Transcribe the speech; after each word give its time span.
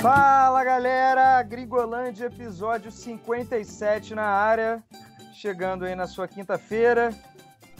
Fala 0.00 0.64
galera, 0.64 1.42
Gringolândia, 1.42 2.26
episódio 2.26 2.90
57 2.90 4.14
na 4.14 4.22
área, 4.22 4.82
chegando 5.34 5.84
aí 5.84 5.94
na 5.94 6.06
sua 6.06 6.28
quinta-feira. 6.28 7.10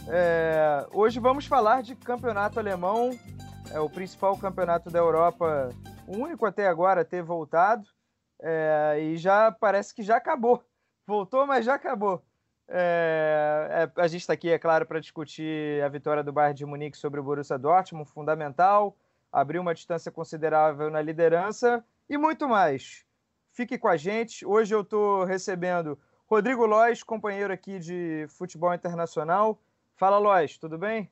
É, 0.08 0.86
hoje 0.92 1.20
vamos 1.20 1.46
falar 1.46 1.82
de 1.82 1.94
campeonato 1.94 2.58
alemão, 2.58 3.10
é 3.70 3.78
o 3.78 3.88
principal 3.88 4.36
campeonato 4.36 4.90
da 4.90 4.98
Europa, 4.98 5.70
o 6.06 6.16
único 6.16 6.44
até 6.44 6.66
agora 6.66 7.02
a 7.02 7.04
ter 7.04 7.22
voltado, 7.22 7.86
é, 8.42 8.98
e 9.00 9.16
já 9.16 9.52
parece 9.52 9.94
que 9.94 10.02
já 10.02 10.16
acabou. 10.16 10.62
Voltou, 11.06 11.46
mas 11.46 11.64
já 11.64 11.74
acabou. 11.74 12.22
É, 12.68 13.88
é 13.96 14.00
a 14.00 14.06
gente 14.06 14.20
está 14.20 14.32
aqui, 14.34 14.50
é 14.50 14.58
claro, 14.58 14.84
para 14.86 15.00
discutir 15.00 15.82
a 15.82 15.88
vitória 15.88 16.22
do 16.22 16.32
Bayern 16.32 16.56
de 16.56 16.66
Munique 16.66 16.96
sobre 16.96 17.18
o 17.18 17.22
Borussia 17.22 17.58
Dortmund, 17.58 18.10
fundamental, 18.10 18.96
abriu 19.32 19.62
uma 19.62 19.74
distância 19.74 20.12
considerável 20.12 20.90
na 20.90 21.00
liderança 21.00 21.84
e 22.08 22.16
muito 22.16 22.48
mais. 22.48 23.04
Fique 23.52 23.78
com 23.78 23.88
a 23.88 23.96
gente. 23.96 24.46
Hoje 24.46 24.74
eu 24.74 24.82
estou 24.82 25.24
recebendo 25.24 25.98
Rodrigo 26.26 26.66
Lois, 26.66 27.02
companheiro 27.02 27.52
aqui 27.52 27.78
de 27.78 28.26
futebol 28.28 28.72
internacional. 28.72 29.58
Fala, 29.96 30.18
Lois, 30.18 30.58
tudo 30.58 30.78
bem? 30.78 31.10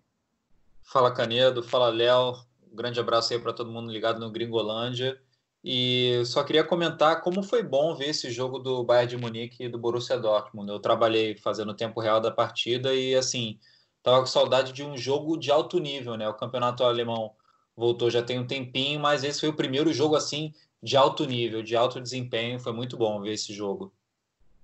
Fala, 0.82 1.12
Canedo. 1.12 1.62
Fala, 1.62 1.88
Léo. 1.88 2.34
Um 2.70 2.76
grande 2.76 3.00
abraço 3.00 3.32
aí 3.32 3.38
para 3.38 3.52
todo 3.52 3.72
mundo 3.72 3.90
ligado 3.90 4.20
no 4.20 4.30
Gringolândia. 4.30 5.20
E 5.68 6.24
só 6.24 6.44
queria 6.44 6.62
comentar 6.62 7.20
como 7.20 7.42
foi 7.42 7.60
bom 7.60 7.96
ver 7.96 8.10
esse 8.10 8.30
jogo 8.30 8.60
do 8.60 8.84
Bayern 8.84 9.08
de 9.08 9.16
Munique 9.16 9.64
e 9.64 9.68
do 9.68 9.76
Borussia 9.76 10.16
Dortmund. 10.16 10.70
Eu 10.70 10.78
trabalhei 10.78 11.36
fazendo 11.36 11.72
o 11.72 11.74
tempo 11.74 11.98
real 11.98 12.20
da 12.20 12.30
partida 12.30 12.94
e, 12.94 13.16
assim, 13.16 13.58
tava 14.00 14.20
com 14.20 14.26
saudade 14.26 14.72
de 14.72 14.84
um 14.84 14.96
jogo 14.96 15.36
de 15.36 15.50
alto 15.50 15.80
nível, 15.80 16.16
né? 16.16 16.28
O 16.28 16.34
campeonato 16.34 16.84
alemão 16.84 17.34
voltou 17.76 18.08
já 18.08 18.22
tem 18.22 18.38
um 18.38 18.46
tempinho, 18.46 19.00
mas 19.00 19.24
esse 19.24 19.40
foi 19.40 19.48
o 19.48 19.56
primeiro 19.56 19.92
jogo, 19.92 20.14
assim, 20.14 20.54
de 20.80 20.96
alto 20.96 21.24
nível, 21.24 21.64
de 21.64 21.74
alto 21.74 22.00
desempenho. 22.00 22.60
Foi 22.60 22.72
muito 22.72 22.96
bom 22.96 23.20
ver 23.20 23.32
esse 23.32 23.52
jogo. 23.52 23.92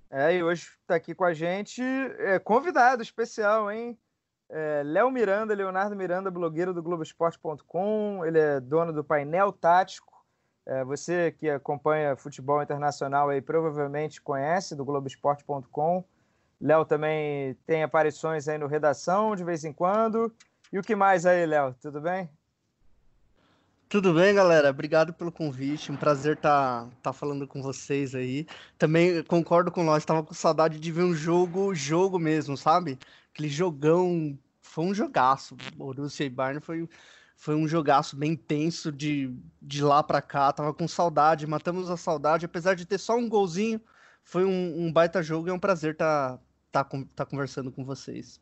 É, 0.09 0.37
e 0.37 0.41
hoje 0.41 0.69
está 0.83 0.95
aqui 0.95 1.13
com 1.13 1.25
a 1.25 1.33
gente 1.33 1.81
é, 1.81 2.39
convidado 2.39 3.03
especial, 3.03 3.69
hein? 3.69 3.99
É, 4.49 4.81
Léo 4.85 5.11
Miranda, 5.11 5.53
Leonardo 5.53 5.97
Miranda, 5.97 6.31
blogueiro 6.31 6.73
do 6.73 6.81
Globoesporte.com, 6.81 8.23
ele 8.23 8.39
é 8.39 8.61
dono 8.61 8.93
do 8.93 9.03
painel 9.03 9.51
tático. 9.51 10.12
É, 10.65 10.83
você 10.83 11.31
que 11.31 11.49
acompanha 11.49 12.15
futebol 12.15 12.61
internacional 12.61 13.29
aí 13.29 13.41
provavelmente 13.41 14.21
conhece 14.21 14.75
do 14.75 14.85
Globoesporte.com. 14.85 16.03
Léo 16.61 16.85
também 16.85 17.55
tem 17.65 17.83
aparições 17.83 18.47
aí 18.47 18.57
no 18.57 18.67
Redação 18.67 19.35
de 19.35 19.43
vez 19.43 19.65
em 19.65 19.73
quando. 19.73 20.33
E 20.71 20.79
o 20.79 20.81
que 20.81 20.95
mais 20.95 21.25
aí, 21.25 21.45
Léo? 21.45 21.75
Tudo 21.81 21.99
bem? 21.99 22.29
Tudo 23.93 24.11
bem, 24.13 24.33
galera? 24.33 24.71
Obrigado 24.71 25.13
pelo 25.13 25.31
convite. 25.31 25.91
Um 25.91 25.95
prazer 25.95 26.35
estar 26.35 26.85
tá, 26.85 26.89
tá 27.03 27.13
falando 27.13 27.47
com 27.47 27.61
vocês 27.61 28.15
aí. 28.15 28.47
Também 28.75 29.21
concordo 29.23 29.71
com 29.71 29.83
nós, 29.83 30.01
estava 30.01 30.23
com 30.23 30.33
saudade 30.33 30.79
de 30.79 30.91
ver 30.91 31.03
um 31.03 31.13
jogo, 31.13 31.75
jogo 31.75 32.17
mesmo, 32.17 32.57
sabe? 32.57 32.97
Aquele 33.31 33.49
jogão 33.49 34.35
foi 34.61 34.85
um 34.85 34.95
jogaço. 34.95 35.55
Borussia 35.75 36.25
e 36.25 36.29
Bayern 36.29 36.59
foi, 36.59 36.89
foi 37.35 37.55
um 37.55 37.67
jogaço 37.67 38.15
bem 38.15 38.35
tenso 38.35 38.91
de, 38.91 39.35
de 39.61 39.83
lá 39.83 40.01
para 40.01 40.21
cá. 40.21 40.51
Tava 40.51 40.73
com 40.73 40.87
saudade, 40.87 41.47
matamos 41.47 41.89
a 41.89 41.97
saudade. 41.97 42.45
Apesar 42.45 42.75
de 42.75 42.85
ter 42.85 42.97
só 42.97 43.15
um 43.15 43.27
golzinho, 43.27 43.81
foi 44.23 44.45
um, 44.45 44.85
um 44.85 44.93
baita 44.93 45.21
jogo 45.21 45.47
e 45.47 45.51
é 45.51 45.53
um 45.53 45.59
prazer 45.59 45.93
estar 45.93 46.39
tá, 46.71 46.83
tá, 46.83 47.03
tá 47.15 47.25
conversando 47.25 47.71
com 47.71 47.83
vocês. 47.83 48.41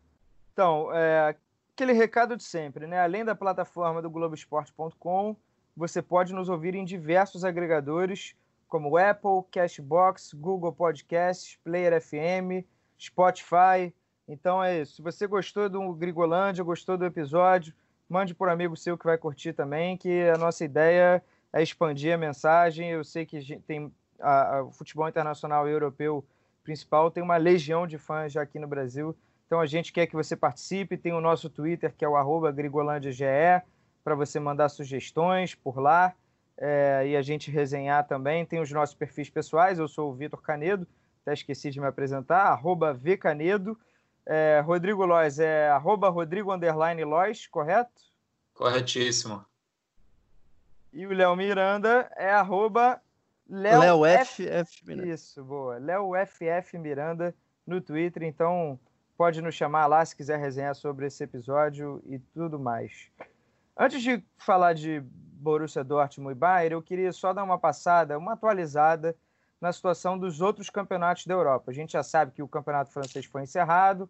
Então, 0.53 0.93
é, 0.93 1.35
aquele 1.73 1.93
recado 1.93 2.35
de 2.35 2.43
sempre, 2.43 2.85
né? 2.85 2.99
Além 2.99 3.25
da 3.25 3.33
plataforma 3.33 4.01
do 4.01 4.09
Globoesporte.com, 4.09 5.35
você 5.75 6.01
pode 6.01 6.33
nos 6.33 6.49
ouvir 6.49 6.75
em 6.75 6.85
diversos 6.85 7.43
agregadores, 7.43 8.35
como 8.67 8.97
Apple, 8.97 9.43
Cashbox, 9.51 10.33
Google 10.33 10.73
Podcasts, 10.73 11.57
Player 11.63 11.99
FM, 12.01 12.65
Spotify, 12.99 13.93
então 14.27 14.63
é 14.63 14.81
isso. 14.81 14.95
Se 14.95 15.01
você 15.01 15.27
gostou 15.27 15.67
do 15.67 15.93
Grigolândia, 15.93 16.63
gostou 16.63 16.97
do 16.97 17.05
episódio, 17.05 17.73
mande 18.11 18.35
por 18.35 18.49
amigo 18.49 18.75
seu 18.75 18.97
que 18.97 19.05
vai 19.05 19.17
curtir 19.17 19.53
também, 19.53 19.95
que 19.95 20.29
a 20.29 20.37
nossa 20.37 20.65
ideia 20.65 21.23
é 21.53 21.63
expandir 21.63 22.13
a 22.13 22.17
mensagem. 22.17 22.89
Eu 22.89 23.03
sei 23.03 23.25
que 23.25 23.57
tem 23.61 23.91
a, 24.19 24.57
a, 24.57 24.63
o 24.63 24.71
futebol 24.71 25.07
internacional 25.07 25.67
e 25.67 25.71
europeu 25.71 26.23
principal 26.61 27.09
tem 27.09 27.23
uma 27.23 27.37
legião 27.37 27.87
de 27.87 27.97
fãs 27.97 28.33
já 28.33 28.41
aqui 28.41 28.59
no 28.59 28.67
Brasil. 28.67 29.15
Então 29.47 29.59
a 29.59 29.65
gente 29.65 29.91
quer 29.91 30.07
que 30.07 30.15
você 30.15 30.35
participe. 30.35 30.97
Tem 30.97 31.13
o 31.13 31.21
nosso 31.21 31.49
Twitter, 31.49 31.93
que 31.97 32.05
é 32.05 32.07
o 32.07 32.15
arroba 32.15 32.51
grigolândiage, 32.51 33.25
para 34.03 34.15
você 34.15 34.39
mandar 34.39 34.69
sugestões 34.69 35.55
por 35.55 35.79
lá. 35.79 36.13
É, 36.57 37.07
e 37.07 37.15
a 37.15 37.21
gente 37.21 37.49
resenhar 37.49 38.05
também. 38.07 38.45
Tem 38.45 38.59
os 38.59 38.71
nossos 38.71 38.95
perfis 38.95 39.29
pessoais. 39.29 39.79
Eu 39.79 39.87
sou 39.87 40.11
o 40.11 40.13
Vitor 40.13 40.41
Canedo, 40.41 40.85
até 41.21 41.33
esqueci 41.33 41.71
de 41.71 41.79
me 41.79 41.87
apresentar, 41.87 42.43
arroba 42.43 42.93
vcanedo. 42.93 43.77
É, 44.25 44.61
Rodrigo 44.65 45.05
Lois 45.05 45.39
é 45.39 45.69
arroba 45.69 46.09
Rodrigo 46.09 46.53
underline 46.53 47.03
Lois, 47.03 47.47
correto? 47.47 48.01
Corretíssimo. 48.53 49.43
E 50.93 51.05
o 51.07 51.13
Léo 51.13 51.35
Miranda 51.35 52.11
é 52.15 52.31
arroba 52.31 53.01
Léo 53.49 54.03
FF 54.25 54.85
Miranda. 54.85 55.07
Isso, 55.07 55.43
boa. 55.43 55.77
Léo 55.77 56.11
FF 56.25 56.77
Miranda 56.77 57.33
no 57.65 57.81
Twitter, 57.81 58.23
então 58.23 58.79
pode 59.17 59.41
nos 59.41 59.55
chamar 59.55 59.87
lá 59.87 60.03
se 60.05 60.15
quiser 60.15 60.39
resenhar 60.39 60.75
sobre 60.75 61.05
esse 61.05 61.23
episódio 61.23 62.01
e 62.05 62.19
tudo 62.19 62.59
mais. 62.59 63.09
Antes 63.77 64.01
de 64.01 64.23
falar 64.37 64.73
de 64.73 65.01
Borussia 65.01 65.83
Dortmund 65.83 66.35
e 66.35 66.39
Bayern, 66.39 66.73
eu 66.73 66.81
queria 66.81 67.11
só 67.11 67.33
dar 67.33 67.43
uma 67.43 67.57
passada, 67.57 68.17
uma 68.17 68.33
atualizada 68.33 69.15
na 69.61 69.71
situação 69.71 70.17
dos 70.17 70.41
outros 70.41 70.69
campeonatos 70.69 71.25
da 71.25 71.35
Europa. 71.35 71.69
A 71.69 71.73
gente 71.73 71.93
já 71.93 72.01
sabe 72.01 72.31
que 72.31 72.41
o 72.41 72.47
campeonato 72.47 72.91
francês 72.91 73.25
foi 73.25 73.43
encerrado, 73.43 74.09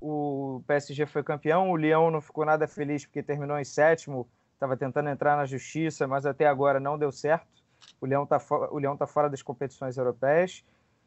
o 0.00 0.62
PSG 0.66 1.04
foi 1.06 1.24
campeão, 1.24 1.70
o 1.70 1.76
Lyon 1.76 2.10
não 2.10 2.20
ficou 2.20 2.44
nada 2.44 2.68
feliz 2.68 3.04
porque 3.04 3.22
terminou 3.22 3.58
em 3.58 3.64
sétimo, 3.64 4.28
estava 4.52 4.76
tentando 4.76 5.08
entrar 5.08 5.36
na 5.36 5.44
justiça, 5.44 6.06
mas 6.06 6.24
até 6.24 6.46
agora 6.46 6.78
não 6.78 6.96
deu 6.96 7.10
certo. 7.10 7.64
O 8.00 8.06
Lyon 8.06 8.22
está 8.22 8.40
o 8.70 8.78
Leão 8.78 8.96
tá 8.96 9.06
fora 9.06 9.28
das 9.28 9.42
competições 9.42 9.96
europeias. 9.96 10.64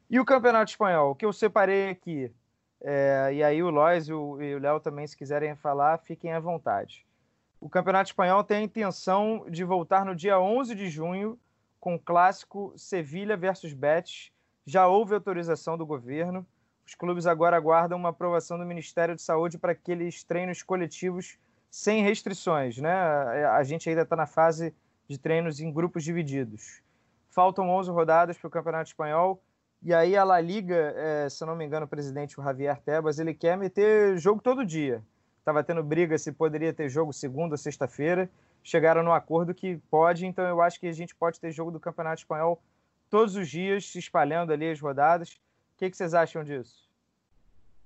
E 0.10 0.20
o 0.20 0.26
campeonato 0.26 0.72
espanhol, 0.72 1.12
o 1.12 1.16
que 1.16 1.26
eu 1.26 1.34
separei 1.34 1.90
aqui, 1.90 2.32
é, 2.82 3.30
e 3.34 3.44
aí 3.44 3.64
o 3.64 3.70
Lois 3.70 4.08
e 4.08 4.14
o 4.14 4.38
Léo 4.60 4.80
também, 4.80 5.08
se 5.08 5.18
quiserem 5.18 5.56
falar, 5.56 5.98
fiquem 6.00 6.34
à 6.34 6.40
vontade. 6.40 7.06
O 7.60 7.68
Campeonato 7.68 8.12
Espanhol 8.12 8.44
tem 8.44 8.58
a 8.58 8.62
intenção 8.62 9.46
de 9.50 9.64
voltar 9.64 10.06
no 10.06 10.16
dia 10.16 10.40
11 10.40 10.76
de 10.76 10.90
junho 10.90 11.40
com 11.88 11.96
o 11.96 12.00
clássico 12.00 12.74
Sevilha 12.76 13.38
versus 13.38 13.72
Betis. 13.72 14.30
Já 14.66 14.88
houve 14.88 15.14
autorização 15.14 15.78
do 15.78 15.86
governo. 15.86 16.46
Os 16.86 16.94
clubes 16.94 17.26
agora 17.26 17.56
aguardam 17.56 17.98
uma 17.98 18.10
aprovação 18.10 18.60
do 18.60 18.66
Ministério 18.66 19.16
de 19.16 19.22
Saúde 19.22 19.58
para 19.58 19.72
aqueles 19.72 20.22
treinos 20.22 20.62
coletivos 20.62 21.38
sem 21.72 22.04
restrições. 22.04 22.78
Né? 22.78 22.92
A 22.92 23.64
gente 23.64 23.88
ainda 23.88 24.02
está 24.02 24.18
na 24.18 24.26
fase 24.26 24.76
de 25.08 25.18
treinos 25.18 25.62
em 25.62 25.72
grupos 25.72 26.04
divididos. 26.04 26.82
Faltam 27.30 27.70
11 27.70 27.90
rodadas 27.90 28.38
para 28.38 28.50
o 28.50 28.52
Campeonato 28.52 28.90
Espanhol. 28.90 29.42
E 29.82 29.94
aí 29.94 30.18
a 30.18 30.26
La 30.26 30.42
Liga, 30.42 30.94
é, 30.94 31.30
se 31.30 31.46
não 31.46 31.56
me 31.56 31.64
engano, 31.64 31.86
o 31.86 31.90
presidente 31.90 32.38
o 32.38 32.44
Javier 32.44 32.82
Tebas, 32.82 33.18
ele 33.18 33.34
quer 33.34 33.58
meter 33.58 34.18
jogo 34.18 34.42
todo 34.42 34.66
dia. 34.66 35.02
Estava 35.40 35.64
tendo 35.64 35.82
briga 35.82 36.18
se 36.18 36.34
poderia 36.34 36.74
ter 36.74 36.90
jogo 36.90 37.14
segunda 37.14 37.54
ou 37.54 37.58
sexta-feira 37.58 38.30
chegaram 38.68 39.02
no 39.02 39.14
acordo 39.14 39.54
que 39.54 39.78
pode, 39.90 40.26
então 40.26 40.46
eu 40.46 40.62
acho 40.62 40.78
que 40.78 40.88
a 40.88 40.92
gente 40.92 41.16
pode 41.16 41.40
ter 41.40 41.54
jogo 41.54 41.72
do 41.72 41.80
Campeonato 41.80 42.20
Espanhol 42.20 42.62
todos 43.10 43.38
os 43.38 43.50
dias, 43.50 43.86
se 43.86 43.98
espalhando 43.98 44.52
ali 44.52 44.70
as 44.70 44.82
rodadas. 44.82 45.30
O 45.30 45.78
que, 45.78 45.90
que 45.90 45.96
vocês 45.96 46.14
acham 46.14 46.44
disso? 46.44 46.86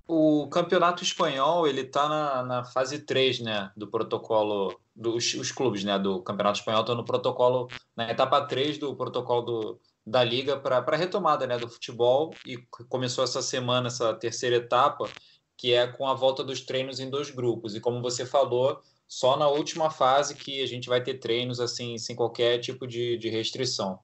O 0.08 0.48
Campeonato 0.48 1.04
Espanhol, 1.04 1.68
ele 1.68 1.82
está 1.82 2.08
na, 2.08 2.42
na, 2.42 2.64
fase 2.64 2.98
3, 2.98 3.38
né, 3.38 3.70
do 3.76 3.86
protocolo, 3.86 4.76
dos 4.94 5.34
os 5.34 5.52
clubes, 5.52 5.84
né, 5.84 5.96
do 6.00 6.20
Campeonato 6.20 6.58
Espanhol 6.58 6.80
estão 6.80 6.96
no 6.96 7.04
protocolo, 7.04 7.68
na 7.96 8.10
etapa 8.10 8.44
3 8.44 8.78
do 8.78 8.96
protocolo 8.96 9.42
do, 9.42 9.80
da 10.04 10.24
Liga 10.24 10.56
para 10.56 10.78
a 10.78 10.96
retomada, 10.96 11.46
né, 11.46 11.58
do 11.58 11.68
futebol 11.68 12.34
e 12.44 12.56
começou 12.88 13.22
essa 13.22 13.40
semana, 13.40 13.86
essa 13.86 14.12
terceira 14.14 14.56
etapa, 14.56 15.08
que 15.56 15.72
é 15.72 15.86
com 15.86 16.08
a 16.08 16.14
volta 16.14 16.42
dos 16.42 16.60
treinos 16.60 16.98
em 16.98 17.08
dois 17.08 17.30
grupos. 17.30 17.76
E 17.76 17.80
como 17.80 18.02
você 18.02 18.26
falou, 18.26 18.82
só 19.12 19.36
na 19.36 19.46
última 19.46 19.90
fase 19.90 20.34
que 20.34 20.62
a 20.62 20.66
gente 20.66 20.88
vai 20.88 21.02
ter 21.02 21.18
treinos 21.18 21.60
assim, 21.60 21.98
sem 21.98 22.16
qualquer 22.16 22.58
tipo 22.60 22.86
de, 22.86 23.18
de 23.18 23.28
restrição. 23.28 23.98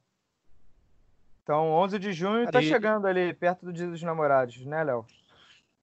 Então, 1.42 1.70
11 1.70 1.98
de 1.98 2.12
junho 2.12 2.44
está 2.44 2.60
chegando 2.60 3.06
ali, 3.06 3.32
perto 3.32 3.64
do 3.64 3.72
Dia 3.72 3.86
dos 3.86 4.02
Namorados, 4.02 4.66
né, 4.66 4.84
Léo? 4.84 5.06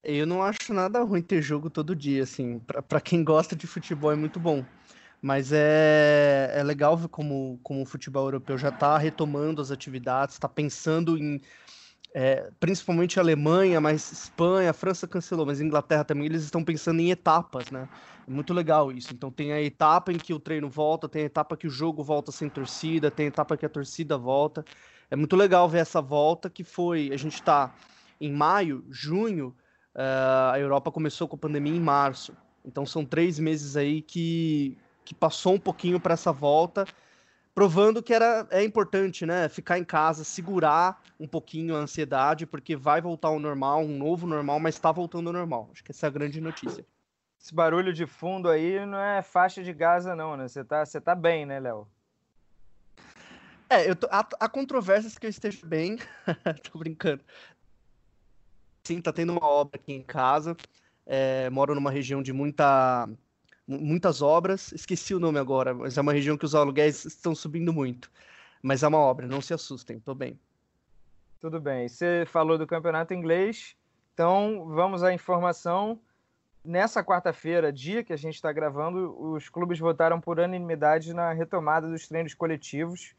Eu 0.04 0.28
não 0.28 0.44
acho 0.44 0.72
nada 0.72 1.02
ruim 1.02 1.22
ter 1.22 1.42
jogo 1.42 1.68
todo 1.68 1.96
dia, 1.96 2.22
assim. 2.22 2.60
Para 2.60 3.00
quem 3.00 3.24
gosta 3.24 3.56
de 3.56 3.66
futebol 3.66 4.12
é 4.12 4.16
muito 4.16 4.38
bom. 4.38 4.64
Mas 5.20 5.50
é, 5.52 6.52
é 6.54 6.62
legal 6.62 6.96
ver 6.96 7.08
como, 7.08 7.58
como 7.64 7.82
o 7.82 7.86
futebol 7.86 8.26
europeu 8.26 8.56
já 8.56 8.68
está 8.68 8.96
retomando 8.96 9.60
as 9.60 9.72
atividades, 9.72 10.36
está 10.36 10.48
pensando 10.48 11.18
em 11.18 11.40
é, 12.18 12.50
principalmente 12.58 13.18
a 13.18 13.22
Alemanha, 13.22 13.78
mas 13.78 14.10
Espanha, 14.10 14.72
França 14.72 15.06
cancelou, 15.06 15.44
mas 15.44 15.60
Inglaterra 15.60 16.02
também, 16.02 16.24
eles 16.24 16.44
estão 16.44 16.64
pensando 16.64 16.98
em 16.98 17.10
etapas, 17.10 17.70
né? 17.70 17.86
É 18.26 18.30
muito 18.30 18.54
legal 18.54 18.90
isso. 18.90 19.12
Então 19.12 19.30
tem 19.30 19.52
a 19.52 19.60
etapa 19.60 20.10
em 20.10 20.16
que 20.16 20.32
o 20.32 20.40
treino 20.40 20.66
volta, 20.66 21.10
tem 21.10 21.24
a 21.24 21.26
etapa 21.26 21.58
que 21.58 21.66
o 21.66 21.70
jogo 21.70 22.02
volta 22.02 22.32
sem 22.32 22.48
torcida, 22.48 23.10
tem 23.10 23.26
a 23.26 23.28
etapa 23.28 23.54
que 23.54 23.66
a 23.66 23.68
torcida 23.68 24.16
volta. 24.16 24.64
É 25.10 25.14
muito 25.14 25.36
legal 25.36 25.68
ver 25.68 25.80
essa 25.80 26.00
volta 26.00 26.48
que 26.48 26.64
foi. 26.64 27.10
A 27.12 27.18
gente 27.18 27.34
está 27.34 27.74
em 28.18 28.32
maio, 28.32 28.82
junho, 28.88 29.54
uh, 29.94 30.52
a 30.52 30.58
Europa 30.58 30.90
começou 30.90 31.28
com 31.28 31.36
a 31.36 31.38
pandemia 31.38 31.76
em 31.76 31.80
março. 31.80 32.34
Então 32.64 32.86
são 32.86 33.04
três 33.04 33.38
meses 33.38 33.76
aí 33.76 34.00
que, 34.00 34.78
que 35.04 35.14
passou 35.14 35.52
um 35.52 35.60
pouquinho 35.60 36.00
para 36.00 36.14
essa 36.14 36.32
volta 36.32 36.86
provando 37.56 38.02
que 38.02 38.12
era, 38.12 38.46
é 38.50 38.62
importante, 38.62 39.24
né? 39.24 39.48
Ficar 39.48 39.78
em 39.78 39.84
casa, 39.84 40.24
segurar 40.24 41.02
um 41.18 41.26
pouquinho 41.26 41.74
a 41.74 41.78
ansiedade, 41.78 42.44
porque 42.44 42.76
vai 42.76 43.00
voltar 43.00 43.28
ao 43.28 43.38
normal, 43.38 43.80
um 43.80 43.96
novo 43.96 44.26
normal, 44.26 44.60
mas 44.60 44.74
está 44.74 44.92
voltando 44.92 45.28
ao 45.28 45.32
normal. 45.32 45.70
Acho 45.72 45.82
que 45.82 45.90
essa 45.90 46.06
é 46.06 46.08
a 46.08 46.10
grande 46.10 46.38
notícia. 46.38 46.84
Esse 47.40 47.54
barulho 47.54 47.94
de 47.94 48.06
fundo 48.06 48.50
aí 48.50 48.84
não 48.84 49.00
é 49.00 49.22
faixa 49.22 49.62
de 49.62 49.72
Gaza, 49.72 50.14
não, 50.14 50.36
né? 50.36 50.46
Você 50.46 50.62
tá, 50.62 50.84
você 50.84 51.00
tá 51.00 51.14
bem, 51.14 51.46
né, 51.46 51.58
Léo? 51.58 51.88
É, 53.70 53.88
eu 53.88 53.96
tô, 53.96 54.06
há, 54.10 54.28
há 54.38 54.48
controvérsias 54.50 55.16
que 55.16 55.24
eu 55.24 55.30
esteja 55.30 55.64
bem. 55.64 55.98
tô 56.70 56.78
brincando. 56.78 57.24
Sim, 58.84 59.00
tá 59.00 59.14
tendo 59.14 59.32
uma 59.32 59.46
obra 59.46 59.80
aqui 59.80 59.94
em 59.94 60.02
casa. 60.02 60.54
É, 61.06 61.48
moro 61.48 61.74
numa 61.74 61.90
região 61.90 62.22
de 62.22 62.34
muita 62.34 63.08
muitas 63.66 64.22
obras, 64.22 64.72
esqueci 64.72 65.14
o 65.14 65.18
nome 65.18 65.38
agora, 65.38 65.74
mas 65.74 65.98
é 65.98 66.00
uma 66.00 66.12
região 66.12 66.36
que 66.36 66.44
os 66.44 66.54
aluguéis 66.54 67.04
estão 67.04 67.34
subindo 67.34 67.72
muito. 67.72 68.10
Mas 68.62 68.82
é 68.82 68.88
uma 68.88 68.98
obra, 68.98 69.26
não 69.26 69.40
se 69.40 69.52
assustem, 69.52 69.98
tô 69.98 70.14
bem. 70.14 70.38
Tudo 71.40 71.60
bem. 71.60 71.88
Você 71.88 72.24
falou 72.26 72.56
do 72.56 72.66
campeonato 72.66 73.12
inglês, 73.12 73.76
então 74.14 74.66
vamos 74.68 75.02
à 75.02 75.12
informação. 75.12 76.00
Nessa 76.64 77.04
quarta-feira, 77.04 77.72
dia 77.72 78.02
que 78.02 78.12
a 78.12 78.16
gente 78.16 78.34
está 78.34 78.50
gravando, 78.52 79.16
os 79.20 79.48
clubes 79.48 79.78
votaram 79.78 80.20
por 80.20 80.38
unanimidade 80.38 81.12
na 81.12 81.32
retomada 81.32 81.88
dos 81.88 82.08
treinos 82.08 82.34
coletivos. 82.34 83.14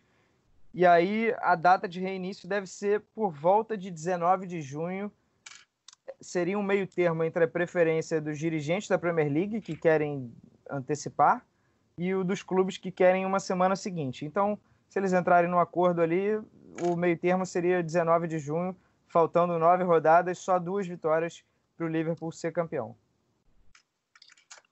E 0.74 0.86
aí 0.86 1.34
a 1.40 1.56
data 1.56 1.88
de 1.88 2.02
reinício 2.02 2.48
deve 2.48 2.68
ser 2.68 3.02
por 3.16 3.32
volta 3.32 3.78
de 3.78 3.90
19 3.90 4.46
de 4.46 4.62
junho 4.62 5.12
seria 6.20 6.58
um 6.58 6.64
meio 6.64 6.88
termo 6.88 7.24
entre 7.24 7.44
a 7.44 7.48
preferência 7.48 8.20
dos 8.20 8.38
dirigentes 8.40 8.88
da 8.88 8.98
Premier 8.98 9.32
League, 9.32 9.62
que 9.62 9.76
querem 9.76 10.32
antecipar, 10.70 11.46
e 11.98 12.14
o 12.14 12.24
dos 12.24 12.44
clubes 12.44 12.78
que 12.78 12.92
querem 12.92 13.26
uma 13.26 13.40
semana 13.40 13.76
seguinte. 13.76 14.26
Então, 14.26 14.58
se 14.90 15.00
eles 15.00 15.14
entrarem 15.14 15.50
no 15.50 15.60
acordo 15.60 16.02
ali, 16.02 16.38
o 16.84 16.96
meio 16.96 17.18
termo 17.18 17.46
seria 17.46 17.82
19 17.82 18.28
de 18.28 18.40
junho, 18.40 18.76
faltando 19.08 19.58
nove 19.58 19.84
rodadas, 19.84 20.38
só 20.38 20.60
duas 20.60 20.86
vitórias 20.88 21.44
para 21.76 21.86
o 21.86 21.90
Liverpool 21.90 22.32
ser 22.32 22.52
campeão. 22.52 22.96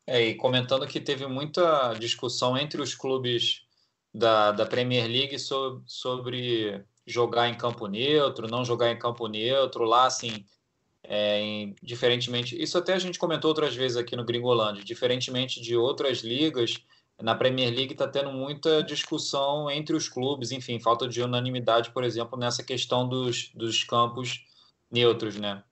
É, 0.08 0.22
e 0.22 0.36
comentando 0.36 0.86
que 0.88 1.00
teve 1.00 1.26
muita 1.26 1.94
discussão 1.94 2.56
entre 2.58 2.80
os 2.82 2.94
clubes 2.94 3.66
da, 4.14 4.52
da 4.52 4.66
Premier 4.66 5.08
League 5.08 5.40
sobre, 5.40 5.84
sobre 5.88 6.86
jogar 7.08 7.50
em 7.50 7.56
campo 7.56 7.88
neutro, 7.88 8.48
não 8.48 8.64
jogar 8.64 8.92
em 8.92 9.00
campo 9.00 9.28
neutro, 9.28 9.84
lá 9.84 10.06
assim, 10.06 10.46
é, 11.08 11.40
em, 11.40 11.76
diferentemente, 11.82 12.62
isso 12.62 12.78
até 12.78 12.94
a 12.94 13.00
gente 13.00 13.20
comentou 13.20 13.50
outras 13.50 13.76
vezes 13.76 13.98
aqui 13.98 14.16
no 14.16 14.26
Gringolândia, 14.26 14.84
diferentemente 14.84 15.62
de 15.62 15.76
outras 15.76 16.20
ligas, 16.20 16.84
na 17.22 17.34
Premier 17.34 17.74
League 17.74 17.94
está 17.94 18.08
tendo 18.08 18.32
muita 18.32 18.84
discussão 18.84 19.72
entre 19.72 19.96
os 19.96 20.10
clubes, 20.10 20.52
enfim, 20.52 20.80
falta 20.80 21.08
de 21.08 21.22
unanimidade, 21.22 21.92
por 21.92 22.04
exemplo, 22.04 22.38
nessa 22.38 22.62
questão 22.62 23.08
dos, 23.08 23.52
dos 23.56 23.84
campos 23.84 24.46
neutros, 24.92 25.38
né? 25.38 25.64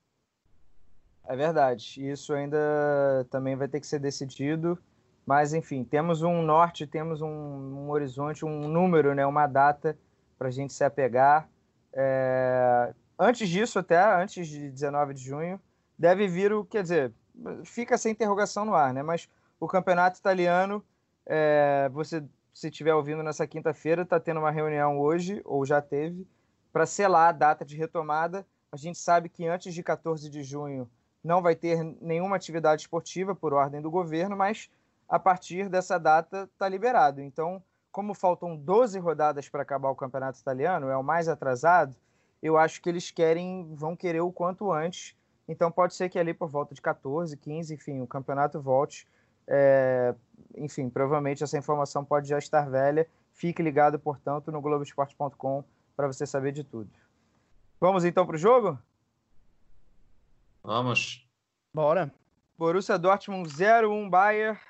É 1.26 1.36
verdade, 1.36 2.06
isso 2.06 2.32
ainda 2.34 3.26
também 3.30 3.56
vai 3.56 3.68
ter 3.68 3.80
que 3.80 3.86
ser 3.86 3.98
decidido, 3.98 4.78
mas 5.26 5.54
enfim, 5.54 5.82
temos 5.84 6.22
um 6.22 6.42
norte, 6.42 6.86
temos 6.86 7.22
um, 7.22 7.28
um 7.28 7.90
horizonte, 7.90 8.44
um 8.44 8.68
número, 8.68 9.14
né, 9.14 9.24
uma 9.26 9.46
data 9.46 9.98
para 10.38 10.48
a 10.48 10.50
gente 10.50 10.72
se 10.72 10.84
apegar. 10.84 11.48
É, 11.92 12.92
antes 13.18 13.48
disso, 13.48 13.78
até 13.78 13.98
antes 13.98 14.48
de 14.48 14.70
19 14.70 15.14
de 15.14 15.22
junho, 15.22 15.60
deve 15.98 16.26
vir 16.26 16.52
o. 16.52 16.64
Quer 16.64 16.82
dizer, 16.82 17.12
fica 17.64 17.94
essa 17.94 18.10
interrogação 18.10 18.64
no 18.64 18.74
ar, 18.74 18.92
né? 18.92 19.02
Mas 19.02 19.28
o 19.58 19.66
campeonato 19.66 20.18
italiano, 20.18 20.84
é, 21.26 21.88
você, 21.92 22.22
se 22.52 22.68
estiver 22.68 22.94
ouvindo 22.94 23.22
nessa 23.22 23.46
quinta-feira, 23.46 24.02
está 24.02 24.20
tendo 24.20 24.40
uma 24.40 24.50
reunião 24.50 24.98
hoje, 24.98 25.40
ou 25.44 25.64
já 25.64 25.80
teve, 25.80 26.26
para 26.72 26.86
selar 26.86 27.28
a 27.28 27.32
data 27.32 27.64
de 27.64 27.76
retomada. 27.76 28.46
A 28.70 28.76
gente 28.76 28.98
sabe 28.98 29.28
que 29.28 29.46
antes 29.46 29.72
de 29.72 29.82
14 29.82 30.28
de 30.28 30.42
junho 30.42 30.90
não 31.22 31.40
vai 31.40 31.54
ter 31.54 31.82
nenhuma 32.00 32.36
atividade 32.36 32.82
esportiva 32.82 33.34
por 33.34 33.54
ordem 33.54 33.80
do 33.80 33.90
governo, 33.90 34.36
mas 34.36 34.68
a 35.08 35.18
partir 35.18 35.68
dessa 35.68 35.98
data 35.98 36.48
está 36.52 36.68
liberado. 36.68 37.20
Então, 37.20 37.62
como 37.90 38.12
faltam 38.12 38.56
12 38.56 38.98
rodadas 38.98 39.48
para 39.48 39.62
acabar 39.62 39.88
o 39.88 39.94
campeonato 39.94 40.40
italiano, 40.40 40.88
é 40.88 40.96
o 40.96 41.02
mais 41.02 41.28
atrasado 41.28 41.96
eu 42.44 42.58
acho 42.58 42.82
que 42.82 42.90
eles 42.90 43.10
querem, 43.10 43.74
vão 43.74 43.96
querer 43.96 44.20
o 44.20 44.30
quanto 44.30 44.70
antes. 44.70 45.16
Então 45.48 45.72
pode 45.72 45.94
ser 45.94 46.10
que 46.10 46.18
ali 46.18 46.34
por 46.34 46.46
volta 46.46 46.74
de 46.74 46.82
14, 46.82 47.34
15, 47.38 47.72
enfim, 47.72 48.00
o 48.02 48.06
campeonato 48.06 48.60
volte. 48.60 49.08
É, 49.48 50.14
enfim, 50.54 50.90
provavelmente 50.90 51.42
essa 51.42 51.56
informação 51.56 52.04
pode 52.04 52.28
já 52.28 52.38
estar 52.38 52.68
velha. 52.68 53.08
Fique 53.32 53.62
ligado, 53.62 53.98
portanto, 53.98 54.52
no 54.52 54.60
Globoesporte.com 54.60 55.64
para 55.96 56.06
você 56.06 56.26
saber 56.26 56.52
de 56.52 56.62
tudo. 56.62 56.90
Vamos 57.80 58.04
então 58.04 58.26
para 58.26 58.36
o 58.36 58.38
jogo? 58.38 58.78
Vamos. 60.62 61.26
Bora. 61.72 62.12
Borussia 62.58 62.98
Dortmund 62.98 63.48
0-1 63.48 64.10
Bayern. 64.10 64.60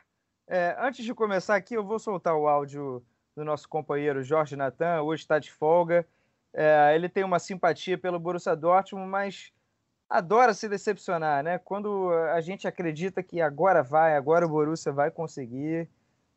É, 0.46 0.76
antes 0.78 1.04
de 1.04 1.12
começar 1.12 1.56
aqui, 1.56 1.74
eu 1.74 1.84
vou 1.84 1.98
soltar 1.98 2.36
o 2.36 2.46
áudio 2.46 3.04
do 3.34 3.44
nosso 3.44 3.68
companheiro 3.68 4.22
Jorge 4.22 4.54
Natan. 4.54 5.02
Hoje 5.02 5.22
está 5.22 5.40
de 5.40 5.50
folga. 5.50 6.06
É, 6.54 6.94
ele 6.94 7.08
tem 7.08 7.24
uma 7.24 7.40
simpatia 7.40 7.98
pelo 7.98 8.18
Borussia 8.18 8.54
Dortmund, 8.54 9.08
mas 9.08 9.52
adora 10.08 10.54
se 10.54 10.68
decepcionar, 10.68 11.42
né? 11.42 11.58
Quando 11.58 12.10
a 12.32 12.40
gente 12.40 12.68
acredita 12.68 13.22
que 13.22 13.40
agora 13.40 13.82
vai, 13.82 14.16
agora 14.16 14.46
o 14.46 14.48
Borussia 14.48 14.92
vai 14.92 15.10
conseguir 15.10 15.88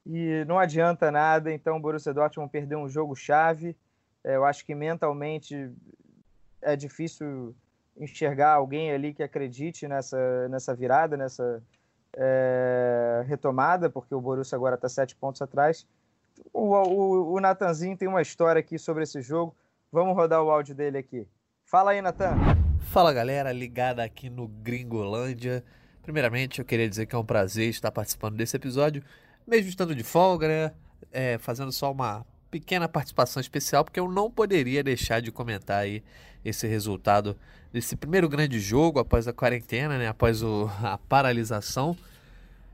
e 0.06 0.44
não 0.46 0.58
adianta 0.58 1.12
nada, 1.12 1.54
então 1.54 1.78
o 1.78 1.80
Borussia 1.80 2.14
Dortmund 2.14 2.50
perdeu 2.52 2.80
um 2.80 2.90
jogo 2.90 3.16
chave. 3.16 3.76
É, 4.24 4.36
eu 4.36 4.44
acho 4.44 4.66
que 4.66 4.74
mentalmente 4.74 5.72
é 6.62 6.76
difícil 6.76 7.56
enxergar 7.96 8.54
alguém 8.54 8.92
ali 8.92 9.14
que 9.14 9.22
acredite 9.22 9.88
nessa, 9.88 10.48
nessa 10.50 10.74
virada, 10.74 11.16
nessa 11.16 11.62
é, 12.16 13.24
retomada, 13.28 13.90
porque 13.90 14.16
o 14.16 14.22
Borussia 14.22 14.56
agora 14.56 14.76
está 14.76 14.90
sete 14.90 15.16
pontos 15.16 15.42
atrás. 15.42 15.86
O, 16.52 16.74
o, 16.74 17.34
o 17.34 17.40
Natanzinho 17.40 17.98
tem 17.98 18.08
uma 18.08 18.22
história 18.22 18.60
aqui 18.60 18.80
sobre 18.80 19.04
esse 19.04 19.22
jogo. 19.22 19.56
Vamos 19.92 20.16
rodar 20.16 20.44
o 20.44 20.52
áudio 20.52 20.76
dele 20.76 20.98
aqui. 20.98 21.26
Fala 21.64 21.92
aí, 21.92 22.02
Natan. 22.02 22.36
Fala 22.80 23.14
galera, 23.14 23.52
ligada 23.54 24.04
aqui 24.04 24.30
no 24.30 24.48
Gringolândia. 24.48 25.64
Primeiramente, 26.04 26.60
eu 26.60 26.66
queria 26.66 26.90
dizer 26.90 27.06
que 27.06 27.16
é 27.16 27.18
um 27.18 27.26
prazer 27.26 27.70
estar 27.70 27.92
participando 27.92 28.36
desse 28.36 28.56
episódio, 28.56 29.02
mesmo 29.46 29.70
estando 29.70 29.96
de 29.96 30.04
folga, 30.04 30.48
né? 30.48 30.74
É, 31.12 31.38
fazendo 31.38 31.72
só 31.72 31.92
uma 31.92 32.26
pequena 32.52 32.90
participação 32.90 33.40
especial, 33.40 33.86
porque 33.86 34.00
eu 34.00 34.10
não 34.10 34.30
poderia 34.30 34.84
deixar 34.84 35.22
de 35.22 35.32
comentar 35.32 35.80
aí 35.80 36.04
esse 36.44 36.68
resultado 36.68 37.38
desse 37.72 37.96
primeiro 37.96 38.28
grande 38.28 38.60
jogo 38.60 39.00
após 39.00 39.28
a 39.28 39.34
quarentena, 39.34 39.98
né? 39.98 40.08
Após 40.08 40.44
o, 40.44 40.70
a 40.84 40.98
paralisação. 40.98 41.96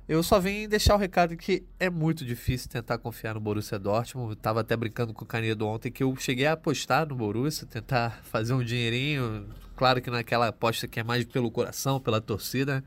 Eu 0.07 0.21
só 0.21 0.37
vim 0.37 0.67
deixar 0.67 0.95
o 0.95 0.97
recado 0.97 1.37
que 1.37 1.63
é 1.79 1.89
muito 1.89 2.25
difícil 2.25 2.69
tentar 2.69 2.97
confiar 2.97 3.35
no 3.35 3.39
Borussia 3.39 3.79
Dortmund. 3.79 4.31
Eu 4.31 4.35
tava 4.35 4.59
até 4.59 4.75
brincando 4.75 5.13
com 5.13 5.23
o 5.23 5.27
Canedo 5.27 5.65
ontem 5.65 5.89
que 5.89 6.03
eu 6.03 6.13
cheguei 6.17 6.45
a 6.45 6.51
apostar 6.51 7.07
no 7.07 7.15
Borussia, 7.15 7.65
tentar 7.65 8.21
fazer 8.23 8.53
um 8.53 8.61
dinheirinho. 8.61 9.47
Claro 9.77 10.01
que 10.01 10.11
naquela 10.11 10.49
aposta 10.49 10.89
que 10.89 10.99
é 10.99 11.03
mais 11.03 11.23
pelo 11.23 11.49
coração, 11.49 12.01
pela 12.01 12.19
torcida. 12.19 12.83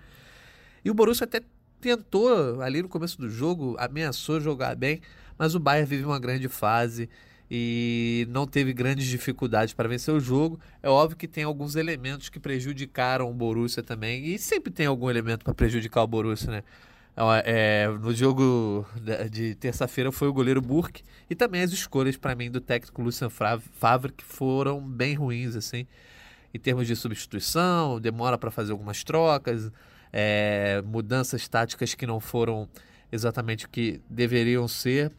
E 0.85 0.91
o 0.91 0.95
Borussia 0.95 1.25
até 1.25 1.41
tentou 1.81 2.61
ali 2.61 2.83
no 2.83 2.89
começo 2.89 3.19
do 3.19 3.31
jogo, 3.31 3.77
ameaçou 3.79 4.39
jogar 4.39 4.77
bem, 4.77 5.01
mas 5.39 5.55
o 5.55 5.59
Bayern 5.59 5.89
vive 5.89 6.05
uma 6.05 6.19
grande 6.19 6.51
fase 6.51 7.09
e 7.51 8.27
não 8.29 8.47
teve 8.47 8.75
grandes 8.75 9.07
dificuldades 9.07 9.73
para 9.73 9.89
vencer 9.89 10.13
o 10.13 10.21
jogo. 10.21 10.61
É 10.83 10.89
óbvio 10.91 11.17
que 11.17 11.27
tem 11.27 11.45
alguns 11.45 11.77
elementos 11.77 12.29
que 12.29 12.39
prejudicaram 12.39 13.31
o 13.31 13.33
Borussia 13.33 13.83
também, 13.83 14.27
e 14.27 14.39
sempre 14.39 14.71
tem 14.71 14.85
algum 14.85 15.09
elemento 15.09 15.45
para 15.45 15.55
prejudicar 15.55 16.03
o 16.03 16.07
Borussia, 16.07 16.51
né? 16.51 16.63
É, 17.45 17.89
no 17.89 18.13
jogo 18.13 18.87
de 19.31 19.55
terça-feira 19.55 20.13
foi 20.13 20.29
o 20.29 20.33
goleiro 20.35 20.61
Burke 20.61 21.03
e 21.31 21.35
também 21.35 21.63
as 21.63 21.73
escolhas 21.73 22.15
para 22.15 22.35
mim 22.35 22.51
do 22.51 22.61
técnico 22.61 23.01
Lucien 23.01 23.31
Favre 23.31 24.13
que 24.13 24.23
foram 24.23 24.83
bem 24.83 25.15
ruins 25.15 25.57
assim 25.57 25.87
em 26.53 26.59
termos 26.59 26.87
de 26.87 26.95
substituição, 26.95 27.99
demora 28.01 28.37
para 28.37 28.51
fazer 28.51 28.73
algumas 28.73 29.03
trocas, 29.03 29.71
é, 30.13 30.83
mudanças 30.85 31.49
táticas 31.49 31.95
que 31.95 32.07
não 32.07 32.21
foram 32.21 32.69
exatamente 33.11 33.67
o 33.67 33.69
que 33.69 34.01
deveriam 34.09 34.67
ser, 34.69 35.13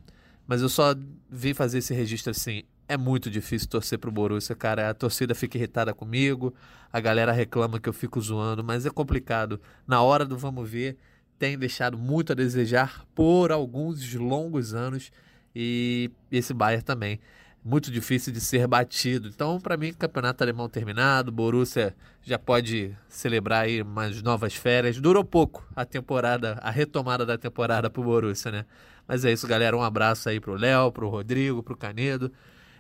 mas 0.48 0.62
eu 0.62 0.70
só 0.70 0.96
vim 1.30 1.54
fazer 1.54 1.80
esse 1.80 1.94
registro 1.94 2.32
assim 2.32 2.64
é 2.88 2.96
muito 2.96 3.30
difícil 3.30 3.68
torcer 3.68 4.00
pro 4.00 4.10
Borussia, 4.10 4.56
cara. 4.56 4.90
A 4.90 4.94
torcida 4.94 5.36
fica 5.36 5.58
irritada 5.58 5.94
comigo, 5.94 6.54
a 6.92 7.00
galera 7.02 7.34
reclama 7.34 7.80
que 7.80 7.90
eu 7.90 7.94
fico 7.94 8.20
zoando, 8.22 8.64
mas 8.64 8.86
é 8.86 8.90
complicado. 8.90 9.60
Na 9.86 10.02
hora 10.02 10.26
do 10.26 10.38
vamos 10.38 10.70
ver, 10.70 10.98
tem 11.38 11.58
deixado 11.58 11.98
muito 11.98 12.32
a 12.32 12.36
desejar 12.36 13.06
por 13.14 13.52
alguns 13.52 14.14
longos 14.14 14.74
anos 14.74 15.12
e 15.56 16.12
esse 16.32 16.54
Bayern 16.54 16.84
também. 16.84 17.20
Muito 17.64 17.92
difícil 17.92 18.32
de 18.32 18.40
ser 18.40 18.66
batido. 18.66 19.28
Então, 19.28 19.60
para 19.60 19.76
mim, 19.76 19.92
campeonato 19.92 20.44
alemão 20.44 20.70
terminado, 20.70 21.32
Borussia 21.32 21.94
já 22.24 22.40
pode 22.40 22.96
celebrar 23.10 23.66
aí 23.66 23.82
umas 23.82 24.22
novas 24.22 24.56
férias. 24.56 25.00
Durou 25.02 25.24
pouco 25.24 25.68
a 25.76 25.84
temporada, 25.84 26.54
a 26.62 26.72
retomada 26.72 27.26
da 27.26 27.38
temporada 27.38 27.90
pro 27.90 28.04
Borussia, 28.04 28.52
né? 28.52 28.66
Mas 29.08 29.26
é 29.26 29.32
isso, 29.32 29.48
galera. 29.48 29.76
Um 29.76 29.82
abraço 29.82 30.30
aí 30.30 30.40
pro 30.40 30.56
Léo, 30.56 30.92
pro 30.92 31.10
Rodrigo, 31.10 31.62
pro 31.62 31.76
Canedo. 31.76 32.32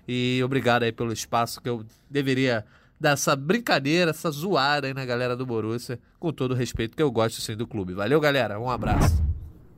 E 0.08 0.42
obrigado 0.44 0.84
aí 0.84 0.92
pelo 0.92 1.12
espaço 1.12 1.62
que 1.62 1.68
eu 1.68 1.86
deveria 2.10 2.64
dar 3.00 3.12
essa 3.12 3.36
brincadeira, 3.36 4.12
essa 4.12 4.30
zoada 4.32 4.88
aí 4.88 4.94
na 4.94 5.06
galera 5.06 5.36
do 5.36 5.46
Borussia, 5.46 6.00
com 6.20 6.32
todo 6.32 6.52
o 6.52 6.56
respeito 6.56 6.96
que 6.96 7.04
eu 7.04 7.12
gosto 7.12 7.42
sim 7.42 7.56
do 7.56 7.68
clube. 7.68 7.94
Valeu, 7.94 8.20
galera. 8.20 8.60
Um 8.60 8.70
abraço. 8.70 9.24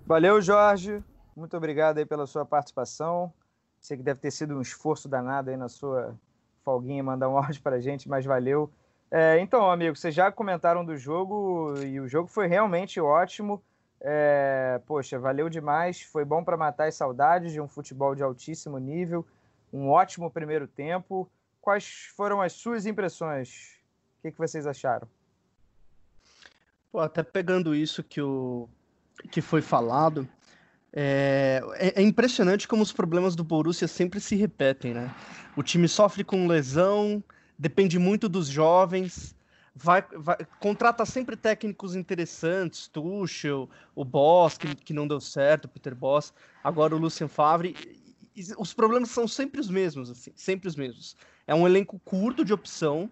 Valeu, 0.06 0.42
Jorge. 0.42 1.04
Muito 1.36 1.56
obrigado 1.56 1.98
aí 1.98 2.06
pela 2.06 2.26
sua 2.26 2.46
participação. 2.46 3.32
Sei 3.80 3.98
que 3.98 4.04
deve 4.04 4.20
ter 4.20 4.32
sido 4.32 4.58
um 4.58 4.62
esforço 4.62 5.08
danado 5.08 5.50
aí 5.50 5.58
na 5.58 5.70
sua 5.70 6.16
folguinha 6.64 7.04
mandar 7.04 7.30
um 7.30 7.38
áudio 7.38 7.62
para 7.62 7.78
a 7.78 7.80
gente, 7.80 8.10
mas 8.10 8.26
valeu. 8.26 8.72
É, 9.12 9.40
então, 9.40 9.70
amigos, 9.72 10.00
vocês 10.00 10.14
já 10.14 10.32
comentaram 10.32 10.86
do 10.86 10.96
jogo 10.96 11.76
e 11.84 12.00
o 12.00 12.08
jogo 12.08 12.28
foi 12.28 12.48
realmente 12.48 13.00
ótimo. 13.00 13.62
É, 14.02 14.80
poxa, 14.86 15.20
valeu 15.20 15.50
demais. 15.50 16.02
Foi 16.02 16.24
bom 16.24 16.44
para 16.44 16.56
matar 16.56 16.88
as 16.88 16.96
saudades 16.96 17.52
de 17.52 17.60
um 17.60 17.68
futebol 17.68 18.16
de 18.16 18.24
altíssimo 18.24 18.78
nível 18.78 19.26
um 19.72 19.90
ótimo 19.90 20.30
primeiro 20.30 20.68
tempo. 20.68 21.30
Quais 21.62 22.10
foram 22.16 22.42
as 22.42 22.54
suas 22.54 22.86
impressões? 22.86 23.78
O 24.20 24.22
que, 24.22 24.32
que 24.32 24.38
vocês 24.38 24.66
acharam? 24.66 25.08
Pô, 26.92 27.00
até 27.00 27.22
pegando 27.22 27.76
isso 27.76 28.04
que, 28.04 28.20
o, 28.22 28.68
que 29.32 29.42
foi 29.42 29.62
falado, 29.62 30.28
é, 30.92 31.62
é, 31.76 32.02
é, 32.02 32.04
impressionante 32.04 32.68
como 32.68 32.82
os 32.82 32.92
problemas 32.92 33.36
do 33.36 33.44
Borussia 33.44 33.88
sempre 33.88 34.20
se 34.20 34.36
repetem, 34.36 34.94
né? 34.94 35.14
O 35.56 35.62
time 35.62 35.88
sofre 35.88 36.24
com 36.24 36.48
lesão, 36.48 37.24
depende 37.58 38.00
muito 38.00 38.28
dos 38.28 38.48
jovens, 38.48 39.36
vai, 39.76 40.04
vai 40.16 40.38
contrata 40.60 41.06
sempre 41.06 41.36
técnicos 41.36 41.96
interessantes, 41.96 42.88
Tuchel, 42.88 43.70
o 43.94 44.04
Boss, 44.04 44.58
que, 44.58 44.76
que 44.76 44.94
não 44.94 45.08
deu 45.08 45.22
certo, 45.22 45.68
Peter 45.68 45.94
Boss, 45.94 46.34
agora 46.64 46.96
o 46.96 47.00
Lucien 47.00 47.28
Favre, 47.28 47.76
os 48.58 48.74
problemas 48.74 49.10
são 49.10 49.28
sempre 49.28 49.60
os 49.60 49.70
mesmos, 49.70 50.10
assim, 50.10 50.32
sempre 50.36 50.68
os 50.68 50.76
mesmos. 50.76 51.16
É 51.50 51.56
um 51.56 51.66
elenco 51.66 52.00
curto 52.06 52.46
de 52.46 52.54
opção, 52.54 53.10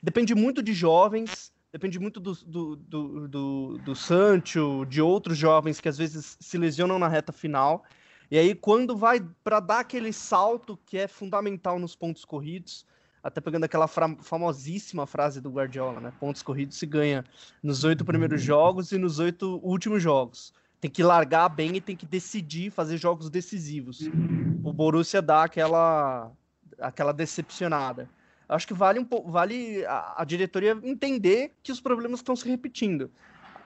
depende 0.00 0.32
muito 0.32 0.62
de 0.62 0.72
jovens, 0.72 1.52
depende 1.72 1.98
muito 1.98 2.20
do, 2.20 2.34
do, 2.34 2.76
do, 2.76 3.26
do, 3.28 3.78
do 3.78 3.96
Sancho, 3.96 4.86
de 4.88 5.02
outros 5.02 5.36
jovens 5.36 5.80
que 5.80 5.88
às 5.88 5.98
vezes 5.98 6.36
se 6.38 6.56
lesionam 6.56 7.00
na 7.00 7.08
reta 7.08 7.32
final. 7.32 7.82
E 8.30 8.38
aí, 8.38 8.54
quando 8.54 8.96
vai 8.96 9.18
para 9.42 9.58
dar 9.58 9.80
aquele 9.80 10.12
salto 10.12 10.78
que 10.86 10.98
é 10.98 11.08
fundamental 11.08 11.80
nos 11.80 11.96
pontos 11.96 12.24
corridos, 12.24 12.86
até 13.24 13.40
pegando 13.40 13.64
aquela 13.64 13.88
famosíssima 13.88 15.04
frase 15.04 15.40
do 15.40 15.50
Guardiola, 15.50 15.98
né? 16.00 16.12
Pontos 16.20 16.44
corridos 16.44 16.78
se 16.78 16.86
ganha 16.86 17.24
nos 17.60 17.82
oito 17.82 18.04
primeiros 18.04 18.40
jogos 18.40 18.92
e 18.92 18.98
nos 18.98 19.18
oito 19.18 19.58
últimos 19.64 20.00
jogos 20.00 20.52
tem 20.80 20.90
que 20.90 21.02
largar 21.02 21.48
bem 21.50 21.76
e 21.76 21.80
tem 21.80 21.94
que 21.94 22.06
decidir 22.06 22.70
fazer 22.70 22.96
jogos 22.96 23.28
decisivos. 23.28 24.08
O 24.64 24.72
Borussia 24.72 25.20
dá 25.20 25.44
aquela 25.44 26.32
aquela 26.80 27.12
decepcionada. 27.12 28.08
Acho 28.48 28.66
que 28.66 28.74
vale 28.74 28.98
um 28.98 29.04
pouco, 29.04 29.30
vale 29.30 29.84
a, 29.86 30.22
a, 30.22 30.24
diretoria 30.24 30.76
entender 30.82 31.52
que 31.62 31.70
os 31.70 31.80
problemas 31.80 32.18
estão 32.18 32.34
se 32.34 32.48
repetindo. 32.48 33.10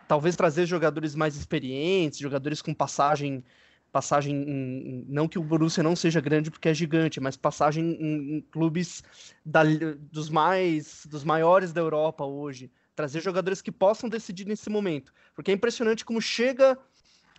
Talvez 0.06 0.37
trazer 0.37 0.66
jogadores 0.66 1.14
mais 1.14 1.37
experientes, 1.37 2.18
jogadores 2.18 2.61
com 2.61 2.75
passagem 2.75 3.42
passagem 3.90 4.35
em, 4.35 5.04
não 5.09 5.28
que 5.28 5.38
o 5.38 5.42
Borussia 5.42 5.80
não 5.80 5.94
seja 5.94 6.21
grande 6.21 6.50
porque 6.50 6.68
é 6.68 6.75
gigante, 6.75 7.21
mas 7.21 7.37
passagem 7.37 7.92
em, 7.92 8.37
em 8.37 8.40
clubes 8.40 9.04
da, 9.47 9.62
dos 10.11 10.28
mais 10.28 11.06
dos 11.06 11.23
maiores 11.23 11.73
da 11.73 11.80
Europa 11.80 12.25
hoje, 12.25 12.73
trazer 12.97 13.21
jogadores 13.21 13.62
que 13.62 13.71
possam 13.71 14.09
decidir 14.09 14.47
nesse 14.47 14.68
momento, 14.68 15.14
porque 15.33 15.52
é 15.52 15.54
impressionante 15.54 16.04
como 16.04 16.21
chega 16.21 16.76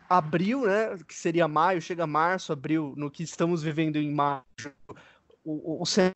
abril, 0.09 0.65
né, 0.65 0.97
que 1.05 1.13
seria 1.13 1.45
maio, 1.45 1.81
chega 1.81 2.07
março, 2.07 2.53
abril, 2.53 2.93
no 2.95 3.11
que 3.11 3.23
estamos 3.23 3.61
vivendo 3.61 3.97
em 3.97 4.09
maio, 4.09 4.43
o, 5.45 5.81
o 5.81 5.85
cenário 5.85 6.15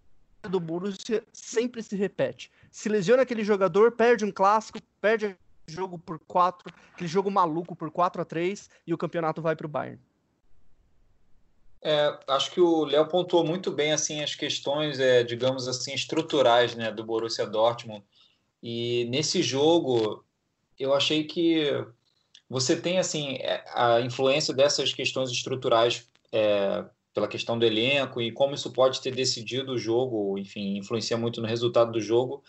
do 0.49 0.59
Borussia 0.59 1.23
sempre 1.31 1.83
se 1.83 1.95
repete. 1.95 2.51
Se 2.71 2.89
lesiona 2.89 3.21
aquele 3.21 3.43
jogador, 3.43 3.91
perde 3.91 4.25
um 4.25 4.31
clássico, 4.31 4.79
perde 4.99 5.37
jogo 5.67 5.99
por 5.99 6.19
4, 6.27 6.73
aquele 6.93 7.07
jogo 7.07 7.29
maluco 7.29 7.75
por 7.75 7.91
4 7.91 8.21
a 8.21 8.25
3 8.25 8.69
e 8.87 8.93
o 8.93 8.97
campeonato 8.97 9.41
vai 9.41 9.55
para 9.55 9.67
o 9.67 9.69
Bayern. 9.69 9.99
É, 11.81 12.19
acho 12.27 12.51
que 12.51 12.59
o 12.59 12.83
Léo 12.83 13.07
pontuou 13.07 13.45
muito 13.45 13.71
bem 13.71 13.93
assim 13.93 14.21
as 14.21 14.35
questões, 14.35 14.99
é, 14.99 15.23
digamos 15.23 15.67
assim, 15.67 15.93
estruturais, 15.93 16.75
né, 16.75 16.91
do 16.91 17.05
Borussia 17.05 17.45
Dortmund. 17.45 18.03
E 18.61 19.05
nesse 19.09 19.41
jogo 19.41 20.25
eu 20.77 20.93
achei 20.93 21.23
que 21.23 21.71
você 22.49 22.75
tem 22.75 22.99
assim 22.99 23.35
é, 23.35 23.63
a 23.73 24.01
influência 24.01 24.53
dessas 24.53 24.93
questões 24.93 25.29
estruturais 25.29 26.09
é, 26.31 26.83
pela 27.19 27.27
questão 27.27 27.59
do 27.59 27.65
elenco 27.65 28.21
e 28.21 28.31
como 28.31 28.55
isso 28.55 28.71
pode 28.71 29.01
ter 29.01 29.13
decidido 29.13 29.73
o 29.73 29.77
jogo, 29.77 30.37
enfim, 30.37 30.77
influencia 30.77 31.17
muito 31.17 31.41
no 31.41 31.47
resultado 31.47 31.91
do 31.91 31.99
jogo, 31.99 32.41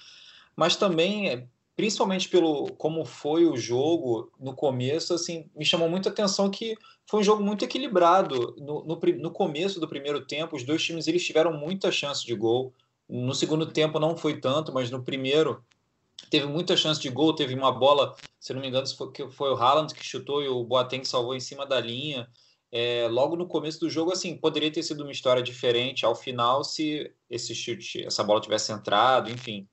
mas 0.55 0.77
também 0.77 1.49
principalmente 1.75 2.29
pelo 2.29 2.67
como 2.75 3.05
foi 3.05 3.47
o 3.47 3.57
jogo 3.57 4.31
no 4.39 4.55
começo, 4.55 5.15
assim, 5.15 5.51
me 5.57 5.65
chamou 5.65 5.89
muita 5.89 6.09
atenção 6.11 6.51
que 6.51 6.77
foi 7.07 7.21
um 7.21 7.23
jogo 7.23 7.43
muito 7.43 7.65
equilibrado. 7.65 8.55
No, 8.59 8.85
no, 8.85 9.01
no, 9.19 9.31
começo 9.31 9.81
do 9.81 9.89
primeiro 9.89 10.25
tempo, 10.25 10.55
os 10.55 10.63
dois 10.63 10.83
times 10.85 11.09
eles 11.09 11.25
tiveram 11.25 11.53
muita 11.53 11.91
chance 11.91 12.25
de 12.25 12.35
gol. 12.35 12.73
No 13.09 13.35
segundo 13.35 13.67
tempo 13.67 13.99
não 13.99 14.15
foi 14.15 14.39
tanto, 14.39 14.73
mas 14.73 14.91
no 14.91 15.03
primeiro 15.03 15.65
teve 16.29 16.47
muita 16.47 16.77
chance 16.77 17.01
de 17.01 17.09
gol, 17.09 17.35
teve 17.35 17.55
uma 17.55 17.73
bola, 17.73 18.15
se 18.39 18.53
não 18.53 18.61
me 18.61 18.69
engano, 18.69 18.87
foi, 18.87 19.31
foi 19.31 19.51
o 19.51 19.57
Haaland 19.57 19.95
que 19.95 20.05
chutou 20.05 20.43
e 20.43 20.49
o 20.49 20.63
Boateng 20.63 21.05
salvou 21.05 21.35
em 21.35 21.41
cima 21.41 21.65
da 21.65 21.81
linha. 21.81 22.29
É, 22.73 23.09
logo 23.09 23.37
no 23.37 23.47
começo 23.47 23.81
do 23.81 23.91
jogo, 23.91 24.13
assim, 24.13 24.37
poderia 24.37 24.71
ter 24.71 24.83
sido 24.83 25.03
uma 25.03 25.13
história 25.13 25.43
diferente 25.43 26.07
ao 26.07 26.15
final 26.15 26.63
se 26.63 27.13
esse 27.29 27.55
chute, 27.55 28.05
essa 28.05 28.23
bola 28.23 28.41
tivesse 28.41 28.73
entrado, 28.73 29.31
enfim. 29.31 29.69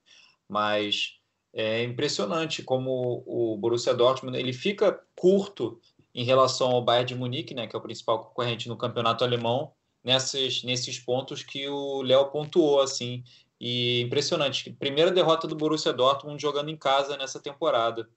Mas 0.48 1.18
é 1.54 1.84
impressionante 1.84 2.64
como 2.64 3.24
o 3.26 3.58
Borussia 3.58 3.94
Dortmund 3.94 4.38
ele 4.38 4.54
fica 4.54 5.00
curto 5.16 5.80
em 6.14 6.24
relação 6.24 6.72
ao 6.72 6.84
Bayern 6.84 7.08
de 7.08 7.16
Munique, 7.16 7.54
né, 7.54 7.68
que 7.68 7.76
é 7.76 7.80
o 7.80 7.82
principal 7.82 8.24
concorrente 8.26 8.68
no 8.68 8.78
campeonato 8.78 9.24
alemão, 9.24 9.72
nesses, 10.04 10.64
nesses 10.64 10.98
pontos 10.98 11.44
que 11.44 11.68
o 11.68 12.02
Léo 12.02 12.32
pontuou, 12.32 12.82
assim, 12.82 13.24
e 13.60 14.02
impressionante. 14.02 14.72
Primeira 14.72 15.12
derrota 15.12 15.48
do 15.48 15.56
Borussia 15.56 15.94
Dortmund 15.94 16.42
jogando 16.42 16.70
em 16.70 16.78
casa 16.78 17.18
nessa 17.18 17.40
temporada. 17.40 18.10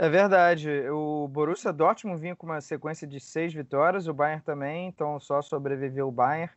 É 0.00 0.08
verdade. 0.08 0.88
O 0.90 1.26
Borussia 1.26 1.72
Dortmund 1.72 2.20
vinha 2.20 2.36
com 2.36 2.46
uma 2.46 2.60
sequência 2.60 3.04
de 3.04 3.18
seis 3.18 3.52
vitórias, 3.52 4.06
o 4.06 4.14
Bayern 4.14 4.40
também, 4.40 4.86
então 4.86 5.18
só 5.18 5.42
sobreviveu 5.42 6.06
o 6.06 6.12
Bayern. 6.12 6.52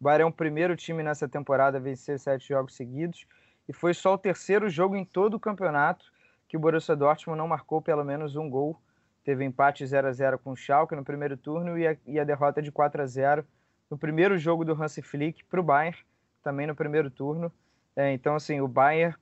O 0.00 0.04
Bayern 0.04 0.22
é 0.22 0.26
o 0.26 0.30
primeiro 0.30 0.76
time 0.76 1.02
nessa 1.02 1.28
temporada 1.28 1.76
a 1.76 1.80
vencer 1.80 2.20
sete 2.20 2.46
jogos 2.46 2.76
seguidos 2.76 3.26
e 3.68 3.72
foi 3.72 3.94
só 3.94 4.14
o 4.14 4.18
terceiro 4.18 4.68
jogo 4.68 4.94
em 4.94 5.04
todo 5.04 5.34
o 5.34 5.40
campeonato 5.40 6.06
que 6.48 6.56
o 6.56 6.60
Borussia 6.60 6.94
Dortmund 6.94 7.36
não 7.36 7.48
marcou 7.48 7.82
pelo 7.82 8.04
menos 8.04 8.36
um 8.36 8.48
gol. 8.48 8.80
Teve 9.24 9.44
empate 9.44 9.84
0 9.84 10.06
a 10.06 10.12
0 10.12 10.38
com 10.38 10.52
o 10.52 10.56
Schalke 10.56 10.94
no 10.94 11.02
primeiro 11.02 11.36
turno 11.36 11.76
e 11.76 11.88
a, 11.88 11.96
e 12.06 12.20
a 12.20 12.22
derrota 12.22 12.62
de 12.62 12.70
4 12.70 13.02
a 13.02 13.06
0 13.06 13.44
no 13.90 13.98
primeiro 13.98 14.38
jogo 14.38 14.64
do 14.64 14.80
Hansi 14.80 15.02
Flick 15.02 15.42
para 15.46 15.58
o 15.58 15.64
Bayern, 15.64 15.98
também 16.44 16.68
no 16.68 16.76
primeiro 16.76 17.10
turno. 17.10 17.50
É, 17.96 18.12
então, 18.12 18.36
assim, 18.36 18.60
o 18.60 18.68
Bayern 18.68 19.16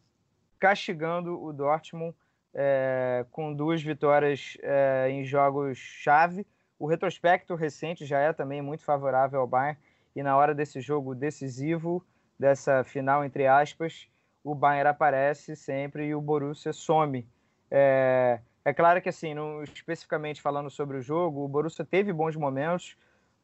castigando 0.59 1.43
o 1.43 1.55
Dortmund 1.55 2.15
é, 2.55 3.25
com 3.31 3.53
duas 3.53 3.83
vitórias 3.83 4.57
é, 4.63 5.09
em 5.11 5.25
jogos-chave. 5.25 6.47
O 6.79 6.87
retrospecto 6.87 7.55
recente 7.55 8.05
já 8.05 8.19
é 8.19 8.33
também 8.33 8.61
muito 8.61 8.85
favorável 8.85 9.41
ao 9.41 9.47
Bayern, 9.47 9.79
e 10.15 10.23
na 10.23 10.37
hora 10.37 10.55
desse 10.55 10.81
jogo 10.81 11.15
decisivo, 11.15 12.05
dessa 12.39 12.85
final, 12.85 13.25
entre 13.25 13.47
aspas, 13.47 14.09
o 14.45 14.55
Bayern 14.55 14.89
aparece 14.89 15.55
sempre 15.57 16.07
e 16.07 16.15
o 16.15 16.21
Borussia 16.21 16.73
some. 16.73 17.27
É, 17.71 18.41
é 18.65 18.73
claro 18.75 19.01
que, 19.01 19.09
assim, 19.09 19.33
não, 19.33 19.63
especificamente 19.63 20.43
falando 20.43 20.69
sobre 20.69 20.99
o 20.99 21.03
jogo, 21.03 21.45
o 21.45 21.49
Borussia 21.49 21.85
teve 21.85 22.13
bons 22.13 22.37
momentos, 22.37 22.97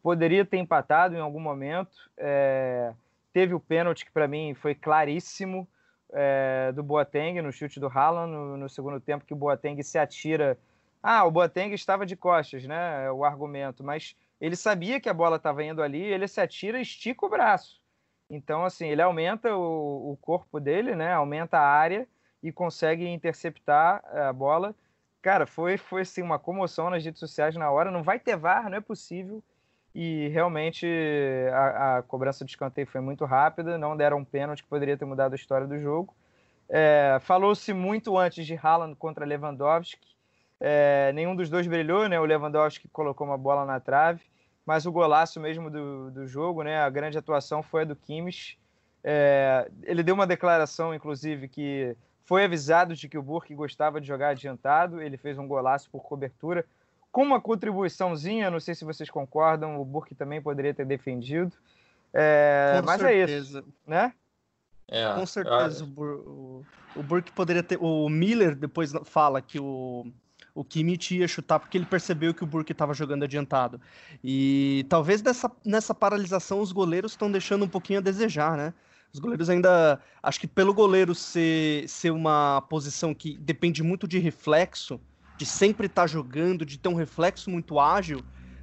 poderia 0.02 0.44
ter 0.44 0.58
empatado 0.58 1.16
em 1.16 1.20
algum 1.20 1.40
momento. 1.40 2.10
É, 2.16 2.92
teve 3.32 3.54
o 3.54 3.60
pênalti 3.60 4.04
que 4.04 4.12
para 4.12 4.28
mim 4.28 4.54
foi 4.54 4.74
claríssimo 4.74 5.66
é, 6.12 6.72
do 6.72 6.82
Boateng 6.82 7.40
no 7.42 7.52
chute 7.52 7.78
do 7.78 7.86
Haaland 7.86 8.32
no, 8.32 8.56
no, 8.56 8.68
segundo 8.68 9.00
tempo 9.00 9.24
que 9.24 9.34
o 9.34 9.36
Boateng 9.36 9.82
se 9.82 9.98
atira. 9.98 10.58
Ah, 11.02 11.24
o 11.24 11.30
Boateng 11.30 11.72
estava 11.72 12.04
de 12.06 12.16
costas, 12.16 12.64
né? 12.64 13.06
É 13.06 13.12
o 13.12 13.24
argumento, 13.24 13.84
mas 13.84 14.16
ele 14.40 14.56
sabia 14.56 15.00
que 15.00 15.08
a 15.08 15.14
bola 15.14 15.36
estava 15.36 15.62
indo 15.62 15.82
ali, 15.82 16.02
ele 16.02 16.26
se 16.26 16.40
atira 16.40 16.78
e 16.78 16.82
estica 16.82 17.26
o 17.26 17.28
braço. 17.28 17.80
Então, 18.30 18.64
assim, 18.64 18.88
ele 18.88 19.02
aumenta 19.02 19.54
o, 19.56 20.12
o 20.12 20.16
corpo 20.18 20.60
dele, 20.60 20.94
né? 20.94 21.12
Aumenta 21.12 21.58
a 21.58 21.66
área 21.66 22.06
e 22.42 22.52
consegue 22.52 23.06
interceptar 23.06 24.02
a 24.14 24.32
bola. 24.32 24.74
Cara, 25.22 25.46
foi, 25.46 25.76
foi 25.76 26.02
assim, 26.02 26.22
uma 26.22 26.38
comoção 26.38 26.90
nas 26.90 27.04
redes 27.04 27.20
sociais 27.20 27.56
na 27.56 27.70
hora. 27.70 27.90
Não 27.90 28.02
vai 28.02 28.18
ter 28.18 28.36
VAR, 28.36 28.68
não 28.68 28.78
é 28.78 28.80
possível. 28.80 29.42
E 30.00 30.28
realmente 30.28 30.86
a, 31.52 31.96
a 31.96 32.02
cobrança 32.02 32.44
de 32.44 32.52
escanteio 32.52 32.86
foi 32.86 33.00
muito 33.00 33.24
rápida, 33.24 33.76
não 33.76 33.96
deram 33.96 34.18
um 34.18 34.24
pênalti 34.24 34.62
que 34.62 34.68
poderia 34.68 34.96
ter 34.96 35.04
mudado 35.04 35.32
a 35.32 35.34
história 35.34 35.66
do 35.66 35.76
jogo. 35.76 36.14
É, 36.68 37.18
Falou-se 37.22 37.72
muito 37.72 38.16
antes 38.16 38.46
de 38.46 38.54
Haaland 38.54 38.94
contra 38.94 39.26
Lewandowski. 39.26 40.06
É, 40.60 41.10
nenhum 41.14 41.34
dos 41.34 41.50
dois 41.50 41.66
brilhou, 41.66 42.08
né? 42.08 42.20
O 42.20 42.24
Lewandowski 42.24 42.86
colocou 42.86 43.26
uma 43.26 43.36
bola 43.36 43.64
na 43.64 43.80
trave, 43.80 44.22
mas 44.64 44.86
o 44.86 44.92
golaço 44.92 45.40
mesmo 45.40 45.68
do, 45.68 46.12
do 46.12 46.28
jogo, 46.28 46.62
né? 46.62 46.78
A 46.78 46.88
grande 46.88 47.18
atuação 47.18 47.60
foi 47.60 47.82
a 47.82 47.86
do 47.86 47.96
Kimmich. 47.96 48.56
É, 49.02 49.68
ele 49.82 50.04
deu 50.04 50.14
uma 50.14 50.28
declaração, 50.28 50.94
inclusive, 50.94 51.48
que 51.48 51.96
foi 52.24 52.44
avisado 52.44 52.94
de 52.94 53.08
que 53.08 53.18
o 53.18 53.22
Burke 53.22 53.52
gostava 53.52 54.00
de 54.00 54.06
jogar 54.06 54.28
adiantado. 54.28 55.02
Ele 55.02 55.16
fez 55.16 55.36
um 55.38 55.48
golaço 55.48 55.90
por 55.90 56.04
cobertura. 56.04 56.64
Com 57.18 57.24
uma 57.24 57.40
contribuiçãozinha, 57.40 58.48
não 58.48 58.60
sei 58.60 58.76
se 58.76 58.84
vocês 58.84 59.10
concordam, 59.10 59.80
o 59.80 59.84
Burke 59.84 60.14
também 60.14 60.40
poderia 60.40 60.72
ter 60.72 60.86
defendido. 60.86 61.50
É, 62.14 62.80
mas 62.84 63.00
certeza. 63.00 63.32
é 63.32 63.40
isso, 63.40 63.64
né? 63.84 64.12
É, 64.86 65.14
Com 65.14 65.26
certeza, 65.26 65.82
eu... 65.82 66.00
o, 66.00 66.66
o 66.94 67.02
Burke 67.02 67.32
poderia 67.32 67.64
ter. 67.64 67.76
O 67.80 68.08
Miller 68.08 68.54
depois 68.54 68.92
fala 69.02 69.42
que 69.42 69.58
o, 69.58 70.06
o 70.54 70.62
Kimmich 70.62 71.16
ia 71.16 71.26
chutar 71.26 71.58
porque 71.58 71.76
ele 71.76 71.86
percebeu 71.86 72.32
que 72.32 72.44
o 72.44 72.46
Burke 72.46 72.70
estava 72.70 72.94
jogando 72.94 73.24
adiantado. 73.24 73.80
E 74.22 74.86
talvez 74.88 75.20
dessa, 75.20 75.50
nessa 75.64 75.92
paralisação 75.92 76.60
os 76.60 76.70
goleiros 76.70 77.10
estão 77.14 77.28
deixando 77.32 77.64
um 77.64 77.68
pouquinho 77.68 77.98
a 77.98 78.02
desejar, 78.02 78.56
né? 78.56 78.72
Os 79.12 79.18
goleiros 79.18 79.50
ainda. 79.50 80.00
Acho 80.22 80.38
que 80.38 80.46
pelo 80.46 80.72
goleiro 80.72 81.16
ser, 81.16 81.88
ser 81.88 82.12
uma 82.12 82.60
posição 82.70 83.12
que 83.12 83.36
depende 83.38 83.82
muito 83.82 84.06
de 84.06 84.20
reflexo, 84.20 85.00
de 85.38 85.46
sempre 85.46 85.86
estar 85.86 86.02
tá 86.02 86.06
jogando, 86.06 86.66
de 86.66 86.78
ter 86.78 86.88
um 86.88 86.94
reflexo 86.94 87.48
muito 87.48 87.78
ágil 87.78 88.22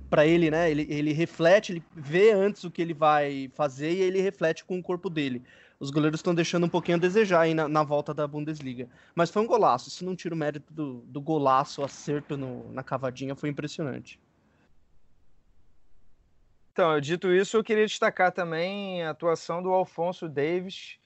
para 0.09 0.27
ele, 0.27 0.51
né? 0.51 0.69
Ele, 0.69 0.85
ele 0.89 1.13
reflete, 1.13 1.71
ele 1.71 1.83
vê 1.95 2.31
antes 2.31 2.63
o 2.63 2.69
que 2.69 2.81
ele 2.81 2.93
vai 2.93 3.49
fazer 3.55 3.91
e 3.91 4.01
ele 4.01 4.21
reflete 4.21 4.63
com 4.63 4.77
o 4.77 4.83
corpo 4.83 5.09
dele. 5.09 5.41
Os 5.79 5.89
goleiros 5.89 6.19
estão 6.19 6.35
deixando 6.35 6.65
um 6.65 6.69
pouquinho 6.69 6.97
a 6.97 7.01
desejar 7.01 7.41
aí 7.41 7.53
na, 7.53 7.67
na, 7.67 7.83
volta 7.83 8.13
da 8.13 8.27
Bundesliga. 8.27 8.87
Mas 9.13 9.29
foi 9.29 9.41
um 9.41 9.47
golaço. 9.47 9.89
Isso 9.89 10.05
não 10.05 10.15
tira 10.15 10.35
o 10.35 10.37
mérito 10.37 10.73
do, 10.73 11.01
do 11.05 11.21
golaço, 11.21 11.81
o 11.81 11.85
acerto 11.85 12.37
no, 12.37 12.71
na 12.71 12.83
cavadinha, 12.83 13.35
foi 13.35 13.49
impressionante. 13.49 14.19
Então, 16.71 16.99
dito 16.99 17.33
isso, 17.33 17.55
eu 17.55 17.63
queria 17.63 17.85
destacar 17.85 18.31
também 18.31 19.03
a 19.03 19.11
atuação 19.11 19.63
do 19.63 19.69
Alfonso 19.71 20.27
Davis. 20.27 20.97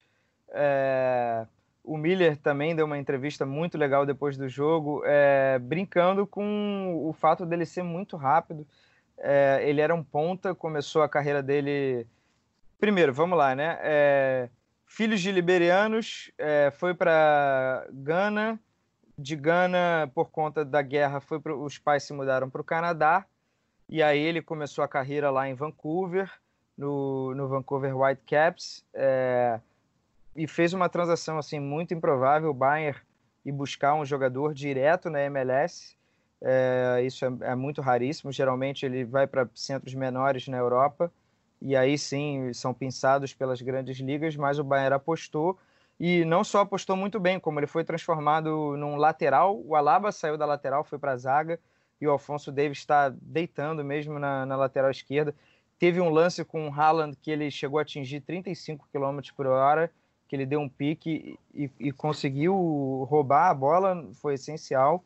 É... 0.49 1.45
O 1.89 1.97
Miller 1.97 2.37
também 2.37 2.75
deu 2.75 2.85
uma 2.85 2.97
entrevista 2.97 3.45
muito 3.45 3.77
legal 3.77 4.05
depois 4.05 4.37
do 4.37 4.47
jogo, 4.47 5.01
é... 5.05 5.57
brincando 5.59 6.27
com 6.27 7.01
o 7.07 7.13
fato 7.13 7.45
dele 7.45 7.65
ser 7.65 7.83
muito 7.83 8.15
rápido. 8.15 8.65
É... 9.17 9.59
Ele 9.63 9.81
era 9.81 9.93
um 9.95 10.03
ponta, 10.03 10.53
começou 10.53 11.01
a 11.01 11.09
carreira 11.09 11.41
dele. 11.41 12.05
Primeiro, 12.79 13.13
vamos 13.13 13.37
lá, 13.37 13.55
né? 13.55 13.77
É, 13.81 14.49
filhos 14.85 15.19
de 15.19 15.31
liberianos, 15.31 16.31
é, 16.37 16.71
foi 16.71 16.93
para 16.93 17.85
Gana. 17.91 18.59
De 19.17 19.35
Gana, 19.35 20.09
por 20.15 20.31
conta 20.31 20.63
da 20.63 20.81
guerra, 20.81 21.19
foi 21.19 21.39
pro... 21.39 21.61
os 21.61 21.77
pais 21.77 22.03
se 22.03 22.13
mudaram 22.13 22.49
para 22.49 22.61
o 22.61 22.63
Canadá 22.63 23.25
e 23.89 24.03
aí 24.03 24.19
ele 24.19 24.39
começou 24.39 24.83
a 24.83 24.87
carreira 24.87 25.31
lá 25.31 25.49
em 25.49 25.55
Vancouver, 25.55 26.31
no, 26.77 27.33
no 27.33 27.47
Vancouver 27.47 27.97
Whitecaps, 27.97 28.85
é, 28.93 29.59
e 30.35 30.47
fez 30.47 30.73
uma 30.73 30.89
transação 30.89 31.37
assim 31.37 31.59
muito 31.59 31.93
improvável, 31.93 32.49
o 32.49 32.53
Bayern 32.53 32.99
e 33.45 33.51
buscar 33.51 33.95
um 33.95 34.05
jogador 34.05 34.53
direto 34.53 35.09
na 35.09 35.21
MLS. 35.23 35.97
É, 36.41 37.01
isso 37.03 37.25
é, 37.25 37.51
é, 37.51 37.55
muito 37.55 37.81
raríssimo. 37.81 38.31
Geralmente 38.31 38.85
ele 38.85 39.03
vai 39.03 39.27
para 39.27 39.49
centros 39.53 39.93
menores 39.93 40.47
na 40.47 40.57
Europa 40.57 41.11
e 41.61 41.75
aí 41.75 41.97
sim 41.97 42.53
são 42.53 42.73
pensados 42.73 43.33
pelas 43.33 43.61
grandes 43.61 43.97
ligas, 43.97 44.35
mas 44.35 44.59
o 44.59 44.63
Bayern 44.63 44.95
apostou 44.95 45.57
e 45.99 46.23
não 46.23 46.43
só 46.43 46.61
apostou 46.61 46.95
muito 46.95 47.19
bem, 47.19 47.39
como 47.39 47.59
ele 47.59 47.67
foi 47.67 47.83
transformado 47.83 48.77
num 48.77 48.95
lateral. 48.95 49.59
O 49.65 49.75
Alaba 49.75 50.11
saiu 50.11 50.37
da 50.37 50.45
lateral, 50.45 50.83
foi 50.83 50.97
para 50.97 51.11
a 51.11 51.17
zaga 51.17 51.59
e 51.99 52.07
o 52.07 52.11
Alfonso 52.11 52.51
Davis 52.51 52.77
está 52.77 53.09
deitando 53.09 53.83
mesmo 53.83 54.17
na, 54.17 54.45
na, 54.45 54.55
lateral 54.55 54.89
esquerda. 54.89 55.35
Teve 55.77 55.99
um 55.99 56.09
lance 56.09 56.45
com 56.45 56.69
o 56.69 56.73
Haaland 56.73 57.17
que 57.21 57.29
ele 57.29 57.51
chegou 57.51 57.79
a 57.79 57.81
atingir 57.81 58.21
35 58.21 58.87
km 58.91 59.19
por 59.35 59.47
hora, 59.47 59.91
que 60.29 60.35
ele 60.35 60.45
deu 60.45 60.59
um 60.59 60.69
pique 60.69 61.39
e, 61.53 61.71
e 61.79 61.91
conseguiu 61.91 62.53
roubar 63.09 63.49
a 63.49 63.53
bola, 63.53 64.07
foi 64.21 64.35
essencial. 64.35 65.03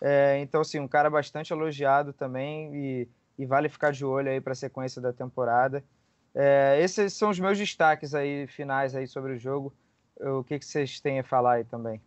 É, 0.00 0.40
então, 0.40 0.62
assim, 0.62 0.80
um 0.80 0.88
cara 0.88 1.10
bastante 1.10 1.52
elogiado 1.52 2.12
também 2.14 2.74
e, 2.74 3.08
e 3.38 3.44
vale 3.44 3.68
ficar 3.68 3.92
de 3.92 4.02
olho 4.02 4.30
aí 4.30 4.40
para 4.40 4.54
a 4.54 4.56
sequência 4.56 5.00
da 5.00 5.12
temporada. 5.12 5.84
É, 6.34 6.78
esses 6.80 7.12
são 7.12 7.28
os 7.28 7.38
meus 7.38 7.58
destaques 7.58 8.14
aí 8.14 8.46
finais 8.46 8.96
aí 8.96 9.06
sobre 9.06 9.34
o 9.34 9.38
jogo. 9.38 9.74
O 10.18 10.42
que, 10.42 10.58
que 10.58 10.64
vocês 10.64 10.98
têm 11.00 11.20
a 11.20 11.24
falar 11.24 11.54
aí 11.54 11.64
também? 11.64 12.00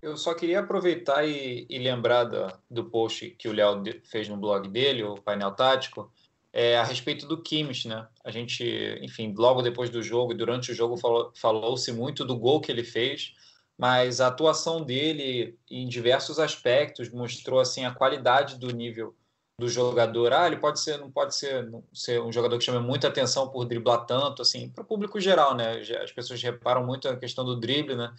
Eu 0.00 0.16
só 0.16 0.32
queria 0.32 0.60
aproveitar 0.60 1.26
e, 1.26 1.66
e 1.68 1.78
lembrar 1.78 2.24
do, 2.24 2.46
do 2.70 2.84
post 2.84 3.30
que 3.30 3.48
o 3.48 3.52
Léo 3.52 3.82
fez 4.04 4.28
no 4.28 4.36
blog 4.36 4.66
dele, 4.68 5.02
o 5.02 5.16
painel 5.16 5.50
tático, 5.50 6.10
é, 6.52 6.78
a 6.78 6.84
respeito 6.84 7.26
do 7.26 7.42
Kimmich, 7.42 7.86
né? 7.86 8.06
A 8.24 8.30
gente, 8.30 8.64
enfim, 9.02 9.34
logo 9.36 9.62
depois 9.62 9.90
do 9.90 10.02
jogo 10.02 10.32
e 10.32 10.36
durante 10.36 10.72
o 10.72 10.74
jogo 10.74 10.96
falou-se 11.34 11.92
muito 11.92 12.24
do 12.24 12.36
gol 12.36 12.60
que 12.60 12.72
ele 12.72 12.84
fez, 12.84 13.34
mas 13.76 14.20
a 14.20 14.28
atuação 14.28 14.82
dele 14.82 15.58
em 15.70 15.86
diversos 15.86 16.38
aspectos 16.38 17.10
mostrou 17.10 17.60
assim 17.60 17.84
a 17.84 17.94
qualidade 17.94 18.58
do 18.58 18.70
nível 18.70 19.14
do 19.58 19.68
jogador. 19.68 20.32
Ah, 20.32 20.46
ele 20.46 20.56
pode 20.56 20.80
ser, 20.80 20.98
não 20.98 21.10
pode 21.10 21.36
ser, 21.36 21.68
não 21.68 21.84
ser 21.92 22.20
um 22.20 22.32
jogador 22.32 22.58
que 22.58 22.64
chama 22.64 22.80
muita 22.80 23.08
atenção 23.08 23.48
por 23.48 23.64
driblar 23.64 24.06
tanto, 24.06 24.42
assim, 24.42 24.68
para 24.68 24.82
o 24.82 24.86
público 24.86 25.20
geral, 25.20 25.54
né? 25.54 25.80
As 26.02 26.12
pessoas 26.12 26.42
reparam 26.42 26.86
muito 26.86 27.08
a 27.08 27.16
questão 27.16 27.44
do 27.44 27.58
drible, 27.58 27.96
né? 27.96 28.12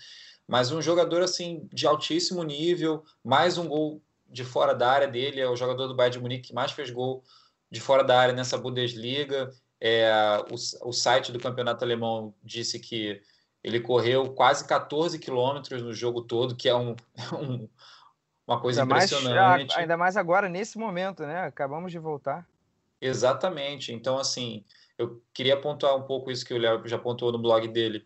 mas 0.49 0.71
um 0.71 0.81
jogador 0.81 1.21
assim 1.21 1.69
de 1.71 1.85
altíssimo 1.85 2.41
nível, 2.41 3.03
mais 3.23 3.59
um 3.59 3.67
gol 3.67 4.01
de 4.27 4.43
fora 4.43 4.73
da 4.73 4.89
área 4.89 5.07
dele, 5.07 5.39
é 5.39 5.47
o 5.47 5.55
jogador 5.55 5.87
do 5.87 5.95
Bayern 5.95 6.17
de 6.17 6.23
Munique 6.23 6.47
que 6.47 6.55
mais 6.55 6.71
fez 6.71 6.89
gol 6.89 7.23
de 7.71 7.79
fora 7.79 8.03
da 8.03 8.19
área 8.19 8.33
nessa 8.33 8.57
Bundesliga. 8.57 9.51
É, 9.81 10.11
o, 10.51 10.89
o 10.89 10.91
site 10.91 11.31
do 11.31 11.39
campeonato 11.39 11.83
alemão 11.83 12.33
disse 12.43 12.79
que 12.79 13.21
ele 13.63 13.79
correu 13.79 14.33
quase 14.33 14.67
14 14.67 15.17
quilômetros 15.19 15.81
no 15.81 15.93
jogo 15.93 16.21
todo, 16.21 16.55
que 16.55 16.67
é 16.67 16.75
um, 16.75 16.95
um 17.33 17.69
uma 18.49 18.59
coisa 18.59 18.81
ainda 18.81 18.95
impressionante. 18.95 19.67
Mais, 19.67 19.77
ainda 19.77 19.97
mais 19.97 20.17
agora, 20.17 20.49
nesse 20.49 20.77
momento, 20.79 21.21
né? 21.21 21.41
Acabamos 21.43 21.91
de 21.91 21.99
voltar. 21.99 22.47
Exatamente. 22.99 23.93
Então, 23.93 24.17
assim, 24.17 24.65
eu 24.97 25.21
queria 25.31 25.55
pontuar 25.55 25.95
um 25.95 26.01
pouco 26.01 26.31
isso 26.31 26.43
que 26.43 26.53
o 26.53 26.57
Léo 26.57 26.81
já 26.87 26.97
pontuou 26.97 27.31
no 27.31 27.37
blog 27.37 27.67
dele 27.67 28.03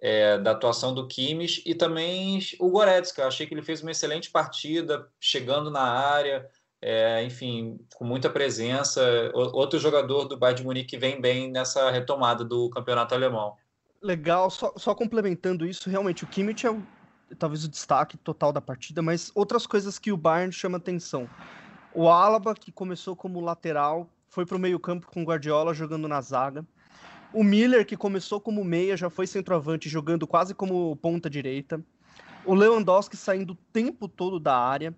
é, 0.00 0.38
da 0.38 0.52
atuação 0.52 0.94
do 0.94 1.06
Kimmich 1.06 1.62
e 1.66 1.74
também 1.74 2.40
o 2.58 2.70
Goretzka. 2.70 3.22
Eu 3.22 3.28
achei 3.28 3.46
que 3.46 3.52
ele 3.52 3.62
fez 3.62 3.82
uma 3.82 3.90
excelente 3.90 4.30
partida, 4.30 5.06
chegando 5.20 5.70
na 5.70 5.82
área, 5.82 6.48
é, 6.82 7.22
enfim, 7.24 7.78
com 7.94 8.04
muita 8.04 8.28
presença. 8.28 9.00
Outro 9.32 9.78
jogador 9.78 10.24
do 10.24 10.36
Bayern 10.36 10.60
de 10.60 10.66
Munique 10.66 10.90
que 10.90 10.98
vem 10.98 11.20
bem 11.20 11.50
nessa 11.50 11.90
retomada 11.90 12.44
do 12.44 12.68
campeonato 12.70 13.14
alemão. 13.14 13.56
Legal, 14.02 14.50
só, 14.50 14.72
só 14.76 14.94
complementando 14.94 15.64
isso, 15.64 15.88
realmente 15.88 16.24
o 16.24 16.26
Kimmich 16.26 16.66
é 16.66 16.70
o, 16.72 16.82
talvez 17.38 17.64
o 17.64 17.68
destaque 17.68 18.16
total 18.18 18.52
da 18.52 18.60
partida, 18.60 19.00
mas 19.00 19.30
outras 19.32 19.64
coisas 19.64 19.96
que 19.96 20.10
o 20.10 20.16
Bayern 20.16 20.52
chama 20.52 20.78
atenção. 20.78 21.30
O 21.94 22.08
Alaba, 22.08 22.52
que 22.52 22.72
começou 22.72 23.14
como 23.14 23.40
lateral, 23.40 24.08
foi 24.28 24.44
para 24.44 24.56
o 24.56 24.60
meio-campo 24.60 25.06
com 25.06 25.22
o 25.22 25.24
Guardiola 25.24 25.72
jogando 25.72 26.08
na 26.08 26.20
zaga. 26.20 26.66
O 27.32 27.44
Miller, 27.44 27.86
que 27.86 27.96
começou 27.96 28.40
como 28.40 28.64
meia, 28.64 28.96
já 28.96 29.08
foi 29.08 29.26
centroavante, 29.26 29.88
jogando 29.88 30.26
quase 30.26 30.52
como 30.52 30.96
ponta 30.96 31.30
direita. 31.30 31.80
O 32.44 32.54
Lewandowski 32.54 33.16
saindo 33.16 33.52
o 33.52 33.58
tempo 33.72 34.08
todo 34.08 34.40
da 34.40 34.56
área. 34.56 34.92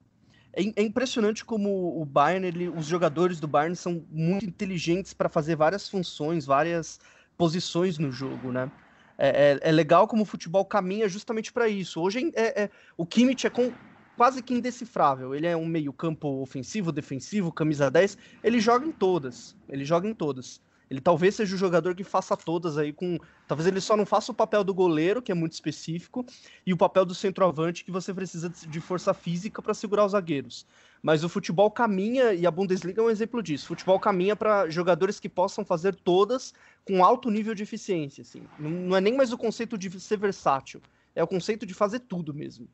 É, 0.57 0.63
é 0.77 0.83
impressionante 0.83 1.45
como 1.45 2.01
o 2.01 2.05
Bayern, 2.05 2.47
ele, 2.47 2.69
os 2.69 2.87
jogadores 2.87 3.41
do 3.41 3.49
Bayern 3.49 3.77
são 3.77 4.05
muito 4.11 4.45
inteligentes 4.45 5.13
para 5.13 5.29
fazer 5.29 5.57
várias 5.57 5.89
funções, 5.89 6.47
várias 6.47 7.01
posições 7.37 7.99
no 7.99 8.13
jogo, 8.13 8.53
né? 8.53 8.71
É, 9.17 9.59
é, 9.63 9.69
é 9.69 9.73
legal 9.73 10.09
como 10.09 10.23
o 10.23 10.27
futebol 10.27 10.65
caminha 10.65 11.09
justamente 11.09 11.53
para 11.53 11.69
isso. 11.69 12.01
Hoje 12.01 12.33
é, 12.35 12.65
é, 12.65 12.71
o 12.97 13.07
Kimmich 13.07 13.47
é 13.47 13.51
com, 13.51 13.73
quase 14.17 14.43
que 14.43 14.55
indecifrável. 14.55 15.35
Ele 15.35 15.47
é 15.47 15.57
um 15.57 15.67
meio 15.67 15.93
campo 15.93 16.41
ofensivo, 16.41 16.91
defensivo, 16.91 17.53
camisa 17.53 17.91
10. 17.91 18.19
Ele 18.43 18.61
joga 18.61 18.87
em 18.87 18.93
todas. 18.93 19.57
Ele 19.69 19.85
joga 19.85 20.09
em 20.09 20.15
todas. 20.15 20.61
Ele 20.91 21.01
talvez 21.01 21.35
seja 21.35 21.55
o 21.55 21.59
jogador 21.59 21.95
que 21.95 22.05
faça 22.05 22.37
todas 22.37 22.77
aí 22.79 22.93
com. 22.93 23.19
Talvez 23.47 23.67
ele 23.67 23.81
só 23.81 23.97
não 23.97 24.07
faça 24.07 24.33
o 24.33 24.35
papel 24.35 24.63
do 24.63 24.75
goleiro, 24.75 25.23
que 25.23 25.33
é 25.33 25.35
muito 25.35 25.53
específico, 25.53 26.25
e 26.67 26.73
o 26.73 26.77
papel 26.77 27.05
do 27.05 27.15
centroavante, 27.15 27.85
que 27.85 27.91
você 27.91 28.13
precisa 28.13 28.49
de 28.49 28.81
força 28.81 29.13
física 29.13 29.61
para 29.61 29.75
segurar 29.75 30.05
os 30.05 30.13
zagueiros. 30.13 30.67
Mas 31.03 31.23
o 31.23 31.29
futebol 31.29 31.71
caminha, 31.71 32.33
e 32.33 32.47
a 32.47 32.51
Bundesliga 32.51 33.03
é 33.03 33.05
um 33.05 33.11
exemplo 33.11 33.43
disso. 33.43 33.65
O 33.65 33.69
futebol 33.69 34.01
caminha 34.01 34.35
para 34.35 34.71
jogadores 34.71 35.21
que 35.21 35.29
possam 35.29 35.65
fazer 35.65 35.95
todas 35.95 36.55
com 36.85 37.05
alto 37.05 37.31
nível 37.31 37.55
de 37.55 37.63
eficiência. 37.63 38.23
Assim. 38.23 38.43
Não 38.59 38.97
é 38.97 39.01
nem 39.01 39.15
mais 39.15 39.33
o 39.33 39.39
conceito 39.39 39.77
de 39.77 40.01
ser 40.01 40.19
versátil, 40.19 40.81
é 41.15 41.23
o 41.23 41.27
conceito 41.27 41.67
de 41.67 41.75
fazer 41.75 42.01
tudo 42.01 42.33
mesmo. 42.33 42.69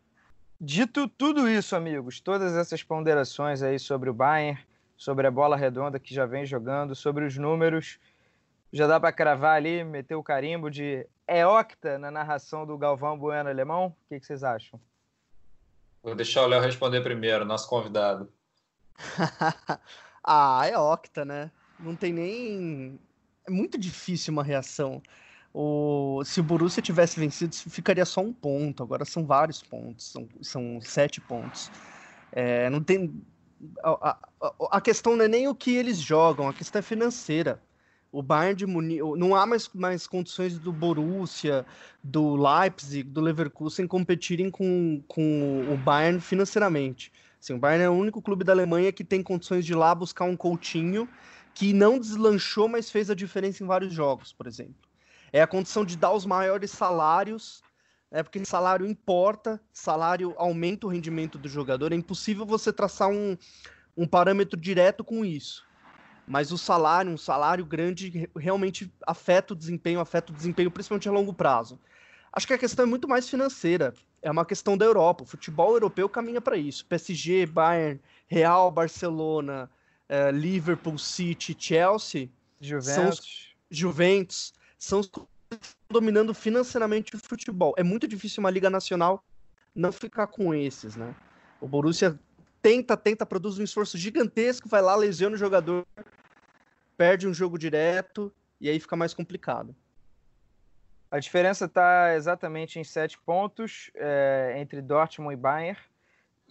Dito 0.60 1.08
tudo 1.08 1.48
isso, 1.48 1.74
amigos, 1.74 2.20
todas 2.20 2.54
essas 2.54 2.82
ponderações 2.82 3.62
aí 3.62 3.78
sobre 3.78 4.10
o 4.10 4.14
Bayern, 4.14 4.60
sobre 5.00 5.26
a 5.26 5.30
bola 5.30 5.56
redonda 5.56 5.98
que 5.98 6.14
já 6.14 6.26
vem 6.26 6.44
jogando, 6.44 6.94
sobre 6.94 7.24
os 7.24 7.34
números. 7.38 7.98
Já 8.70 8.86
dá 8.86 9.00
para 9.00 9.10
cravar 9.10 9.56
ali, 9.56 9.82
meter 9.82 10.14
o 10.14 10.22
carimbo 10.22 10.70
de 10.70 11.06
é 11.26 11.46
octa 11.46 11.98
na 11.98 12.10
narração 12.10 12.66
do 12.66 12.76
Galvão 12.76 13.18
Bueno 13.18 13.48
Alemão? 13.48 13.86
O 13.86 14.08
que, 14.10 14.20
que 14.20 14.26
vocês 14.26 14.44
acham? 14.44 14.78
Vou 16.02 16.14
deixar 16.14 16.42
o 16.42 16.46
Léo 16.46 16.60
responder 16.60 17.00
primeiro, 17.00 17.46
nosso 17.46 17.66
convidado. 17.66 18.30
ah, 20.22 20.66
é 20.66 20.76
octa, 20.76 21.24
né? 21.24 21.50
Não 21.78 21.96
tem 21.96 22.12
nem. 22.12 23.00
É 23.48 23.50
muito 23.50 23.78
difícil 23.78 24.34
uma 24.34 24.44
reação. 24.44 25.02
O... 25.54 26.22
Se 26.26 26.40
o 26.40 26.44
Borussia 26.44 26.82
tivesse 26.82 27.18
vencido, 27.18 27.54
ficaria 27.54 28.04
só 28.04 28.20
um 28.20 28.34
ponto. 28.34 28.82
Agora 28.82 29.06
são 29.06 29.24
vários 29.24 29.62
pontos, 29.62 30.12
são, 30.12 30.28
são 30.42 30.78
sete 30.82 31.22
pontos. 31.22 31.70
É, 32.32 32.68
não 32.68 32.82
tem 32.82 33.24
a, 33.82 34.16
a, 34.70 34.80
questão 34.80 35.16
não 35.16 35.24
é 35.24 35.28
nem 35.28 35.48
o 35.48 35.54
que 35.54 35.74
eles 35.74 35.98
jogam, 35.98 36.48
a 36.48 36.54
questão 36.54 36.78
é 36.78 36.82
financeira. 36.82 37.60
O 38.12 38.22
Bayern 38.22 38.56
de 38.56 38.66
Munique, 38.66 39.02
não 39.16 39.36
há 39.36 39.46
mais, 39.46 39.70
mais 39.72 40.06
condições 40.06 40.58
do 40.58 40.72
Borussia, 40.72 41.64
do 42.02 42.34
Leipzig, 42.34 43.04
do 43.04 43.20
Leverkusen 43.20 43.86
competirem 43.86 44.50
com, 44.50 45.00
com 45.06 45.72
o 45.72 45.76
Bayern 45.76 46.20
financeiramente. 46.20 47.12
Assim, 47.40 47.54
o 47.54 47.58
Bayern 47.58 47.84
é 47.84 47.88
o 47.88 47.92
único 47.92 48.20
clube 48.20 48.42
da 48.42 48.52
Alemanha 48.52 48.92
que 48.92 49.04
tem 49.04 49.22
condições 49.22 49.64
de 49.64 49.72
ir 49.72 49.76
lá 49.76 49.94
buscar 49.94 50.24
um 50.24 50.36
Coutinho 50.36 51.08
que 51.54 51.72
não 51.72 51.98
deslanchou, 51.98 52.68
mas 52.68 52.90
fez 52.90 53.10
a 53.10 53.14
diferença 53.14 53.62
em 53.62 53.66
vários 53.66 53.92
jogos, 53.92 54.32
por 54.32 54.46
exemplo. 54.46 54.74
É 55.32 55.40
a 55.40 55.46
condição 55.46 55.84
de 55.84 55.96
dar 55.96 56.12
os 56.12 56.26
maiores 56.26 56.72
salários 56.72 57.62
é 58.10 58.22
porque 58.22 58.44
salário 58.44 58.86
importa, 58.86 59.60
salário 59.72 60.34
aumenta 60.36 60.86
o 60.86 60.90
rendimento 60.90 61.38
do 61.38 61.48
jogador. 61.48 61.92
É 61.92 61.96
impossível 61.96 62.44
você 62.44 62.72
traçar 62.72 63.08
um, 63.08 63.36
um 63.96 64.06
parâmetro 64.06 64.58
direto 64.58 65.04
com 65.04 65.24
isso. 65.24 65.64
Mas 66.26 66.52
o 66.52 66.58
salário, 66.58 67.12
um 67.12 67.18
salário 67.18 67.64
grande, 67.64 68.28
realmente 68.36 68.92
afeta 69.06 69.52
o 69.52 69.56
desempenho, 69.56 70.00
afeta 70.00 70.32
o 70.32 70.34
desempenho, 70.34 70.70
principalmente 70.70 71.08
a 71.08 71.12
longo 71.12 71.32
prazo. 71.32 71.78
Acho 72.32 72.46
que 72.46 72.52
a 72.52 72.58
questão 72.58 72.84
é 72.84 72.88
muito 72.88 73.08
mais 73.08 73.28
financeira. 73.28 73.94
É 74.22 74.30
uma 74.30 74.44
questão 74.44 74.76
da 74.76 74.84
Europa. 74.84 75.24
O 75.24 75.26
futebol 75.26 75.72
europeu 75.72 76.08
caminha 76.08 76.40
para 76.40 76.56
isso. 76.56 76.86
PSG, 76.86 77.46
Bayern, 77.46 78.00
Real, 78.28 78.70
Barcelona, 78.70 79.70
eh, 80.08 80.30
Liverpool, 80.30 80.98
City, 80.98 81.56
Chelsea, 81.58 82.28
Juventus. 82.60 82.94
São 82.94 83.08
os, 83.08 83.54
Juventus 83.70 84.52
são 84.78 85.00
os 85.00 85.10
dominando 85.88 86.34
financeiramente 86.34 87.14
o 87.16 87.18
futebol. 87.18 87.74
É 87.76 87.82
muito 87.82 88.06
difícil 88.06 88.40
uma 88.40 88.50
liga 88.50 88.70
nacional 88.70 89.24
não 89.74 89.92
ficar 89.92 90.26
com 90.26 90.54
esses, 90.54 90.96
né? 90.96 91.14
O 91.60 91.68
Borussia 91.68 92.18
tenta, 92.62 92.96
tenta, 92.96 93.26
produz 93.26 93.58
um 93.58 93.64
esforço 93.64 93.96
gigantesco, 93.96 94.68
vai 94.68 94.82
lá, 94.82 94.94
lesiona 94.94 95.34
o 95.34 95.38
jogador, 95.38 95.86
perde 96.96 97.26
um 97.26 97.34
jogo 97.34 97.58
direto 97.58 98.32
e 98.60 98.68
aí 98.68 98.78
fica 98.78 98.96
mais 98.96 99.14
complicado. 99.14 99.74
A 101.10 101.18
diferença 101.18 101.64
está 101.64 102.14
exatamente 102.14 102.78
em 102.78 102.84
sete 102.84 103.18
pontos 103.18 103.90
é, 103.96 104.54
entre 104.58 104.80
Dortmund 104.80 105.34
e 105.34 105.36
Bayern 105.36 105.80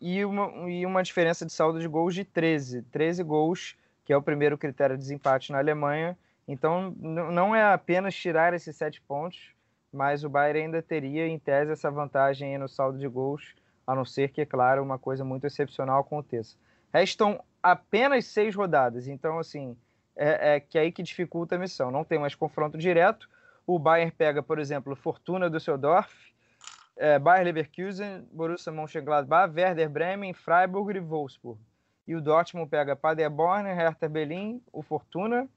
e 0.01 0.25
uma, 0.25 0.69
e 0.69 0.85
uma 0.85 1.01
diferença 1.01 1.45
de 1.45 1.53
saldo 1.53 1.79
de 1.79 1.88
gols 1.88 2.13
de 2.13 2.25
13. 2.25 2.81
13 2.83 3.23
gols, 3.23 3.77
que 4.03 4.12
é 4.12 4.17
o 4.17 4.21
primeiro 4.21 4.57
critério 4.57 4.97
de 4.97 5.01
desempate 5.01 5.51
na 5.51 5.59
Alemanha, 5.59 6.17
então, 6.51 6.95
não 6.99 7.55
é 7.55 7.71
apenas 7.71 8.15
tirar 8.15 8.55
esses 8.55 8.75
sete 8.75 8.99
pontos, 9.01 9.53
mas 9.93 10.23
o 10.23 10.29
Bayern 10.29 10.62
ainda 10.62 10.81
teria, 10.81 11.27
em 11.27 11.38
tese, 11.38 11.71
essa 11.71 11.91
vantagem 11.91 12.57
no 12.57 12.67
saldo 12.67 12.97
de 12.97 13.07
gols, 13.07 13.53
a 13.85 13.93
não 13.93 14.03
ser 14.03 14.31
que, 14.31 14.41
é 14.41 14.47
claro, 14.47 14.81
uma 14.81 14.97
coisa 14.97 15.23
muito 15.23 15.45
excepcional 15.45 15.99
aconteça. 15.99 16.57
Restam 16.91 17.39
apenas 17.62 18.25
seis 18.25 18.55
rodadas, 18.55 19.07
então, 19.07 19.38
assim, 19.38 19.77
é, 20.15 20.55
é 20.55 20.59
que 20.59 20.79
é 20.79 20.81
aí 20.81 20.91
que 20.91 21.03
dificulta 21.03 21.55
a 21.55 21.59
missão. 21.59 21.91
Não 21.91 22.03
tem 22.03 22.17
mais 22.17 22.33
confronto 22.33 22.79
direto. 22.79 23.29
O 23.67 23.77
Bayern 23.77 24.12
pega, 24.12 24.41
por 24.41 24.57
exemplo, 24.57 24.95
Fortuna 24.95 25.51
Düsseldorf, 25.51 26.12
é, 26.97 27.19
Bayern 27.19 27.45
Leverkusen, 27.45 28.27
Borussia 28.31 28.71
Mönchengladbach, 28.71 29.53
Werder 29.55 29.88
Bremen, 29.88 30.33
Freiburg 30.33 30.97
e 30.97 30.99
Wolfsburg. 30.99 31.62
E 32.07 32.15
o 32.15 32.21
Dortmund 32.21 32.71
pega 32.71 32.95
Paderborn, 32.95 33.71
Hertha 33.71 34.09
Berlin, 34.09 34.59
o 34.73 34.81
Fortuna, 34.81 35.47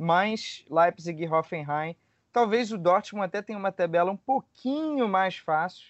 mais 0.00 0.64
Leipzig 0.70 1.22
e 1.22 1.28
Hoffenheim. 1.28 1.94
Talvez 2.32 2.72
o 2.72 2.78
Dortmund 2.78 3.26
até 3.26 3.42
tenha 3.42 3.58
uma 3.58 3.70
tabela 3.70 4.10
um 4.10 4.16
pouquinho 4.16 5.08
mais 5.08 5.36
fácil, 5.36 5.86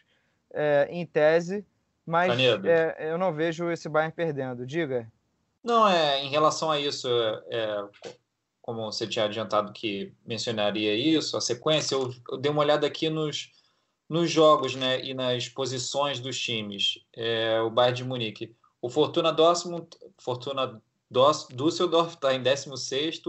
é, 0.53 0.89
em 0.91 1.07
tese, 1.07 1.65
mas 2.05 2.39
é, 2.65 3.13
eu 3.13 3.17
não 3.17 3.33
vejo 3.33 3.71
esse 3.71 3.89
Bayern 3.89 4.13
perdendo. 4.13 4.67
Diga. 4.67 5.11
Não, 5.63 5.87
é 5.87 6.23
em 6.25 6.29
relação 6.29 6.71
a 6.71 6.81
isso, 6.81 7.09
é, 7.49 7.85
como 8.61 8.91
você 8.91 9.07
tinha 9.07 9.27
adiantado 9.27 9.73
que 9.73 10.13
mencionaria 10.27 10.95
isso, 10.95 11.37
a 11.37 11.41
sequência, 11.41 11.95
eu, 11.95 12.13
eu 12.31 12.39
dei 12.39 12.51
uma 12.51 12.63
olhada 12.63 12.87
aqui 12.87 13.09
nos, 13.11 13.53
nos 14.09 14.31
jogos 14.31 14.75
né, 14.75 15.05
e 15.05 15.15
nas 15.15 15.49
posições 15.49 16.19
dos 16.19 16.39
times. 16.39 17.05
É, 17.15 17.61
o 17.61 17.71
Bayern 17.71 17.99
de 17.99 18.05
Munique. 18.05 18.57
O 18.83 18.89
Fortuna 18.89 19.31
Dortmund, 19.31 19.87
Fortuna 20.19 20.83
Düsseldorf 21.55 22.15
está 22.15 22.35
em 22.35 22.43
16 22.43 23.21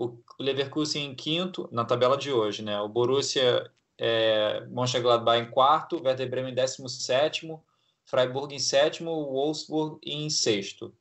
o 0.00 0.18
Leverkusen 0.38 1.10
em 1.10 1.14
quinto 1.14 1.68
na 1.70 1.84
tabela 1.84 2.16
de 2.16 2.32
hoje, 2.32 2.62
né? 2.62 2.80
O 2.80 2.88
Borussia 2.88 3.70
é, 3.98 4.66
Mönchengladbach 4.70 5.38
em 5.38 5.50
quarto, 5.50 6.02
Werder 6.02 6.30
Bremen 6.30 6.52
em 6.52 6.54
décimo 6.54 6.88
sétimo, 6.88 7.62
Freiburg 8.06 8.54
em 8.54 8.58
sétimo, 8.58 9.10
Wolfsburg 9.30 9.98
em 10.02 10.30
sexto. 10.30 10.94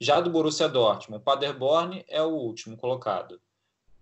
Já 0.00 0.20
do 0.20 0.30
Borussia 0.30 0.68
Dortmund, 0.68 1.20
o 1.20 1.24
Paderborn 1.24 2.04
é 2.06 2.22
o 2.22 2.28
último 2.28 2.76
colocado. 2.76 3.40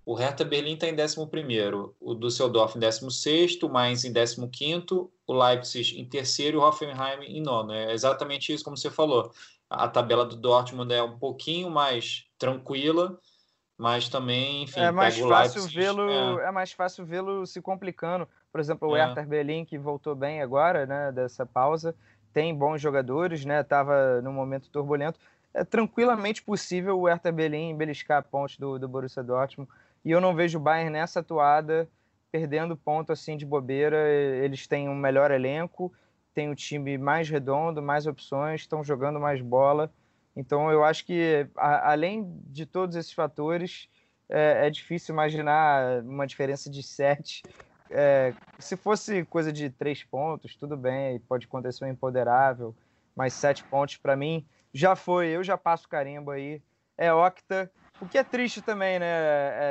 O 0.04 0.12
Hertha 0.12 0.44
Berlim 0.44 0.74
está 0.74 0.86
em 0.86 0.94
décimo 0.94 1.26
primeiro, 1.26 1.96
o 1.98 2.14
Düsseldorf 2.14 2.76
em 2.76 2.80
décimo 2.80 3.10
sexto, 3.10 3.66
o 3.66 3.72
Mainz 3.72 4.04
em 4.04 4.12
décimo 4.12 4.50
quinto, 4.50 5.10
o 5.26 5.32
Leipzig 5.32 5.98
em 5.98 6.04
terceiro 6.04 6.58
e 6.58 6.60
o 6.60 6.62
Hoffenheim 6.62 7.24
em 7.24 7.40
nono. 7.40 7.72
É 7.72 7.94
exatamente 7.94 8.52
isso 8.52 8.62
como 8.62 8.76
você 8.76 8.90
falou. 8.90 9.32
A 9.68 9.88
tabela 9.88 10.26
do 10.26 10.36
Dortmund 10.36 10.92
é 10.92 11.02
um 11.02 11.18
pouquinho 11.18 11.70
mais 11.70 12.26
tranquila, 12.38 13.18
mas 13.78 14.08
também, 14.08 14.62
enfim, 14.62 14.80
é 14.80 14.90
mais 14.90 15.18
fácil 15.18 15.62
vê-lo, 15.68 16.40
é. 16.40 16.46
é. 16.46 16.50
mais 16.50 16.72
fácil 16.72 17.04
vê-lo 17.04 17.46
se 17.46 17.60
complicando. 17.60 18.26
Por 18.50 18.60
exemplo, 18.60 18.88
o 18.88 18.96
é. 18.96 19.04
Hertha 19.04 19.22
Berlin 19.22 19.64
que 19.64 19.76
voltou 19.76 20.14
bem 20.14 20.40
agora, 20.40 20.86
né, 20.86 21.12
dessa 21.12 21.44
pausa, 21.44 21.94
tem 22.32 22.54
bons 22.54 22.80
jogadores, 22.80 23.44
né, 23.44 23.60
estava 23.60 24.20
num 24.22 24.32
momento 24.32 24.70
turbulento. 24.70 25.20
É 25.52 25.64
tranquilamente 25.64 26.42
possível 26.42 26.98
o 26.98 27.06
Hertha 27.06 27.30
Berlin 27.30 27.76
beliscar 27.76 28.18
a 28.18 28.22
ponte 28.22 28.58
do, 28.58 28.78
do 28.78 28.88
Borussia 28.88 29.22
Dortmund. 29.22 29.70
E 30.04 30.10
eu 30.10 30.20
não 30.20 30.34
vejo 30.34 30.58
o 30.58 30.60
Bayern 30.60 30.90
nessa 30.90 31.20
atuada 31.20 31.88
perdendo 32.30 32.76
ponto 32.76 33.12
assim 33.12 33.36
de 33.36 33.46
bobeira. 33.46 33.96
Eles 34.08 34.66
têm 34.66 34.88
um 34.88 34.94
melhor 34.94 35.30
elenco, 35.30 35.92
têm 36.34 36.48
o 36.48 36.52
um 36.52 36.54
time 36.54 36.98
mais 36.98 37.28
redondo, 37.28 37.82
mais 37.82 38.06
opções, 38.06 38.60
estão 38.60 38.84
jogando 38.84 39.18
mais 39.18 39.40
bola. 39.40 39.90
Então, 40.36 40.70
eu 40.70 40.84
acho 40.84 41.04
que, 41.06 41.48
a, 41.56 41.92
além 41.92 42.38
de 42.46 42.66
todos 42.66 42.94
esses 42.94 43.12
fatores, 43.12 43.88
é, 44.28 44.66
é, 44.66 44.70
difícil 44.70 45.14
imaginar 45.14 46.02
uma 46.02 46.26
diferença 46.26 46.68
de 46.68 46.82
sete. 46.82 47.42
É, 47.90 48.34
se 48.58 48.76
fosse 48.76 49.24
coisa 49.24 49.52
de 49.52 49.70
três 49.70 50.02
pontos, 50.02 50.54
tudo 50.56 50.76
bem, 50.76 51.20
pode 51.20 51.46
acontecer 51.46 51.84
um 51.84 51.88
empoderável, 51.88 52.74
mas 53.14 53.32
sete 53.32 53.64
pontos 53.64 53.96
para 53.96 54.16
mim 54.16 54.44
já 54.74 54.94
foi, 54.94 55.28
eu 55.28 55.42
já 55.42 55.56
passo 55.56 55.88
carimbo 55.88 56.32
aí. 56.32 56.60
É 56.98 57.12
octa, 57.12 57.70
o 58.00 58.06
que 58.06 58.18
é 58.18 58.24
triste 58.24 58.60
também, 58.60 58.98
né? 58.98 59.06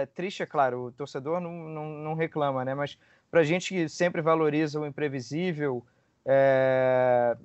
É 0.01 0.06
triste, 0.06 0.41
é 0.41 0.45
claro, 0.45 0.86
o 0.86 0.91
torcedor 0.91 1.39
não, 1.39 1.51
não, 1.51 1.89
não 1.89 2.13
reclama, 2.13 2.63
né? 2.63 2.73
Mas 2.73 2.97
para 3.30 3.43
gente 3.43 3.73
que 3.73 3.89
sempre 3.89 4.21
valoriza 4.21 4.80
o 4.80 4.86
imprevisível, 4.86 5.86
é, 6.25 7.36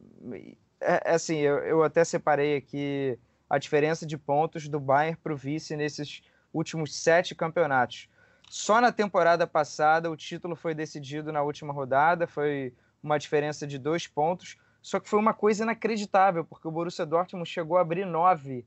é, 0.80 1.10
é, 1.10 1.14
assim, 1.14 1.36
eu, 1.36 1.58
eu 1.58 1.82
até 1.82 2.04
separei 2.04 2.56
aqui 2.56 3.18
a 3.48 3.58
diferença 3.58 4.06
de 4.06 4.16
pontos 4.16 4.68
do 4.68 4.80
Bayern 4.80 5.16
para 5.16 5.32
o 5.32 5.36
vice 5.36 5.76
nesses 5.76 6.22
últimos 6.52 6.94
sete 6.94 7.34
campeonatos. 7.34 8.08
Só 8.48 8.80
na 8.80 8.90
temporada 8.90 9.46
passada 9.46 10.10
o 10.10 10.16
título 10.16 10.56
foi 10.56 10.74
decidido 10.74 11.32
na 11.32 11.42
última 11.42 11.72
rodada, 11.72 12.26
foi 12.26 12.72
uma 13.02 13.18
diferença 13.18 13.66
de 13.66 13.78
dois 13.78 14.06
pontos, 14.06 14.58
só 14.82 14.98
que 14.98 15.08
foi 15.08 15.18
uma 15.18 15.34
coisa 15.34 15.62
inacreditável, 15.62 16.44
porque 16.44 16.66
o 16.66 16.70
Borussia 16.70 17.06
Dortmund 17.06 17.48
chegou 17.48 17.76
a 17.76 17.82
abrir 17.82 18.04
nove 18.04 18.64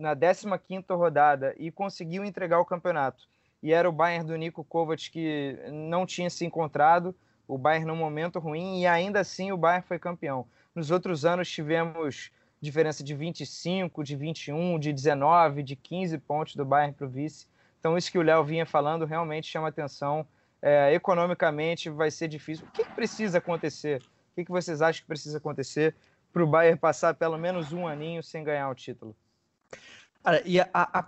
na 0.00 0.14
15ª 0.14 0.96
rodada 0.96 1.54
e 1.58 1.70
conseguiu 1.70 2.24
entregar 2.24 2.60
o 2.60 2.64
campeonato. 2.64 3.28
e 3.60 3.72
era 3.72 3.88
o 3.88 3.92
Bayern 3.92 4.24
do 4.24 4.36
Nico 4.36 4.62
Kovac 4.62 5.10
que 5.10 5.58
não 5.72 6.06
tinha 6.06 6.30
se 6.30 6.46
encontrado, 6.46 7.14
o 7.46 7.58
Bayern 7.58 7.86
num 7.86 7.96
momento 7.96 8.38
ruim 8.38 8.80
e 8.80 8.86
ainda 8.86 9.20
assim 9.20 9.50
o 9.50 9.56
Bayern 9.56 9.84
foi 9.84 9.98
campeão. 9.98 10.46
Nos 10.78 10.92
outros 10.92 11.24
anos 11.24 11.50
tivemos 11.50 12.30
diferença 12.60 13.02
de 13.02 13.12
25, 13.12 14.04
de 14.04 14.14
21, 14.14 14.78
de 14.78 14.92
19, 14.92 15.64
de 15.64 15.74
15 15.74 16.16
pontos 16.18 16.54
do 16.54 16.64
Bayern 16.64 16.94
para 16.94 17.04
o 17.04 17.08
vice. 17.10 17.48
Então 17.80 17.98
isso 17.98 18.12
que 18.12 18.16
o 18.16 18.22
Léo 18.22 18.44
vinha 18.44 18.64
falando 18.64 19.04
realmente 19.04 19.48
chama 19.48 19.66
atenção. 19.66 20.24
É, 20.62 20.94
economicamente 20.94 21.90
vai 21.90 22.12
ser 22.12 22.28
difícil. 22.28 22.64
O 22.64 22.70
que, 22.70 22.84
que 22.84 22.92
precisa 22.92 23.38
acontecer? 23.38 24.02
O 24.02 24.36
que, 24.36 24.44
que 24.44 24.52
vocês 24.52 24.80
acham 24.80 25.00
que 25.00 25.08
precisa 25.08 25.38
acontecer 25.38 25.96
para 26.32 26.44
o 26.44 26.46
Bayern 26.46 26.78
passar 26.78 27.12
pelo 27.14 27.36
menos 27.36 27.72
um 27.72 27.88
aninho 27.88 28.22
sem 28.22 28.44
ganhar 28.44 28.70
o 28.70 28.74
título? 28.76 29.16
Cara, 30.22 30.40
e 30.46 30.60
a, 30.60 30.68
a 30.72 31.04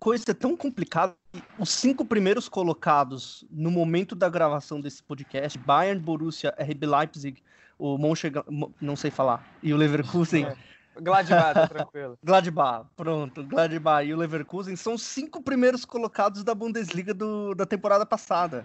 coisa 0.00 0.30
é 0.30 0.34
tão 0.34 0.56
complicada. 0.56 1.14
Os 1.58 1.68
cinco 1.68 2.06
primeiros 2.06 2.48
colocados 2.48 3.44
no 3.50 3.70
momento 3.70 4.14
da 4.14 4.30
gravação 4.30 4.80
desse 4.80 5.02
podcast, 5.02 5.58
Bayern, 5.58 6.00
Borussia, 6.00 6.54
RB 6.58 6.86
Leipzig, 6.86 7.42
o 7.78 7.98
Mönchengladbach, 7.98 8.72
não 8.80 8.96
sei 8.96 9.10
falar, 9.10 9.46
e 9.62 9.72
o 9.72 9.76
Leverkusen. 9.76 10.46
É. 10.46 10.56
Gladbach, 11.00 11.54
tá 11.54 11.66
tranquilo. 11.66 12.18
Gladbach, 12.22 12.86
pronto. 12.96 13.42
Gladbach 13.44 14.06
e 14.06 14.14
o 14.14 14.16
Leverkusen 14.16 14.76
são 14.76 14.94
os 14.94 15.02
cinco 15.02 15.42
primeiros 15.42 15.84
colocados 15.84 16.44
da 16.44 16.54
Bundesliga 16.54 17.12
do, 17.12 17.54
da 17.54 17.66
temporada 17.66 18.06
passada. 18.06 18.64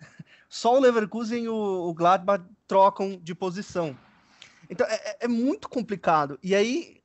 Só 0.48 0.76
o 0.76 0.80
Leverkusen 0.80 1.44
e 1.44 1.48
o, 1.48 1.88
o 1.88 1.94
Gladbach 1.94 2.44
trocam 2.66 3.18
de 3.22 3.34
posição. 3.34 3.96
Então 4.68 4.86
é, 4.86 4.94
é, 4.94 5.16
é 5.22 5.28
muito 5.28 5.68
complicado. 5.68 6.38
E 6.42 6.54
aí, 6.54 7.00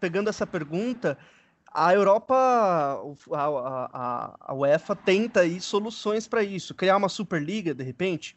pegando 0.00 0.30
essa 0.30 0.46
pergunta, 0.46 1.18
a 1.72 1.92
Europa, 1.92 2.34
a, 2.34 3.44
a, 3.92 4.36
a 4.40 4.54
UEFA 4.54 4.96
tenta 4.96 5.40
aí 5.40 5.60
soluções 5.60 6.26
para 6.26 6.42
isso. 6.42 6.74
Criar 6.74 6.96
uma 6.96 7.08
Superliga, 7.08 7.74
de 7.74 7.84
repente. 7.84 8.36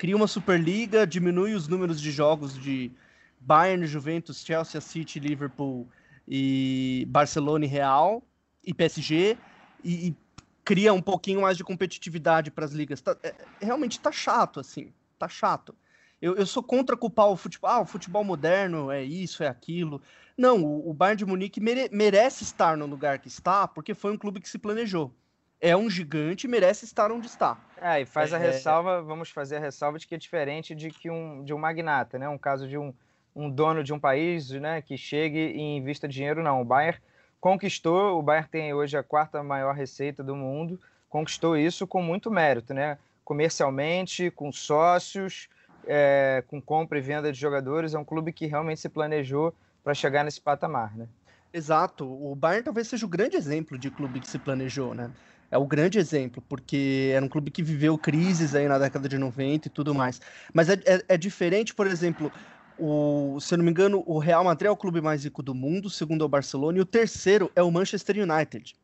Cria 0.00 0.16
uma 0.16 0.26
Superliga, 0.26 1.06
diminui 1.06 1.52
os 1.52 1.68
números 1.68 2.00
de 2.00 2.10
jogos 2.10 2.58
de 2.58 2.90
Bayern, 3.38 3.86
Juventus, 3.86 4.42
Chelsea, 4.42 4.80
City, 4.80 5.20
Liverpool 5.20 5.86
e 6.26 7.04
Barcelona 7.06 7.66
e 7.66 7.68
Real 7.68 8.22
e 8.64 8.72
PSG 8.72 9.36
e, 9.84 10.08
e 10.08 10.16
cria 10.64 10.94
um 10.94 11.02
pouquinho 11.02 11.42
mais 11.42 11.58
de 11.58 11.62
competitividade 11.62 12.50
para 12.50 12.64
as 12.64 12.72
ligas. 12.72 13.02
Tá, 13.02 13.14
é, 13.22 13.34
realmente 13.60 14.00
tá 14.00 14.10
chato, 14.10 14.58
assim. 14.58 14.90
Tá 15.18 15.28
chato. 15.28 15.74
Eu, 16.18 16.34
eu 16.34 16.46
sou 16.46 16.62
contra 16.62 16.96
culpar 16.96 17.26
o 17.26 17.36
futebol. 17.36 17.70
Ah, 17.70 17.80
o 17.80 17.84
futebol 17.84 18.24
moderno 18.24 18.90
é 18.90 19.04
isso, 19.04 19.42
é 19.42 19.48
aquilo. 19.48 20.00
Não, 20.34 20.64
o, 20.64 20.88
o 20.88 20.94
Bayern 20.94 21.18
de 21.18 21.26
Munique 21.26 21.60
mere, 21.60 21.90
merece 21.92 22.42
estar 22.42 22.74
no 22.74 22.86
lugar 22.86 23.18
que 23.18 23.28
está, 23.28 23.68
porque 23.68 23.92
foi 23.92 24.10
um 24.10 24.16
clube 24.16 24.40
que 24.40 24.48
se 24.48 24.56
planejou. 24.56 25.14
É 25.60 25.76
um 25.76 25.90
gigante 25.90 26.46
e 26.46 26.50
merece 26.50 26.84
estar 26.86 27.12
onde 27.12 27.26
está. 27.26 27.58
É, 27.80 28.00
e 28.00 28.06
faz 28.06 28.32
é, 28.32 28.36
a 28.36 28.38
ressalva, 28.38 29.02
vamos 29.02 29.30
fazer 29.30 29.56
a 29.56 29.60
ressalva 29.60 29.98
de 29.98 30.06
que 30.06 30.14
é 30.14 30.18
diferente 30.18 30.74
de 30.74 30.90
que 30.90 31.10
um, 31.10 31.44
de 31.44 31.52
um 31.52 31.58
magnata, 31.58 32.18
né? 32.18 32.28
Um 32.28 32.38
caso 32.38 32.66
de 32.66 32.78
um, 32.78 32.94
um 33.34 33.50
dono 33.50 33.84
de 33.84 33.92
um 33.92 33.98
país, 33.98 34.50
né, 34.50 34.80
que 34.80 34.96
chegue 34.96 35.38
e 35.38 35.60
invista 35.60 36.08
dinheiro, 36.08 36.42
não. 36.42 36.62
O 36.62 36.64
Bayern 36.64 36.98
conquistou, 37.40 38.18
o 38.18 38.22
Bayern 38.22 38.48
tem 38.48 38.72
hoje 38.74 38.96
a 38.96 39.02
quarta 39.02 39.42
maior 39.42 39.74
receita 39.74 40.22
do 40.22 40.34
mundo, 40.34 40.80
conquistou 41.08 41.56
isso 41.56 41.86
com 41.86 42.02
muito 42.02 42.30
mérito, 42.30 42.72
né? 42.72 42.98
Comercialmente, 43.24 44.30
com 44.30 44.50
sócios, 44.50 45.48
é, 45.86 46.42
com 46.48 46.60
compra 46.60 46.98
e 46.98 47.02
venda 47.02 47.32
de 47.32 47.38
jogadores, 47.38 47.94
é 47.94 47.98
um 47.98 48.04
clube 48.04 48.32
que 48.32 48.46
realmente 48.46 48.80
se 48.80 48.88
planejou 48.88 49.54
para 49.84 49.94
chegar 49.94 50.24
nesse 50.24 50.40
patamar, 50.40 50.96
né? 50.96 51.06
Exato. 51.52 52.04
O 52.04 52.34
Bayern 52.34 52.64
talvez 52.64 52.88
seja 52.88 53.04
o 53.04 53.08
grande 53.08 53.36
exemplo 53.36 53.76
de 53.78 53.90
clube 53.90 54.20
que 54.20 54.28
se 54.28 54.38
planejou, 54.38 54.94
né? 54.94 55.10
É 55.50 55.58
o 55.58 55.66
grande 55.66 55.98
exemplo, 55.98 56.42
porque 56.48 57.10
era 57.12 57.24
um 57.24 57.28
clube 57.28 57.50
que 57.50 57.62
viveu 57.62 57.98
crises 57.98 58.54
aí 58.54 58.68
na 58.68 58.78
década 58.78 59.08
de 59.08 59.18
90 59.18 59.66
e 59.66 59.70
tudo 59.70 59.94
mais. 59.94 60.20
Mas 60.52 60.68
é, 60.68 60.74
é, 60.86 61.04
é 61.08 61.16
diferente, 61.16 61.74
por 61.74 61.88
exemplo, 61.88 62.32
o, 62.78 63.38
se 63.40 63.52
eu 63.52 63.58
não 63.58 63.64
me 63.64 63.70
engano, 63.70 64.02
o 64.06 64.18
Real 64.18 64.44
Madrid 64.44 64.68
é 64.68 64.70
o 64.70 64.76
clube 64.76 65.00
mais 65.00 65.24
rico 65.24 65.42
do 65.42 65.54
mundo, 65.54 65.86
o 65.86 65.90
segundo 65.90 66.22
é 66.22 66.24
o 66.24 66.28
Barcelona, 66.28 66.78
e 66.78 66.80
o 66.80 66.86
terceiro 66.86 67.50
é 67.56 67.62
o 67.62 67.70
Manchester 67.70 68.16
United. 68.18 68.76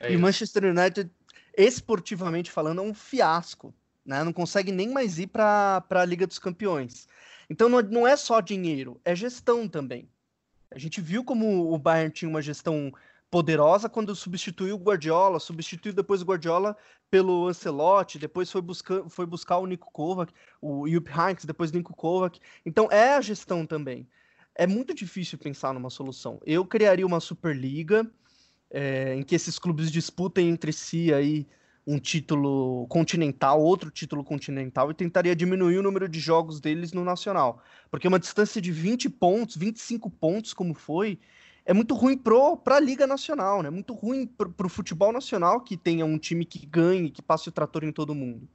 É 0.00 0.12
e 0.12 0.16
o 0.16 0.20
Manchester 0.20 0.64
United, 0.64 1.08
esportivamente 1.56 2.50
falando, 2.50 2.80
é 2.80 2.84
um 2.84 2.92
fiasco. 2.92 3.72
Né? 4.04 4.24
Não 4.24 4.32
consegue 4.32 4.72
nem 4.72 4.88
mais 4.90 5.20
ir 5.20 5.28
para 5.28 5.84
a 5.88 6.04
Liga 6.04 6.26
dos 6.26 6.38
Campeões. 6.38 7.06
Então 7.48 7.68
não, 7.68 7.80
não 7.80 8.06
é 8.06 8.16
só 8.16 8.40
dinheiro, 8.40 9.00
é 9.04 9.14
gestão 9.14 9.68
também. 9.68 10.08
A 10.70 10.78
gente 10.78 11.00
viu 11.00 11.22
como 11.22 11.72
o 11.72 11.78
Bayern 11.78 12.10
tinha 12.10 12.28
uma 12.28 12.42
gestão 12.42 12.92
poderosa 13.32 13.88
quando 13.88 14.14
substituiu 14.14 14.76
o 14.76 14.78
Guardiola, 14.78 15.40
substituiu 15.40 15.94
depois 15.94 16.20
o 16.20 16.24
Guardiola 16.26 16.76
pelo 17.10 17.48
Ancelotti, 17.48 18.18
depois 18.18 18.52
foi 18.52 18.60
buscar, 18.60 19.08
foi 19.08 19.24
buscar 19.24 19.56
o 19.56 19.64
Nico 19.64 19.90
Kovac, 19.90 20.30
o 20.60 20.86
Jupp 20.86 21.10
Heynckes, 21.10 21.46
depois 21.46 21.72
Nico 21.72 21.96
Kovac. 21.96 22.38
Então 22.66 22.88
é 22.92 23.14
a 23.14 23.22
gestão 23.22 23.64
também. 23.64 24.06
É 24.54 24.66
muito 24.66 24.92
difícil 24.92 25.38
pensar 25.38 25.72
numa 25.72 25.88
solução. 25.88 26.38
Eu 26.44 26.66
criaria 26.66 27.06
uma 27.06 27.20
Superliga 27.20 28.06
é, 28.70 29.14
em 29.14 29.22
que 29.22 29.34
esses 29.34 29.58
clubes 29.58 29.90
disputem 29.90 30.50
entre 30.50 30.70
si 30.70 31.12
aí 31.14 31.48
um 31.86 31.98
título 31.98 32.86
continental, 32.88 33.62
outro 33.62 33.90
título 33.90 34.22
continental 34.22 34.90
e 34.90 34.94
tentaria 34.94 35.34
diminuir 35.34 35.78
o 35.78 35.82
número 35.82 36.06
de 36.06 36.20
jogos 36.20 36.60
deles 36.60 36.92
no 36.92 37.02
nacional. 37.02 37.62
Porque 37.90 38.06
uma 38.06 38.18
distância 38.18 38.60
de 38.60 38.70
20 38.70 39.08
pontos, 39.08 39.56
25 39.56 40.10
pontos, 40.10 40.52
como 40.52 40.74
foi, 40.74 41.18
é 41.64 41.72
muito 41.72 41.94
ruim 41.94 42.18
para 42.18 42.76
a 42.76 42.80
Liga 42.80 43.06
Nacional, 43.06 43.62
né? 43.62 43.70
Muito 43.70 43.94
ruim 43.94 44.26
para 44.26 44.66
o 44.66 44.70
futebol 44.70 45.12
nacional 45.12 45.60
que 45.60 45.76
tenha 45.76 46.04
um 46.04 46.18
time 46.18 46.44
que 46.44 46.66
ganhe, 46.66 47.10
que 47.10 47.22
passe 47.22 47.48
o 47.48 47.52
trator 47.52 47.84
em 47.84 47.92
todo 47.92 48.14
mundo. 48.14 48.48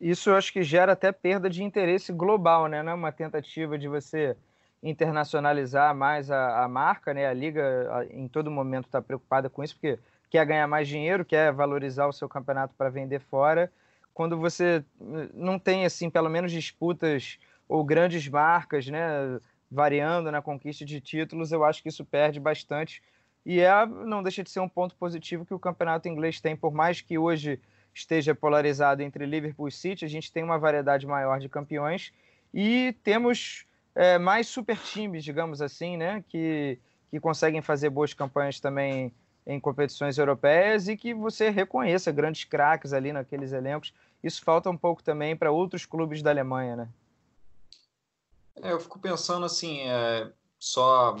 Isso 0.00 0.28
eu 0.28 0.36
acho 0.36 0.52
que 0.52 0.62
gera 0.62 0.92
até 0.92 1.10
perda 1.12 1.48
de 1.48 1.62
interesse 1.62 2.12
global, 2.12 2.66
né? 2.66 2.78
É 2.78 2.94
uma 2.94 3.12
tentativa 3.12 3.78
de 3.78 3.88
você 3.88 4.36
internacionalizar 4.82 5.94
mais 5.94 6.30
a, 6.30 6.64
a 6.64 6.68
marca, 6.68 7.14
né? 7.14 7.26
A 7.26 7.32
Liga 7.32 7.88
a, 7.90 8.04
em 8.04 8.28
todo 8.28 8.50
momento 8.50 8.84
está 8.84 9.00
preocupada 9.00 9.48
com 9.48 9.64
isso, 9.64 9.74
porque 9.74 9.98
quer 10.28 10.44
ganhar 10.44 10.66
mais 10.66 10.86
dinheiro, 10.86 11.24
quer 11.24 11.52
valorizar 11.52 12.06
o 12.06 12.12
seu 12.12 12.28
campeonato 12.28 12.74
para 12.76 12.90
vender 12.90 13.20
fora. 13.20 13.72
Quando 14.12 14.36
você 14.36 14.84
não 15.32 15.58
tem, 15.58 15.86
assim, 15.86 16.10
pelo 16.10 16.28
menos 16.28 16.52
disputas 16.52 17.38
ou 17.66 17.82
grandes 17.82 18.28
marcas, 18.28 18.86
né? 18.86 19.40
Variando 19.74 20.30
na 20.30 20.40
conquista 20.40 20.84
de 20.84 21.00
títulos, 21.00 21.52
eu 21.52 21.64
acho 21.64 21.82
que 21.82 21.88
isso 21.88 22.04
perde 22.04 22.38
bastante. 22.38 23.02
E 23.44 23.60
é, 23.60 23.84
não 23.84 24.22
deixa 24.22 24.42
de 24.42 24.50
ser 24.50 24.60
um 24.60 24.68
ponto 24.68 24.94
positivo 24.96 25.44
que 25.44 25.52
o 25.52 25.58
campeonato 25.58 26.08
inglês 26.08 26.40
tem, 26.40 26.56
por 26.56 26.72
mais 26.72 27.00
que 27.00 27.18
hoje 27.18 27.60
esteja 27.92 28.34
polarizado 28.34 29.02
entre 29.02 29.26
Liverpool 29.26 29.68
e 29.68 29.72
City, 29.72 30.04
a 30.04 30.08
gente 30.08 30.32
tem 30.32 30.42
uma 30.42 30.58
variedade 30.58 31.06
maior 31.06 31.38
de 31.38 31.48
campeões 31.48 32.12
e 32.52 32.96
temos 33.04 33.66
é, 33.94 34.18
mais 34.18 34.48
super 34.48 34.76
times, 34.78 35.22
digamos 35.22 35.60
assim, 35.60 35.96
né, 35.96 36.24
que, 36.28 36.78
que 37.10 37.20
conseguem 37.20 37.60
fazer 37.60 37.90
boas 37.90 38.14
campanhas 38.14 38.58
também 38.58 39.12
em 39.46 39.60
competições 39.60 40.16
europeias 40.16 40.88
e 40.88 40.96
que 40.96 41.12
você 41.12 41.50
reconheça 41.50 42.10
grandes 42.10 42.44
craques 42.44 42.92
ali 42.92 43.12
naqueles 43.12 43.52
elencos. 43.52 43.92
Isso 44.22 44.42
falta 44.42 44.70
um 44.70 44.76
pouco 44.76 45.02
também 45.02 45.36
para 45.36 45.52
outros 45.52 45.84
clubes 45.84 46.22
da 46.22 46.30
Alemanha, 46.30 46.76
né? 46.76 46.88
É, 48.62 48.72
eu 48.72 48.80
fico 48.80 48.98
pensando 48.98 49.44
assim, 49.44 49.80
é, 49.80 50.32
só 50.58 51.16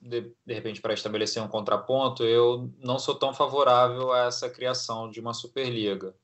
de, 0.00 0.32
de 0.44 0.54
repente 0.54 0.80
para 0.80 0.92
estabelecer 0.92 1.42
um 1.42 1.48
contraponto, 1.48 2.24
eu 2.24 2.70
não 2.78 2.98
sou 2.98 3.14
tão 3.14 3.32
favorável 3.32 4.12
a 4.12 4.26
essa 4.26 4.50
criação 4.50 5.10
de 5.10 5.20
uma 5.20 5.32
Superliga. 5.32 6.14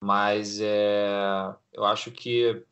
Mas 0.00 0.60
é, 0.60 1.54
eu 1.72 1.84
acho 1.84 2.10
que 2.10 2.62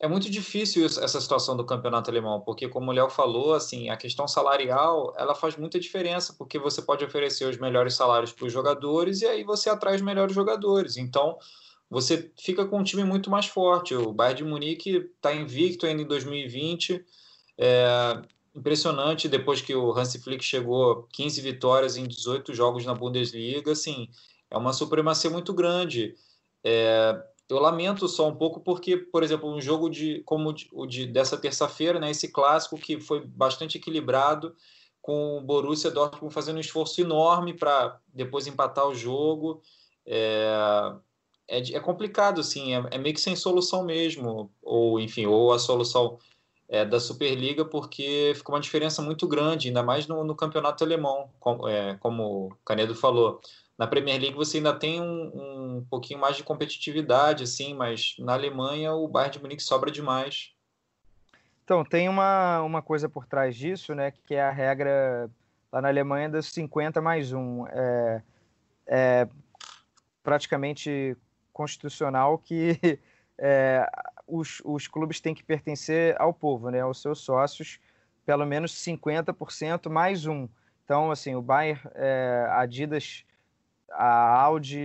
é 0.00 0.08
muito 0.08 0.30
difícil 0.30 0.86
essa 0.86 1.20
situação 1.20 1.56
do 1.56 1.64
campeonato 1.64 2.10
alemão, 2.10 2.40
porque 2.40 2.68
como 2.68 2.90
o 2.90 2.94
Léo 2.94 3.10
falou, 3.10 3.54
assim, 3.54 3.90
a 3.90 3.96
questão 3.96 4.26
salarial, 4.26 5.14
ela 5.16 5.34
faz 5.34 5.56
muita 5.56 5.78
diferença, 5.78 6.34
porque 6.36 6.58
você 6.58 6.82
pode 6.82 7.04
oferecer 7.04 7.44
os 7.44 7.58
melhores 7.58 7.94
salários 7.94 8.32
para 8.32 8.46
os 8.46 8.52
jogadores 8.52 9.20
e 9.20 9.26
aí 9.26 9.44
você 9.44 9.68
atrai 9.68 9.94
os 9.94 10.02
melhores 10.02 10.34
jogadores. 10.34 10.96
Então, 10.96 11.38
você 11.90 12.30
fica 12.38 12.64
com 12.64 12.78
um 12.78 12.84
time 12.84 13.02
muito 13.02 13.28
mais 13.28 13.46
forte. 13.46 13.94
O 13.94 14.12
Bayern 14.12 14.38
de 14.38 14.44
Munique 14.44 15.10
está 15.16 15.34
invicto 15.34 15.86
ainda 15.86 16.02
em 16.02 16.06
2020. 16.06 17.04
É 17.58 18.22
impressionante, 18.54 19.28
depois 19.28 19.60
que 19.60 19.74
o 19.74 19.96
Hansi 19.96 20.20
Flick 20.20 20.44
chegou 20.44 21.06
15 21.12 21.40
vitórias 21.40 21.96
em 21.96 22.06
18 22.06 22.52
jogos 22.54 22.84
na 22.84 22.94
Bundesliga, 22.94 23.72
assim, 23.72 24.08
é 24.50 24.56
uma 24.56 24.72
supremacia 24.72 25.30
muito 25.30 25.52
grande. 25.52 26.14
É, 26.64 27.16
eu 27.48 27.58
lamento 27.58 28.08
só 28.08 28.28
um 28.28 28.34
pouco 28.34 28.60
porque, 28.60 28.96
por 28.96 29.22
exemplo, 29.22 29.48
um 29.48 29.60
jogo 29.60 29.88
de 29.88 30.22
como 30.24 30.54
o 30.72 30.86
de, 30.86 31.06
dessa 31.06 31.36
terça-feira, 31.36 31.98
né, 31.98 32.10
esse 32.10 32.28
clássico 32.28 32.76
que 32.76 33.00
foi 33.00 33.24
bastante 33.24 33.78
equilibrado, 33.78 34.54
com 35.00 35.38
o 35.38 35.40
Borussia 35.40 35.90
Dortmund 35.90 36.34
fazendo 36.34 36.56
um 36.56 36.60
esforço 36.60 37.00
enorme 37.00 37.54
para 37.54 37.98
depois 38.12 38.46
empatar 38.46 38.86
o 38.86 38.94
jogo. 38.94 39.62
É, 40.04 40.92
é, 41.50 41.58
é 41.58 41.80
complicado, 41.80 42.42
sim, 42.44 42.74
é, 42.74 42.82
é, 42.92 42.98
meio 42.98 43.14
que 43.14 43.20
sem 43.20 43.34
solução 43.34 43.84
mesmo, 43.84 44.50
ou 44.62 45.00
enfim, 45.00 45.26
ou 45.26 45.52
a 45.52 45.58
solução 45.58 46.16
é, 46.68 46.84
da 46.84 47.00
Superliga, 47.00 47.64
porque 47.64 48.32
ficou 48.36 48.54
uma 48.54 48.60
diferença 48.60 49.02
muito 49.02 49.26
grande, 49.26 49.66
ainda 49.66 49.82
mais 49.82 50.06
no, 50.06 50.22
no 50.22 50.36
campeonato 50.36 50.84
alemão, 50.84 51.28
como, 51.40 51.68
é, 51.68 51.96
como 51.96 52.46
o 52.46 52.56
Canedo 52.64 52.94
falou. 52.94 53.40
na 53.76 53.88
Premier 53.88 54.20
League 54.20 54.36
você 54.36 54.58
ainda 54.58 54.72
tem 54.72 55.00
um, 55.00 55.78
um 55.78 55.86
pouquinho 55.90 56.20
mais 56.20 56.36
de 56.36 56.44
competitividade, 56.44 57.42
assim, 57.42 57.74
mas 57.74 58.14
na 58.20 58.34
Alemanha 58.34 58.94
o 58.94 59.08
Bayern 59.08 59.32
de 59.32 59.42
Munique 59.42 59.62
sobra 59.62 59.90
demais. 59.90 60.52
Então, 61.64 61.84
tem 61.84 62.08
uma, 62.08 62.62
uma 62.62 62.82
coisa 62.82 63.08
por 63.08 63.26
trás 63.26 63.56
disso, 63.56 63.92
né, 63.92 64.12
que 64.24 64.34
é 64.34 64.42
a 64.42 64.50
regra 64.50 65.28
lá 65.72 65.80
na 65.80 65.88
Alemanha 65.88 66.28
dos 66.28 66.46
50 66.46 67.00
mais 67.00 67.32
1. 67.32 67.66
É, 67.68 68.22
é 68.86 69.28
praticamente 70.22 71.16
constitucional 71.60 72.38
que 72.38 72.78
é, 73.36 73.86
os, 74.26 74.62
os 74.64 74.88
clubes 74.88 75.20
têm 75.20 75.34
que 75.34 75.44
pertencer 75.44 76.18
ao 76.18 76.32
povo, 76.32 76.70
né, 76.70 76.80
aos 76.80 77.02
seus 77.02 77.20
sócios, 77.20 77.78
pelo 78.24 78.46
menos 78.46 78.72
50% 78.72 79.90
mais 79.90 80.24
um. 80.24 80.48
Então, 80.82 81.10
assim, 81.10 81.34
o 81.34 81.42
Bayern, 81.42 81.78
é, 81.94 82.46
Adidas, 82.52 83.26
a 83.90 84.40
Audi, 84.40 84.80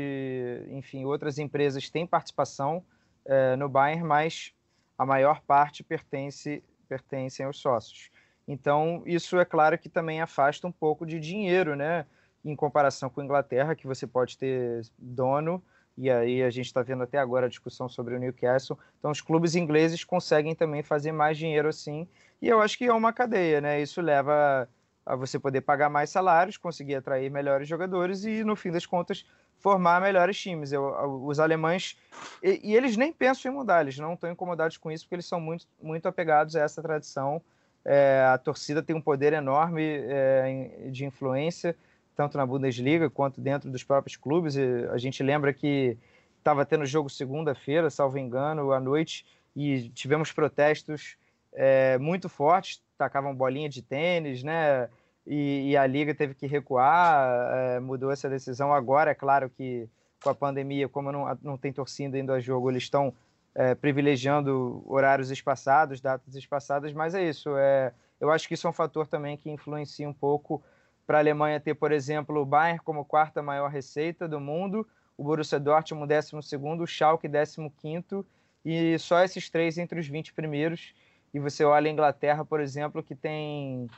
enfim, 0.70 1.06
outras 1.06 1.40
empresas 1.40 1.90
têm 1.90 2.06
participação 2.06 2.84
é, 3.24 3.56
no 3.56 3.70
Bayern, 3.70 4.04
mas 4.04 4.54
a 4.98 5.06
maior 5.06 5.40
parte 5.42 5.82
pertence 5.82 6.62
pertencem 6.90 7.46
aos 7.46 7.58
sócios. 7.58 8.12
Então, 8.48 9.02
isso 9.06 9.40
é 9.40 9.46
claro 9.46 9.78
que 9.78 9.90
também 9.90 10.22
afasta 10.22 10.68
um 10.68 10.72
pouco 10.72 11.06
de 11.06 11.20
dinheiro, 11.20 11.76
né? 11.76 12.06
Em 12.44 12.56
comparação 12.56 13.10
com 13.10 13.22
a 13.22 13.24
Inglaterra, 13.24 13.76
que 13.76 13.88
você 13.88 14.06
pode 14.06 14.38
ter 14.38 14.82
dono, 15.00 15.64
e 15.98 16.10
aí 16.10 16.44
a 16.44 16.50
gente 16.50 16.66
está 16.66 16.82
vendo 16.82 17.04
até 17.04 17.18
agora 17.18 17.46
a 17.46 17.50
discussão 17.50 17.88
sobre 17.88 18.16
o 18.16 18.20
Newcastle. 18.20 18.78
Então, 19.00 19.12
os 19.12 19.22
clubes 19.22 19.56
ingleses 19.56 20.04
conseguem 20.04 20.54
também 20.54 20.84
fazer 20.84 21.12
mais 21.12 21.38
dinheiro 21.38 21.70
assim, 21.70 22.08
e 22.42 22.48
eu 22.48 22.62
acho 22.62 22.78
que 22.78 22.86
é 22.86 22.94
uma 22.94 23.14
cadeia, 23.14 23.62
né? 23.62 23.82
Isso 23.82 24.02
leva 24.02 24.68
a 25.06 25.16
você 25.16 25.40
poder 25.40 25.62
pagar 25.62 25.90
mais 25.90 26.10
salários, 26.10 26.58
conseguir 26.58 26.96
atrair 26.96 27.30
melhores 27.30 27.68
jogadores 27.68 28.26
e, 28.26 28.44
no 28.44 28.56
fim 28.56 28.72
das 28.72 28.86
contas, 28.86 29.26
formar 29.58 30.02
melhores 30.02 30.38
times. 30.40 30.72
Eu, 30.72 31.24
os 31.26 31.40
alemães, 31.40 31.98
e, 32.42 32.72
e, 32.72 32.76
eles 32.76 32.98
nem 32.98 33.14
pensam 33.14 33.52
em 33.52 33.56
mudar, 33.56 33.82
eles 33.82 33.98
não 33.98 34.14
estão 34.14 34.32
incomodados 34.32 34.78
com 34.78 34.92
isso, 34.92 35.06
porque 35.06 35.16
eles 35.16 35.26
são 35.26 35.40
muito, 35.40 35.68
muito 35.82 36.08
apegados 36.08 36.56
a 36.56 36.62
essa 36.62 36.82
tradição. 36.82 37.42
É, 37.84 38.26
a 38.34 38.38
torcida 38.38 38.82
tem 38.82 38.96
um 38.96 39.02
poder 39.02 39.32
enorme 39.34 39.84
é, 39.84 40.90
de 40.92 41.06
influência, 41.06 41.76
tanto 42.16 42.38
na 42.38 42.46
Bundesliga 42.46 43.10
quanto 43.10 43.42
dentro 43.42 43.70
dos 43.70 43.84
próprios 43.84 44.16
clubes. 44.16 44.56
E 44.56 44.62
a 44.92 44.98
gente 44.98 45.22
lembra 45.22 45.54
que 45.54 45.98
estava 46.38 46.66
tendo 46.66 46.86
jogo 46.86 47.10
segunda-feira, 47.10 47.90
salvo 47.90 48.18
engano, 48.18 48.72
à 48.72 48.80
noite, 48.80 49.26
e 49.56 49.90
tivemos 49.90 50.32
protestos 50.32 51.18
é, 51.54 51.98
muito 51.98 52.30
fortes, 52.30 52.82
tacavam 52.98 53.36
bolinha 53.36 53.70
de 53.70 53.82
tênis, 53.82 54.44
né? 54.44 54.90
e, 55.26 55.72
e 55.72 55.78
a 55.78 55.88
liga 55.88 56.14
teve 56.14 56.36
que 56.36 56.46
recuar, 56.46 57.52
é, 57.54 57.80
mudou 57.80 58.12
essa 58.12 58.30
decisão. 58.30 58.72
Agora, 58.74 59.12
é 59.12 59.16
claro 59.16 59.50
que 59.50 59.90
com 60.22 60.30
a 60.30 60.36
pandemia, 60.36 60.88
como 60.88 61.12
não, 61.12 61.38
não 61.42 61.58
tem 61.58 61.74
torcida 61.74 62.18
indo 62.18 62.32
a 62.32 62.40
jogo, 62.40 62.70
eles 62.70 62.84
estão 62.84 63.14
é, 63.54 63.74
privilegiando 63.74 64.84
horários 64.86 65.32
espaçados, 65.32 66.00
datas 66.00 66.36
espaçadas, 66.36 66.94
mas 66.94 67.16
é 67.16 67.28
isso. 67.28 67.56
É, 67.58 67.92
eu 68.20 68.30
acho 68.32 68.48
que 68.48 68.54
isso 68.54 68.68
é 68.68 68.70
um 68.70 68.74
fator 68.74 69.08
também 69.08 69.36
que 69.36 69.50
influencia 69.50 70.08
um 70.08 70.14
pouco 70.14 70.62
para 71.06 71.18
a 71.18 71.22
Alemanha 71.22 71.60
ter, 71.60 71.76
por 71.76 71.92
exemplo, 71.92 72.42
o 72.42 72.46
Bayern 72.46 72.80
como 72.80 73.06
quarta 73.06 73.42
maior 73.42 73.70
receita 73.70 74.28
do 74.28 74.40
mundo, 74.40 74.88
o 75.18 75.24
Borussia 75.24 75.60
Dortmund 75.60 76.08
décimo 76.08 76.42
segundo, 76.42 76.84
o 76.84 76.88
Schalke 76.88 77.28
décimo 77.28 77.72
quinto 77.72 78.26
e 78.64 78.98
só 78.98 79.24
esses 79.24 79.50
três 79.50 79.78
entre 79.78 80.00
os 80.00 80.08
20 80.08 80.34
primeiros. 80.34 80.94
E 81.34 81.40
você 81.40 81.64
olha 81.64 81.90
a 81.90 81.92
Inglaterra, 81.92 82.44
por 82.44 82.60
exemplo, 82.60 83.04
que 83.04 83.16
tem 83.16 83.90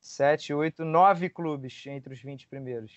sete, 0.00 0.52
oito, 0.52 0.84
nove 0.84 1.28
clubes 1.28 1.84
entre 1.86 2.12
os 2.12 2.20
20 2.20 2.48
primeiros. 2.48 2.92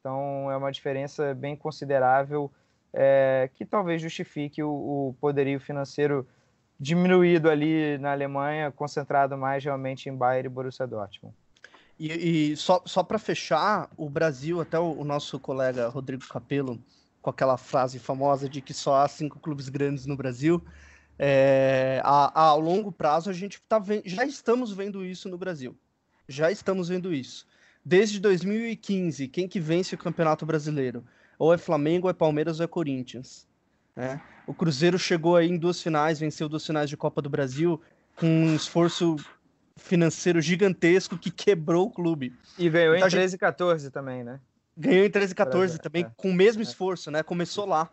Então 0.00 0.50
é 0.50 0.56
uma 0.56 0.70
diferença 0.70 1.34
bem 1.34 1.56
considerável 1.56 2.50
é, 2.92 3.50
que 3.54 3.64
talvez 3.64 4.00
justifique 4.00 4.62
o, 4.62 4.70
o, 4.70 5.16
poderio 5.20 5.58
financeiro 5.58 6.26
diminuído 6.78 7.48
ali 7.48 7.98
na 7.98 8.12
Alemanha, 8.12 8.70
concentrado 8.70 9.36
mais 9.36 9.64
realmente 9.64 10.08
em 10.08 10.14
Bayern 10.16 10.46
e 10.46 10.50
Borussia 10.50 10.86
Dortmund. 10.86 11.34
E, 11.98 12.52
e 12.52 12.56
só, 12.56 12.82
só 12.84 13.02
para 13.02 13.18
fechar, 13.18 13.88
o 13.96 14.10
Brasil, 14.10 14.60
até 14.60 14.78
o, 14.78 14.98
o, 14.98 15.04
nosso 15.04 15.38
colega 15.38 15.88
Rodrigo 15.88 16.26
Capello, 16.26 16.82
com 17.22 17.30
aquela 17.30 17.56
frase 17.56 17.98
famosa 17.98 18.48
de 18.48 18.60
que 18.60 18.74
só 18.74 18.96
há 18.96 19.08
cinco 19.08 19.38
clubes 19.38 19.68
grandes 19.68 20.06
no 20.06 20.16
Brasil, 20.16 20.62
é, 21.18 22.00
a, 22.04 22.48
a, 22.48 22.54
longo 22.54 22.90
prazo 22.90 23.30
a 23.30 23.32
gente 23.32 23.62
tá 23.68 23.78
vendo, 23.78 24.02
já 24.04 24.24
estamos 24.24 24.72
vendo 24.72 25.04
isso 25.04 25.28
no 25.28 25.38
Brasil 25.38 25.76
já 26.28 26.50
estamos 26.50 26.88
vendo 26.88 27.12
isso. 27.12 27.46
Desde 27.84 28.18
2015, 28.18 29.28
quem 29.28 29.46
que 29.46 29.60
vence 29.60 29.94
o 29.94 29.98
Campeonato 29.98 30.46
Brasileiro? 30.46 31.04
Ou 31.38 31.52
é 31.52 31.58
Flamengo, 31.58 32.06
ou 32.06 32.10
é 32.10 32.14
Palmeiras, 32.14 32.60
ou 32.60 32.64
é 32.64 32.68
Corinthians. 32.68 33.46
Né? 33.94 34.20
O 34.46 34.54
Cruzeiro 34.54 34.98
chegou 34.98 35.36
aí 35.36 35.48
em 35.48 35.58
duas 35.58 35.82
finais, 35.82 36.18
venceu 36.18 36.48
duas 36.48 36.64
finais 36.64 36.88
de 36.88 36.96
Copa 36.96 37.20
do 37.20 37.28
Brasil, 37.28 37.80
com 38.16 38.26
um 38.26 38.54
esforço 38.54 39.16
financeiro 39.76 40.40
gigantesco 40.40 41.18
que 41.18 41.30
quebrou 41.30 41.86
o 41.86 41.90
clube. 41.90 42.32
E 42.58 42.68
ganhou 42.68 42.94
então, 42.94 43.08
em 43.08 43.10
13 43.10 43.36
e 43.36 43.38
14 43.38 43.90
também, 43.90 44.24
né? 44.24 44.40
Ganhou 44.76 45.04
em 45.04 45.10
13 45.10 45.32
e 45.32 45.36
14 45.36 45.78
também, 45.78 46.04
é. 46.04 46.10
com 46.16 46.30
o 46.30 46.34
mesmo 46.34 46.62
é. 46.62 46.64
esforço, 46.64 47.10
né? 47.10 47.22
Começou 47.22 47.66
lá. 47.66 47.90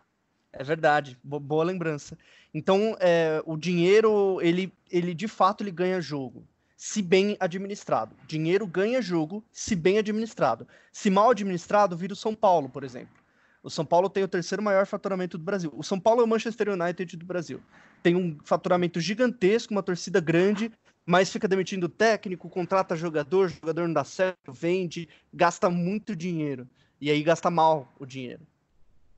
É 0.52 0.62
verdade, 0.62 1.18
boa 1.24 1.64
lembrança. 1.64 2.18
Então, 2.52 2.94
é, 3.00 3.42
o 3.46 3.56
dinheiro, 3.56 4.38
ele, 4.42 4.70
ele 4.90 5.14
de 5.14 5.26
fato 5.26 5.62
ele 5.62 5.70
ganha 5.70 6.00
jogo 6.00 6.46
se 6.76 7.00
bem 7.00 7.36
administrado. 7.38 8.16
Dinheiro 8.26 8.66
ganha 8.66 9.00
jogo 9.00 9.44
se 9.52 9.76
bem 9.76 9.98
administrado. 9.98 10.66
Se 10.90 11.08
mal 11.08 11.30
administrado, 11.30 11.96
vira 11.96 12.12
o 12.12 12.16
São 12.16 12.34
Paulo, 12.34 12.68
por 12.68 12.82
exemplo. 12.82 13.14
O 13.62 13.70
São 13.70 13.84
Paulo 13.84 14.10
tem 14.10 14.24
o 14.24 14.28
terceiro 14.28 14.60
maior 14.60 14.84
faturamento 14.84 15.38
do 15.38 15.44
Brasil. 15.44 15.72
O 15.76 15.84
São 15.84 16.00
Paulo 16.00 16.20
é 16.20 16.24
o 16.24 16.26
Manchester 16.26 16.70
United 16.70 17.16
do 17.16 17.24
Brasil. 17.24 17.62
Tem 18.02 18.16
um 18.16 18.36
faturamento 18.44 19.00
gigantesco, 19.00 19.72
uma 19.72 19.82
torcida 19.82 20.20
grande, 20.20 20.72
mas 21.04 21.30
fica 21.30 21.48
demitindo 21.48 21.88
técnico, 21.88 22.48
contrata 22.48 22.96
jogador, 22.96 23.48
jogador 23.48 23.86
não 23.86 23.94
dá 23.94 24.04
certo, 24.04 24.52
vende, 24.52 25.08
gasta 25.32 25.68
muito 25.68 26.14
dinheiro. 26.14 26.68
E 27.00 27.10
aí 27.10 27.22
gasta 27.22 27.50
mal 27.50 27.88
o 27.98 28.06
dinheiro. 28.06 28.46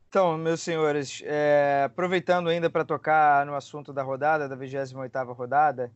Então, 0.09 0.39
meus 0.39 0.63
senhores, 0.63 1.23
é, 1.25 1.83
aproveitando 1.87 2.49
ainda 2.49 2.71
para 2.71 2.85
tocar 2.85 3.45
no 3.45 3.55
assunto 3.55 3.93
da 3.93 4.03
rodada, 4.03 4.49
da 4.49 4.57
28ª 4.57 5.35
rodada, 5.35 5.93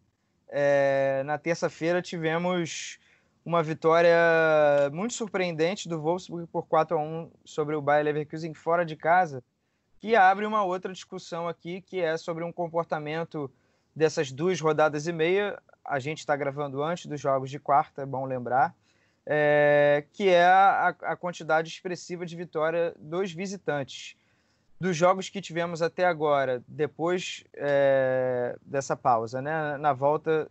é, 0.49 1.23
na 1.25 1.39
terça-feira 1.39 2.03
tivemos 2.03 2.99
uma 3.45 3.63
vitória 3.63 4.17
muito 4.93 5.15
surpreendente 5.15 5.89
do 5.89 6.01
Wolfsburg 6.01 6.47
por 6.49 6.67
4 6.67 6.99
a 6.99 7.01
1 7.01 7.31
sobre 7.45 7.77
o 7.77 7.81
Bayer 7.81 8.05
Leverkusen 8.05 8.53
fora 8.53 8.85
de 8.85 8.97
casa, 8.97 9.43
que 9.99 10.15
abre 10.15 10.45
uma 10.45 10.65
outra 10.65 10.93
discussão 10.93 11.49
aqui, 11.49 11.81
que 11.81 12.01
é 12.01 12.17
sobre 12.17 12.45
um 12.45 12.53
comportamento 12.53 13.51
dessas 13.95 14.31
duas 14.31 14.61
rodadas 14.61 15.07
e 15.07 15.13
meia. 15.13 15.59
A 15.89 15.99
gente 15.99 16.19
está 16.19 16.37
gravando 16.37 16.83
antes 16.83 17.07
dos 17.07 17.21
jogos 17.21 17.51
de 17.51 17.59
quarta, 17.59 18.03
é 18.03 18.07
bom 18.07 18.25
lembrar, 18.25 18.75
é, 19.27 20.05
que 20.13 20.29
é 20.29 20.45
a, 20.45 20.89
a 20.89 21.17
quantidade 21.17 21.69
expressiva 21.69 22.25
de 22.25 22.37
vitória 22.37 22.95
dos 22.99 23.33
visitantes 23.33 24.17
dos 24.81 24.97
jogos 24.97 25.29
que 25.29 25.41
tivemos 25.41 25.83
até 25.83 26.05
agora, 26.05 26.63
depois 26.69 27.43
é, 27.55 28.57
dessa 28.63 28.97
pausa, 28.97 29.43
né, 29.43 29.77
na 29.77 29.93
volta 29.93 30.49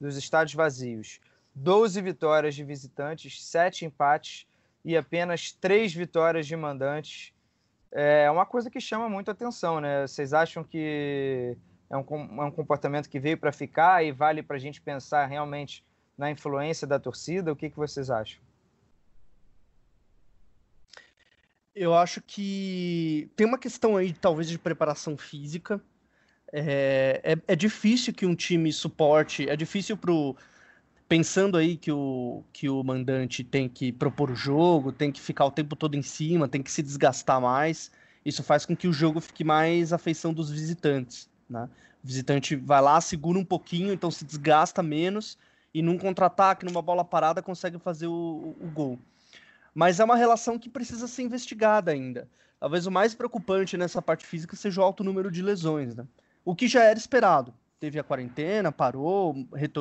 dos 0.00 0.16
estádios 0.16 0.54
vazios, 0.54 1.20
12 1.54 2.00
vitórias 2.02 2.54
de 2.54 2.64
visitantes, 2.64 3.42
7 3.44 3.86
empates 3.86 4.46
e 4.84 4.96
apenas 4.96 5.52
3 5.52 5.94
vitórias 5.94 6.46
de 6.46 6.56
mandantes. 6.56 7.32
É 7.90 8.30
uma 8.30 8.44
coisa 8.46 8.70
que 8.70 8.80
chama 8.80 9.08
muito 9.08 9.30
atenção, 9.30 9.80
né? 9.80 10.06
Vocês 10.06 10.32
acham 10.32 10.64
que 10.64 11.56
é 11.92 11.96
um, 11.96 12.42
é 12.42 12.44
um 12.46 12.50
comportamento 12.50 13.08
que 13.08 13.20
veio 13.20 13.36
para 13.36 13.52
ficar 13.52 14.02
e 14.02 14.10
vale 14.10 14.42
para 14.42 14.56
a 14.56 14.58
gente 14.58 14.80
pensar 14.80 15.26
realmente 15.26 15.84
na 16.16 16.30
influência 16.30 16.86
da 16.86 16.98
torcida? 16.98 17.52
O 17.52 17.56
que, 17.56 17.68
que 17.68 17.76
vocês 17.76 18.10
acham? 18.10 18.40
Eu 21.74 21.94
acho 21.94 22.22
que 22.22 23.30
tem 23.36 23.46
uma 23.46 23.58
questão 23.58 23.96
aí, 23.96 24.14
talvez, 24.14 24.48
de 24.48 24.58
preparação 24.58 25.18
física. 25.18 25.80
É, 26.50 27.20
é, 27.22 27.52
é, 27.52 27.56
difícil 27.56 28.12
que 28.12 28.24
um 28.24 28.34
time 28.34 28.72
suporte, 28.72 29.48
é 29.48 29.56
difícil 29.56 29.96
pro. 29.96 30.34
Pensando 31.08 31.58
aí 31.58 31.76
que 31.76 31.92
o, 31.92 32.42
que 32.54 32.70
o 32.70 32.82
mandante 32.82 33.44
tem 33.44 33.68
que 33.68 33.92
propor 33.92 34.30
o 34.30 34.34
jogo, 34.34 34.92
tem 34.92 35.12
que 35.12 35.20
ficar 35.20 35.44
o 35.44 35.50
tempo 35.50 35.76
todo 35.76 35.94
em 35.94 36.00
cima, 36.02 36.48
tem 36.48 36.62
que 36.62 36.72
se 36.72 36.82
desgastar 36.82 37.38
mais. 37.38 37.90
Isso 38.24 38.42
faz 38.42 38.64
com 38.64 38.74
que 38.74 38.88
o 38.88 38.92
jogo 38.94 39.20
fique 39.20 39.44
mais 39.44 39.92
à 39.92 39.98
feição 39.98 40.32
dos 40.32 40.50
visitantes. 40.50 41.30
Né? 41.52 41.68
O 42.02 42.06
visitante 42.06 42.56
vai 42.56 42.80
lá, 42.80 43.00
segura 43.00 43.38
um 43.38 43.44
pouquinho, 43.44 43.92
então 43.92 44.10
se 44.10 44.24
desgasta 44.24 44.82
menos, 44.82 45.38
e 45.72 45.82
num 45.82 45.96
contra-ataque, 45.96 46.64
numa 46.64 46.82
bola 46.82 47.04
parada, 47.04 47.40
consegue 47.40 47.78
fazer 47.78 48.06
o, 48.08 48.56
o 48.60 48.70
gol 48.72 48.98
mas 49.74 50.00
é 50.00 50.04
uma 50.04 50.16
relação 50.16 50.58
que 50.58 50.68
precisa 50.68 51.06
ser 51.06 51.22
investigada 51.22 51.90
ainda. 51.90 52.28
Talvez 52.60 52.86
o 52.86 52.90
mais 52.90 53.14
preocupante 53.14 53.76
nessa 53.76 54.00
parte 54.00 54.24
física 54.24 54.54
seja 54.54 54.80
o 54.80 54.84
alto 54.84 55.02
número 55.02 55.30
de 55.30 55.42
lesões, 55.42 55.94
né? 55.96 56.06
O 56.44 56.54
que 56.54 56.68
já 56.68 56.84
era 56.84 56.98
esperado. 56.98 57.52
Teve 57.80 57.98
a 57.98 58.04
quarentena, 58.04 58.70
parou, 58.70 59.34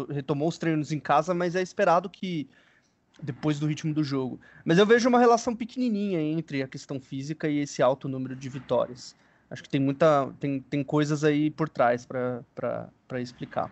retomou 0.09 0.47
os 0.47 0.57
treinos 0.57 0.91
em 0.91 0.99
casa, 0.99 1.33
mas 1.33 1.55
é 1.55 1.61
esperado 1.61 2.09
que 2.09 2.49
depois 3.21 3.59
do 3.59 3.67
ritmo 3.67 3.93
do 3.93 4.03
jogo. 4.03 4.39
Mas 4.65 4.79
eu 4.79 4.85
vejo 4.85 5.07
uma 5.07 5.19
relação 5.19 5.55
pequenininha 5.55 6.19
entre 6.19 6.63
a 6.63 6.67
questão 6.67 6.99
física 6.99 7.47
e 7.47 7.59
esse 7.59 7.83
alto 7.83 8.07
número 8.07 8.35
de 8.35 8.49
vitórias. 8.49 9.15
Acho 9.51 9.61
que 9.61 9.69
tem 9.69 9.81
muita 9.81 10.33
tem, 10.39 10.61
tem 10.61 10.81
coisas 10.81 11.25
aí 11.25 11.51
por 11.51 11.67
trás 11.67 12.05
para 12.05 13.19
explicar. 13.19 13.69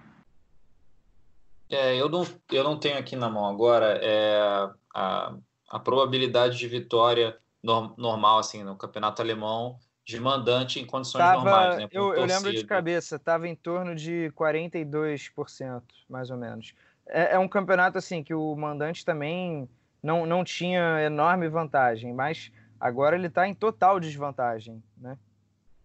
É, 1.69 1.95
eu 1.95 2.09
não, 2.09 2.27
eu 2.51 2.63
não 2.63 2.77
tenho 2.77 2.97
aqui 2.97 3.15
na 3.15 3.29
mão 3.29 3.45
agora 3.45 3.97
é, 4.03 4.69
a, 4.93 5.33
a 5.69 5.79
probabilidade 5.79 6.57
de 6.57 6.67
vitória 6.67 7.37
no, 7.63 7.95
normal 7.95 8.39
assim 8.39 8.61
no 8.61 8.75
campeonato 8.75 9.21
alemão 9.21 9.79
de 10.03 10.19
mandante 10.19 10.79
em 10.79 10.85
condições 10.85 11.21
tava, 11.21 11.35
normais. 11.35 11.77
Né, 11.77 11.87
eu, 11.91 12.13
eu, 12.13 12.25
lembro 12.25 12.51
de 12.51 12.65
cabeça, 12.65 13.15
estava 13.15 13.47
em 13.47 13.55
torno 13.55 13.95
de 13.95 14.33
42%, 14.35 15.83
mais 16.09 16.31
ou 16.31 16.37
menos. 16.37 16.73
É, 17.07 17.35
é, 17.35 17.39
um 17.39 17.47
campeonato 17.47 17.97
assim 17.97 18.23
que 18.23 18.33
o 18.33 18.55
mandante 18.55 19.05
também 19.05 19.69
não, 20.01 20.25
não 20.25 20.43
tinha 20.43 20.99
enorme 21.03 21.47
vantagem, 21.47 22.11
mas 22.11 22.51
agora 22.79 23.15
ele 23.15 23.27
está 23.27 23.47
em 23.47 23.53
total 23.53 23.99
desvantagem, 23.99 24.83
né? 24.97 25.15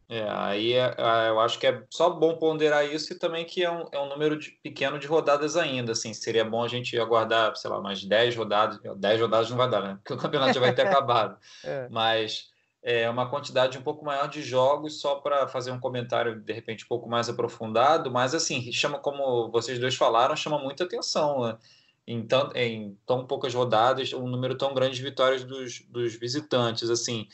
É, 0.08 0.28
aí 0.28 0.72
é, 0.74 0.94
é, 0.98 1.28
eu 1.30 1.40
acho 1.40 1.58
que 1.58 1.66
é 1.66 1.82
só 1.90 2.10
bom 2.10 2.36
ponderar 2.36 2.84
isso 2.84 3.12
e 3.12 3.18
também 3.18 3.44
que 3.44 3.64
é 3.64 3.70
um, 3.70 3.86
é 3.90 3.98
um 3.98 4.08
número 4.08 4.38
de, 4.38 4.50
pequeno 4.62 4.98
de 4.98 5.06
rodadas 5.06 5.56
ainda, 5.56 5.92
assim, 5.92 6.12
seria 6.12 6.44
bom 6.44 6.62
a 6.62 6.68
gente 6.68 6.98
aguardar, 6.98 7.56
sei 7.56 7.70
lá, 7.70 7.80
mais 7.80 8.04
10 8.04 8.36
rodadas, 8.36 8.78
10 8.96 9.20
rodadas 9.20 9.50
não 9.50 9.56
vai 9.56 9.70
dar, 9.70 9.82
né? 9.82 9.98
Porque 10.04 10.12
o 10.12 10.18
campeonato 10.18 10.54
já 10.54 10.60
vai 10.60 10.74
ter 10.74 10.86
acabado, 10.86 11.38
é. 11.64 11.88
mas 11.90 12.50
é 12.82 13.08
uma 13.08 13.30
quantidade 13.30 13.78
um 13.78 13.82
pouco 13.82 14.04
maior 14.04 14.28
de 14.28 14.42
jogos 14.42 15.00
só 15.00 15.16
para 15.16 15.48
fazer 15.48 15.70
um 15.70 15.80
comentário 15.80 16.38
de 16.38 16.52
repente 16.52 16.84
um 16.84 16.88
pouco 16.88 17.08
mais 17.08 17.30
aprofundado, 17.30 18.10
mas 18.10 18.34
assim, 18.34 18.70
chama 18.72 18.98
como 18.98 19.50
vocês 19.50 19.78
dois 19.78 19.94
falaram, 19.94 20.36
chama 20.36 20.58
muita 20.58 20.84
atenção, 20.84 21.44
né? 21.44 21.58
em, 22.06 22.26
tão, 22.26 22.50
em 22.54 22.98
tão 23.06 23.26
poucas 23.26 23.54
rodadas, 23.54 24.12
um 24.12 24.26
número 24.26 24.56
tão 24.56 24.74
grande 24.74 24.96
de 24.96 25.02
vitórias 25.02 25.44
dos, 25.44 25.80
dos 25.88 26.14
visitantes, 26.14 26.90
assim, 26.90 27.26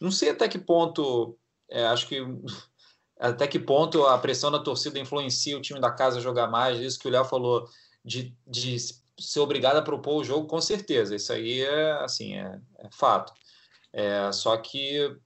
não 0.00 0.10
sei 0.10 0.30
até 0.30 0.48
que 0.48 0.58
ponto 0.58 1.36
é, 1.74 1.86
acho 1.86 2.06
que 2.06 2.20
até 3.18 3.46
que 3.46 3.58
ponto 3.58 4.06
a 4.06 4.16
pressão 4.16 4.50
da 4.50 4.58
torcida 4.58 4.98
influencia 4.98 5.58
o 5.58 5.60
time 5.60 5.80
da 5.80 5.90
casa 5.90 6.18
a 6.18 6.22
jogar 6.22 6.46
mais, 6.46 6.78
isso 6.78 6.98
que 6.98 7.08
o 7.08 7.10
Léo 7.10 7.24
falou, 7.24 7.68
de, 8.04 8.34
de 8.46 8.76
ser 9.18 9.40
obrigado 9.40 9.76
a 9.76 9.82
propor 9.82 10.20
o 10.20 10.24
jogo, 10.24 10.46
com 10.46 10.60
certeza, 10.60 11.16
isso 11.16 11.32
aí 11.32 11.60
é, 11.60 11.92
assim, 12.02 12.34
é, 12.34 12.60
é 12.78 12.88
fato. 12.90 13.32
É, 13.92 14.30
só 14.32 14.56
que 14.56 15.16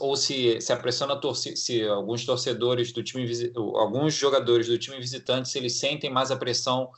ou 0.00 0.16
se, 0.16 0.60
se 0.62 0.72
a 0.72 0.78
pressão 0.78 1.06
da 1.06 1.16
torcida, 1.16 1.56
se 1.56 1.86
alguns 1.86 2.24
torcedores 2.24 2.90
do 2.90 3.02
time, 3.02 3.26
alguns 3.54 4.14
jogadores 4.14 4.66
do 4.66 4.78
time 4.78 4.98
visitante, 4.98 5.48
se 5.48 5.58
eles 5.58 5.76
sentem 5.76 6.10
mais 6.10 6.30
a 6.30 6.36
pressão 6.36 6.90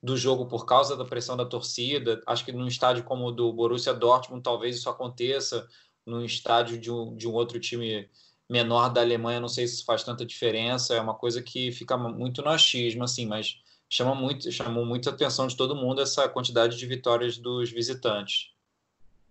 do 0.00 0.16
jogo 0.16 0.46
por 0.46 0.64
causa 0.64 0.96
da 0.96 1.04
pressão 1.04 1.36
da 1.36 1.44
torcida, 1.44 2.22
acho 2.24 2.44
que 2.44 2.52
num 2.52 2.68
estádio 2.68 3.02
como 3.02 3.26
o 3.26 3.32
do 3.32 3.52
Borussia 3.52 3.92
Dortmund 3.92 4.42
talvez 4.42 4.76
isso 4.76 4.88
aconteça, 4.88 5.66
num 6.08 6.24
estádio 6.24 6.78
de 6.78 6.90
um, 6.90 7.14
de 7.14 7.28
um 7.28 7.32
outro 7.32 7.60
time 7.60 8.08
menor 8.48 8.88
da 8.88 9.00
Alemanha, 9.00 9.40
não 9.40 9.48
sei 9.48 9.66
se 9.66 9.84
faz 9.84 10.02
tanta 10.02 10.24
diferença, 10.24 10.94
é 10.94 11.00
uma 11.00 11.14
coisa 11.14 11.42
que 11.42 11.70
fica 11.70 11.96
muito 11.98 12.42
no 12.42 12.48
achismo, 12.48 13.04
assim, 13.04 13.26
mas 13.26 13.62
chama 13.90 14.14
muito, 14.14 14.50
chamou 14.50 14.84
muito 14.84 15.08
a 15.08 15.12
atenção 15.12 15.46
de 15.46 15.56
todo 15.56 15.76
mundo 15.76 16.00
essa 16.00 16.28
quantidade 16.28 16.76
de 16.76 16.86
vitórias 16.86 17.36
dos 17.36 17.70
visitantes. 17.70 18.52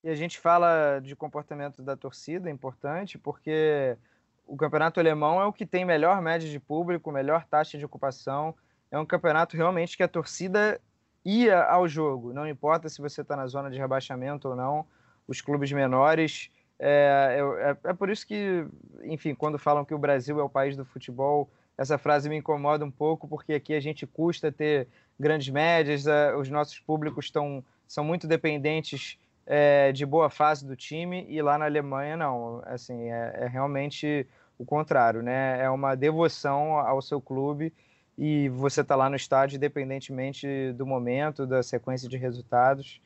E 0.03 0.09
a 0.09 0.15
gente 0.15 0.37
fala 0.37 0.99
de 0.99 1.15
comportamento 1.15 1.81
da 1.81 1.97
torcida, 1.97 2.49
é 2.49 2.51
importante, 2.51 3.17
porque 3.17 3.97
o 4.45 4.55
campeonato 4.55 4.99
alemão 4.99 5.41
é 5.41 5.45
o 5.45 5.53
que 5.53 5.65
tem 5.65 5.83
melhor 5.83 6.21
média 6.21 6.49
de 6.49 6.59
público, 6.59 7.11
melhor 7.11 7.45
taxa 7.45 7.77
de 7.77 7.85
ocupação. 7.85 8.55
É 8.91 8.97
um 8.97 9.05
campeonato 9.05 9.57
realmente 9.57 9.97
que 9.97 10.03
a 10.03 10.07
torcida 10.07 10.79
ia 11.25 11.61
ao 11.63 11.87
jogo, 11.87 12.31
não 12.31 12.47
importa 12.47 12.87
se 12.87 13.01
você 13.01 13.21
está 13.21 13.35
na 13.35 13.47
zona 13.47 13.69
de 13.69 13.77
rebaixamento 13.77 14.47
ou 14.47 14.55
não. 14.55 14.85
Os 15.27 15.41
clubes 15.41 15.71
menores 15.71 16.49
é, 16.79 17.39
é, 17.83 17.89
é, 17.89 17.93
por 17.93 18.09
isso 18.09 18.25
que, 18.25 18.65
enfim, 19.03 19.33
quando 19.33 19.57
falam 19.57 19.83
que 19.83 19.93
o 19.93 19.99
Brasil 19.99 20.39
é 20.39 20.43
o 20.43 20.49
país 20.49 20.75
do 20.75 20.85
futebol, 20.85 21.49
essa 21.77 21.97
frase 21.97 22.29
me 22.29 22.37
incomoda 22.37 22.85
um 22.85 22.91
pouco, 22.91 23.27
porque 23.27 23.53
aqui 23.53 23.73
a 23.73 23.79
gente 23.79 24.05
custa 24.05 24.51
ter 24.51 24.87
grandes 25.19 25.49
médias, 25.49 26.05
os 26.37 26.49
nossos 26.49 26.79
públicos 26.79 27.25
estão, 27.25 27.63
são 27.87 28.03
muito 28.03 28.27
dependentes 28.27 29.17
é, 29.45 29.91
de 29.91 30.05
boa 30.05 30.29
fase 30.29 30.65
do 30.65 30.75
time, 30.75 31.25
e 31.29 31.41
lá 31.41 31.57
na 31.57 31.65
Alemanha 31.65 32.17
não. 32.17 32.61
Assim, 32.65 33.09
é, 33.11 33.39
é 33.41 33.47
realmente 33.47 34.27
o 34.57 34.65
contrário, 34.65 35.21
né? 35.21 35.61
É 35.63 35.69
uma 35.69 35.95
devoção 35.95 36.73
ao 36.77 37.01
seu 37.01 37.21
clube 37.21 37.73
e 38.17 38.49
você 38.49 38.81
está 38.81 38.95
lá 38.95 39.09
no 39.09 39.15
estádio 39.15 39.57
independentemente 39.57 40.73
do 40.73 40.85
momento, 40.85 41.45
da 41.45 41.61
sequência 41.61 42.09
de 42.09 42.17
resultados. 42.17 42.99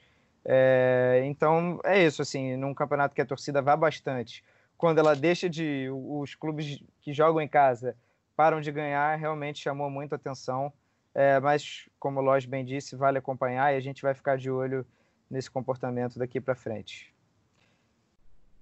É, 0.44 1.22
então 1.26 1.80
é 1.84 2.04
isso, 2.04 2.22
assim, 2.22 2.56
num 2.56 2.74
campeonato 2.74 3.14
que 3.14 3.22
a 3.22 3.26
torcida 3.26 3.62
vai 3.62 3.78
bastante, 3.78 4.44
quando 4.78 4.98
ela 4.98 5.16
deixa 5.16 5.50
de. 5.50 5.88
Os 5.92 6.34
clubes 6.36 6.82
que 7.02 7.14
jogam 7.14 7.42
em 7.42 7.48
casa 7.48 7.96
param 8.36 8.60
de 8.60 8.72
ganhar, 8.72 9.16
realmente 9.18 9.60
chamou 9.60 9.90
muita 9.90 10.16
atenção. 10.16 10.74
É, 11.14 11.40
mas, 11.40 11.88
como 12.00 12.20
o 12.20 12.24
Lois 12.24 12.46
bem 12.46 12.66
disse, 12.66 12.96
vale 12.96 13.18
acompanhar 13.18 13.74
e 13.74 13.78
a 13.78 13.82
gente 13.82 14.02
vai 14.02 14.14
ficar 14.14 14.38
de 14.38 14.50
olho 14.50 14.86
nesse 15.30 15.52
comportamento 15.52 16.18
daqui 16.18 16.42
para 16.42 16.56
frente. 16.56 17.14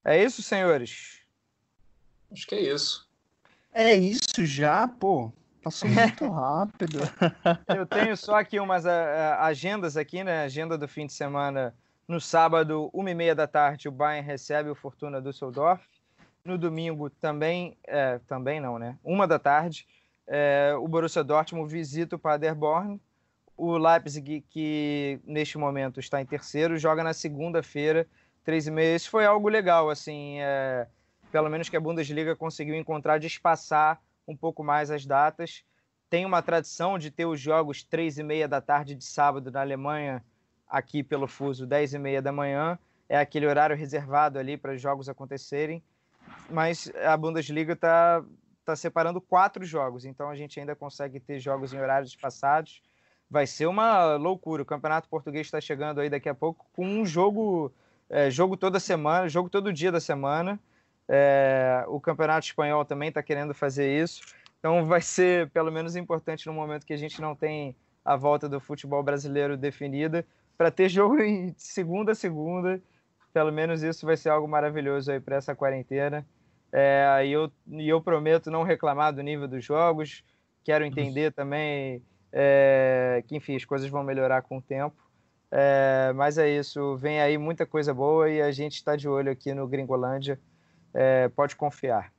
É 0.04 0.22
isso, 0.22 0.42
senhores? 0.42 1.22
Acho 2.32 2.48
que 2.48 2.56
é 2.56 2.62
isso. 2.62 3.08
É 3.72 3.96
isso 3.96 4.46
já, 4.46 4.88
pô. 4.88 5.32
Passou 5.70 5.88
muito 5.88 6.28
rápido. 6.28 6.98
Eu 7.78 7.86
tenho 7.86 8.18
só 8.18 8.40
aqui 8.40 8.60
umas 8.60 8.88
a, 8.88 9.36
a, 9.36 9.46
agendas 9.46 9.96
aqui, 9.96 10.24
né? 10.24 10.42
Agenda 10.42 10.76
do 10.76 10.88
fim 10.88 11.06
de 11.06 11.14
semana. 11.14 11.76
No 12.08 12.20
sábado, 12.20 12.90
uma 12.92 13.12
e 13.12 13.14
meia 13.14 13.36
da 13.36 13.46
tarde, 13.46 13.88
o 13.88 13.92
Bayern 13.92 14.26
recebe 14.26 14.72
o 14.72 14.74
Fortuna 14.74 15.22
Düsseldorf. 15.22 15.86
No 16.44 16.58
domingo 16.58 17.08
também, 17.12 17.78
é, 17.86 18.20
também 18.28 18.60
não, 18.60 18.80
né? 18.80 18.98
Uma 19.04 19.28
da 19.28 19.38
tarde, 19.38 19.88
é, 20.26 20.74
o 20.76 20.88
Borussia 20.88 21.24
Dortmund 21.24 21.72
visita 21.72 22.16
o 22.16 22.20
Paderborn. 22.20 23.00
O 23.56 23.78
Leipzig, 23.78 24.44
que 24.50 25.20
neste 25.24 25.56
momento 25.60 26.00
está 26.00 26.20
em 26.20 26.26
terceiro, 26.26 26.80
joga 26.80 27.04
na 27.04 27.14
segunda-feira, 27.14 28.08
três 28.44 28.66
e 28.66 28.72
meia. 28.72 28.96
Isso 28.96 29.12
foi 29.12 29.24
algo 29.24 29.48
legal, 29.48 29.88
assim, 29.92 30.40
é, 30.40 30.88
pelo 31.32 31.48
menos 31.48 31.70
que 31.70 31.78
a 31.78 31.80
Bundesliga 31.80 32.36
conseguiu 32.36 32.74
encontrar 32.74 33.20
de 33.20 33.28
espaçar 33.28 34.02
um 34.30 34.38
pouco 34.38 34.64
mais 34.64 34.92
as 34.92 35.06
datas. 35.06 35.64
Tem 36.10 36.26
uma 36.26 36.42
tradição 36.42 36.98
de 36.98 37.10
ter 37.10 37.26
os 37.26 37.40
jogos 37.40 37.84
três 37.84 38.18
e 38.18 38.24
meia 38.24 38.48
da 38.48 38.62
tarde 38.62 38.96
de 38.96 39.04
sábado 39.04 39.52
na 39.52 39.62
Alemanha, 39.62 40.24
aqui 40.68 41.04
pelo 41.04 41.28
fuso, 41.28 41.66
dez 41.66 41.94
e 41.94 42.00
meia 42.00 42.22
da 42.22 42.32
manhã. 42.32 42.78
É 43.08 43.18
aquele 43.18 43.48
horário 43.48 43.76
reservado 43.76 44.38
ali 44.38 44.56
para 44.56 44.74
os 44.74 44.82
jogos 44.82 45.10
acontecerem. 45.10 45.84
Mas 46.50 46.92
a 47.04 47.18
Bundesliga 47.18 47.74
está 47.74 48.24
tá 48.64 48.76
separando 48.76 49.20
quatro 49.20 49.66
jogos, 49.66 50.06
então 50.06 50.30
a 50.30 50.36
gente 50.36 50.60
ainda 50.60 50.76
consegue 50.76 51.20
ter 51.20 51.40
jogos 51.40 51.74
em 51.74 51.80
horários 51.80 52.16
passados. 52.16 52.84
Vai 53.30 53.48
ser 53.48 53.66
uma 53.66 54.16
loucura. 54.16 54.62
O 54.62 54.66
Campeonato 54.66 55.10
Português 55.10 55.48
está 55.48 55.60
chegando 55.60 56.02
aí 56.02 56.10
daqui 56.10 56.30
a 56.30 56.36
pouco 56.36 56.68
com 56.74 56.86
um 56.86 57.06
jogo, 57.06 57.72
é, 58.10 58.30
jogo 58.30 58.56
toda 58.56 58.80
semana, 58.80 59.28
jogo 59.28 59.50
todo 59.50 59.74
dia 59.74 59.92
da 59.92 60.00
semana. 60.00 60.60
É, 61.12 61.84
o 61.88 62.00
Campeonato 62.00 62.46
Espanhol 62.46 62.86
também 62.86 63.10
está 63.10 63.24
querendo 63.24 63.52
fazer 63.56 64.00
isso. 64.00 64.22
Então 64.60 64.86
vai 64.86 65.02
ser 65.02 65.50
pelo 65.50 65.72
menos 65.72 65.96
importante 65.96 66.46
no 66.46 66.54
momento 66.54 66.86
que 66.86 66.94
a 66.94 66.98
gente 66.98 67.20
não 67.20 67.36
tem 67.36 67.76
a 68.06 68.16
volta 68.16 68.48
do 68.48 68.60
futebol 68.60 69.02
brasileiro 69.02 69.58
definida, 69.58 70.24
para 70.56 70.70
ter 70.70 70.88
jogo 70.90 71.20
em 71.20 71.54
segunda 71.58 72.12
a 72.12 72.16
segunda. 72.16 72.80
Pelo 73.34 73.52
menos 73.52 73.82
isso 73.82 74.06
vai 74.06 74.18
ser 74.18 74.30
algo 74.30 74.48
maravilhoso 74.48 75.12
aí 75.12 75.20
para 75.20 75.38
essa 75.38 75.56
quarentena. 75.56 76.26
É, 76.72 77.26
e, 77.26 77.32
eu, 77.32 77.52
e 77.68 77.90
eu 77.90 78.00
prometo 78.02 78.52
não 78.52 78.64
reclamar 78.64 79.14
do 79.14 79.24
nível 79.24 79.48
dos 79.48 79.66
jogos. 79.66 80.24
Quero 80.64 80.86
entender 80.86 81.32
também 81.32 82.04
é, 82.32 83.24
que, 83.28 83.36
enfim, 83.36 83.56
as 83.56 83.66
coisas 83.66 83.90
vão 83.90 84.04
melhorar 84.04 84.44
com 84.44 84.58
o 84.58 84.62
tempo. 84.62 84.96
É, 85.52 86.12
mas 86.16 86.38
é 86.38 86.48
isso, 86.48 86.96
vem 86.98 87.20
aí 87.20 87.36
muita 87.36 87.66
coisa 87.66 87.92
boa 87.92 88.30
e 88.30 88.40
a 88.40 88.52
gente 88.52 88.76
está 88.76 88.96
de 88.96 89.10
olho 89.10 89.32
aqui 89.32 89.52
no 89.52 89.68
Gringolândia 89.68 90.40
é, 90.94 91.30
pode 91.30 91.56
confiar. 91.56 92.12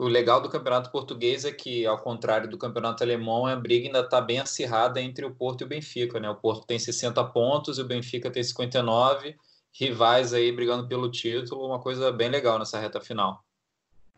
O 0.00 0.08
legal 0.08 0.40
do 0.40 0.48
campeonato 0.48 0.90
português 0.90 1.44
é 1.44 1.52
que, 1.52 1.84
ao 1.84 1.98
contrário 1.98 2.48
do 2.48 2.56
campeonato 2.56 3.04
alemão, 3.04 3.44
a 3.44 3.54
briga 3.54 3.86
ainda 3.86 4.00
está 4.00 4.18
bem 4.18 4.38
acirrada 4.38 4.98
entre 4.98 5.26
o 5.26 5.34
Porto 5.34 5.60
e 5.60 5.64
o 5.64 5.68
Benfica. 5.68 6.18
Né? 6.18 6.30
O 6.30 6.34
Porto 6.34 6.66
tem 6.66 6.78
60 6.78 7.22
pontos 7.24 7.76
e 7.76 7.82
o 7.82 7.86
Benfica 7.86 8.30
tem 8.30 8.42
59. 8.42 9.36
Rivais 9.72 10.32
aí 10.32 10.50
brigando 10.50 10.88
pelo 10.88 11.10
título, 11.10 11.66
uma 11.66 11.78
coisa 11.78 12.10
bem 12.10 12.30
legal 12.30 12.58
nessa 12.58 12.80
reta 12.80 12.98
final. 12.98 13.44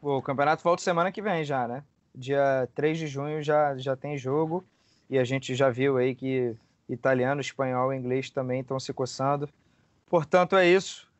O 0.00 0.22
campeonato 0.22 0.62
volta 0.62 0.82
semana 0.82 1.10
que 1.10 1.20
vem 1.20 1.44
já, 1.44 1.66
né? 1.66 1.82
Dia 2.14 2.68
3 2.74 2.98
de 2.98 3.06
junho 3.08 3.42
já, 3.42 3.76
já 3.76 3.96
tem 3.96 4.16
jogo 4.16 4.64
e 5.10 5.18
a 5.18 5.24
gente 5.24 5.54
já 5.54 5.68
viu 5.68 5.96
aí 5.96 6.14
que 6.14 6.54
italiano, 6.88 7.40
espanhol 7.40 7.92
e 7.92 7.96
inglês 7.96 8.30
também 8.30 8.60
estão 8.60 8.78
se 8.78 8.92
coçando. 8.92 9.48
Portanto, 10.06 10.56
é 10.56 10.66
isso. 10.66 11.11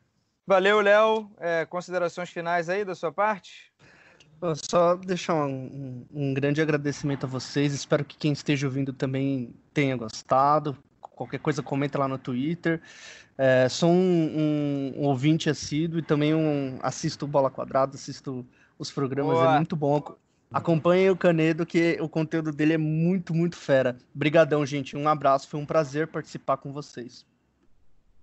Valeu, 0.45 0.81
Léo. 0.81 1.31
É, 1.39 1.65
considerações 1.65 2.29
finais 2.29 2.69
aí 2.69 2.83
da 2.83 2.93
sua 2.93 3.11
parte? 3.11 3.71
Só 4.69 4.95
deixar 4.95 5.35
um, 5.45 6.05
um, 6.13 6.33
grande 6.33 6.61
agradecimento 6.61 7.25
a 7.25 7.29
vocês. 7.29 7.73
Espero 7.73 8.03
que 8.03 8.17
quem 8.17 8.33
esteja 8.33 8.67
ouvindo 8.67 8.91
também 8.91 9.55
tenha 9.73 9.95
gostado. 9.95 10.77
qualquer 10.99 11.39
coisa 11.39 11.63
comenta 11.63 11.97
lá 11.97 12.09
no 12.09 12.17
Twitter. 12.17 12.81
É, 13.37 13.69
sou 13.69 13.89
um, 13.89 13.95
um, 13.95 14.93
um, 14.97 15.03
ouvinte 15.05 15.49
assíduo 15.49 15.99
e 15.99 16.03
também 16.03 16.35
um 16.35 16.77
assisto 16.81 17.25
Bola 17.25 17.49
Quadrada, 17.49 17.95
assisto 17.95 18.45
os 18.77 18.91
programas, 18.91 19.37
é 19.37 19.41
Boa. 19.41 19.53
é 19.53 19.57
muito 19.57 19.75
bom. 19.75 20.03
Acompanhe 20.51 21.09
o 21.09 21.15
Canedo, 21.15 21.65
que 21.65 21.97
o 21.99 22.07
conteúdo 22.07 22.51
dele 22.51 22.73
é 22.73 22.77
muito, 22.77 23.33
muito 23.33 23.55
fera. 23.55 23.97
Brigadão, 24.13 24.63
gente. 24.65 24.95
Um 24.95 25.07
abraço, 25.07 25.47
foi 25.47 25.59
um 25.59 25.65
prazer 25.65 26.07
participar 26.07 26.57
com 26.57 26.71
vocês. 26.71 27.25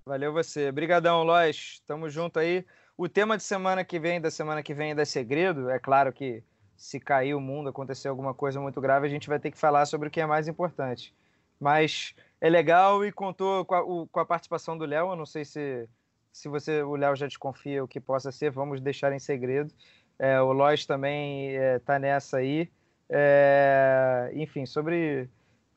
Valeu 0.05 0.33
você. 0.33 0.73
Brigadão, 0.73 1.23
Lois. 1.23 1.81
Tamo 1.87 2.09
junto 2.09 2.39
aí. 2.39 2.65
O 2.97 3.09
tema 3.09 3.37
de 3.37 3.43
semana 3.43 3.85
que 3.85 3.99
vem, 3.99 4.21
da 4.21 4.31
semana 4.31 4.63
que 4.63 4.75
vem, 4.75 4.93
é 4.93 5.05
segredo. 5.05 5.71
É 5.71 5.79
claro 5.79 6.13
que 6.13 6.43
se 6.77 6.99
cair 6.99 7.35
o 7.35 7.41
mundo, 7.41 7.69
acontecer 7.69 8.09
alguma 8.09 8.33
coisa 8.33 8.59
muito 8.59 8.81
grave, 8.81 9.07
a 9.07 9.11
gente 9.11 9.29
vai 9.29 9.39
ter 9.39 9.51
que 9.51 9.59
falar 9.59 9.85
sobre 9.85 10.09
o 10.09 10.11
que 10.11 10.21
é 10.21 10.27
mais 10.27 10.49
importante. 10.49 11.15
Mas 11.61 12.15
é 12.41 12.49
legal 12.49 13.05
e 13.05 13.13
contou 13.13 13.67
com 13.67 13.75
a, 13.75 13.83
o, 13.83 14.07
com 14.07 14.19
a 14.19 14.25
participação 14.25 14.79
do 14.79 14.87
Léo. 14.87 15.11
Eu 15.11 15.17
não 15.17 15.27
sei 15.27 15.45
se, 15.45 15.87
se 16.33 16.49
você, 16.49 16.83
o 16.83 16.97
Léo 16.97 17.15
já 17.15 17.27
desconfia 17.27 17.85
o 17.85 17.89
que 17.89 18.01
possa 18.01 18.33
ser, 18.33 18.51
vamos 18.51 18.81
deixar 18.81 19.13
em 19.13 19.19
segredo. 19.19 19.73
É, 20.19 20.41
o 20.41 20.53
Lois 20.53 20.87
também 20.87 21.55
está 21.55 21.97
é, 21.97 21.99
nessa 21.99 22.39
aí. 22.39 22.71
É, 23.11 24.31
enfim, 24.35 24.65
sobre 24.65 25.29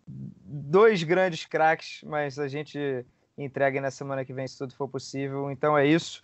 dois 0.07 1.03
grandes 1.03 1.45
craques, 1.45 2.01
mas 2.03 2.39
a 2.39 2.47
gente 2.47 3.05
entrega 3.37 3.81
na 3.81 3.91
semana 3.91 4.23
que 4.23 4.33
vem, 4.33 4.47
se 4.47 4.57
tudo 4.57 4.75
for 4.75 4.87
possível. 4.87 5.51
Então 5.51 5.77
é 5.77 5.85
isso. 5.85 6.21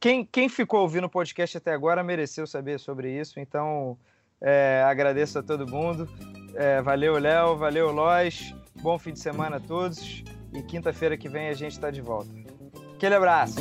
Quem, 0.00 0.24
quem 0.24 0.48
ficou 0.48 0.80
ouvindo 0.80 1.04
o 1.04 1.10
podcast 1.10 1.56
até 1.56 1.72
agora 1.72 2.02
mereceu 2.02 2.46
saber 2.46 2.80
sobre 2.80 3.10
isso, 3.20 3.38
então 3.38 3.96
é, 4.40 4.82
agradeço 4.84 5.38
a 5.38 5.42
todo 5.42 5.66
mundo. 5.66 6.08
É, 6.54 6.82
valeu, 6.82 7.18
Léo, 7.18 7.56
valeu, 7.56 7.92
Lois. 7.92 8.54
Bom 8.80 8.98
fim 8.98 9.12
de 9.12 9.20
semana 9.20 9.56
a 9.56 9.60
todos. 9.60 10.24
E 10.52 10.62
quinta-feira 10.62 11.16
que 11.16 11.28
vem 11.28 11.48
a 11.48 11.54
gente 11.54 11.72
está 11.72 11.90
de 11.90 12.00
volta. 12.00 12.30
Aquele 12.96 13.14
abraço. 13.14 13.56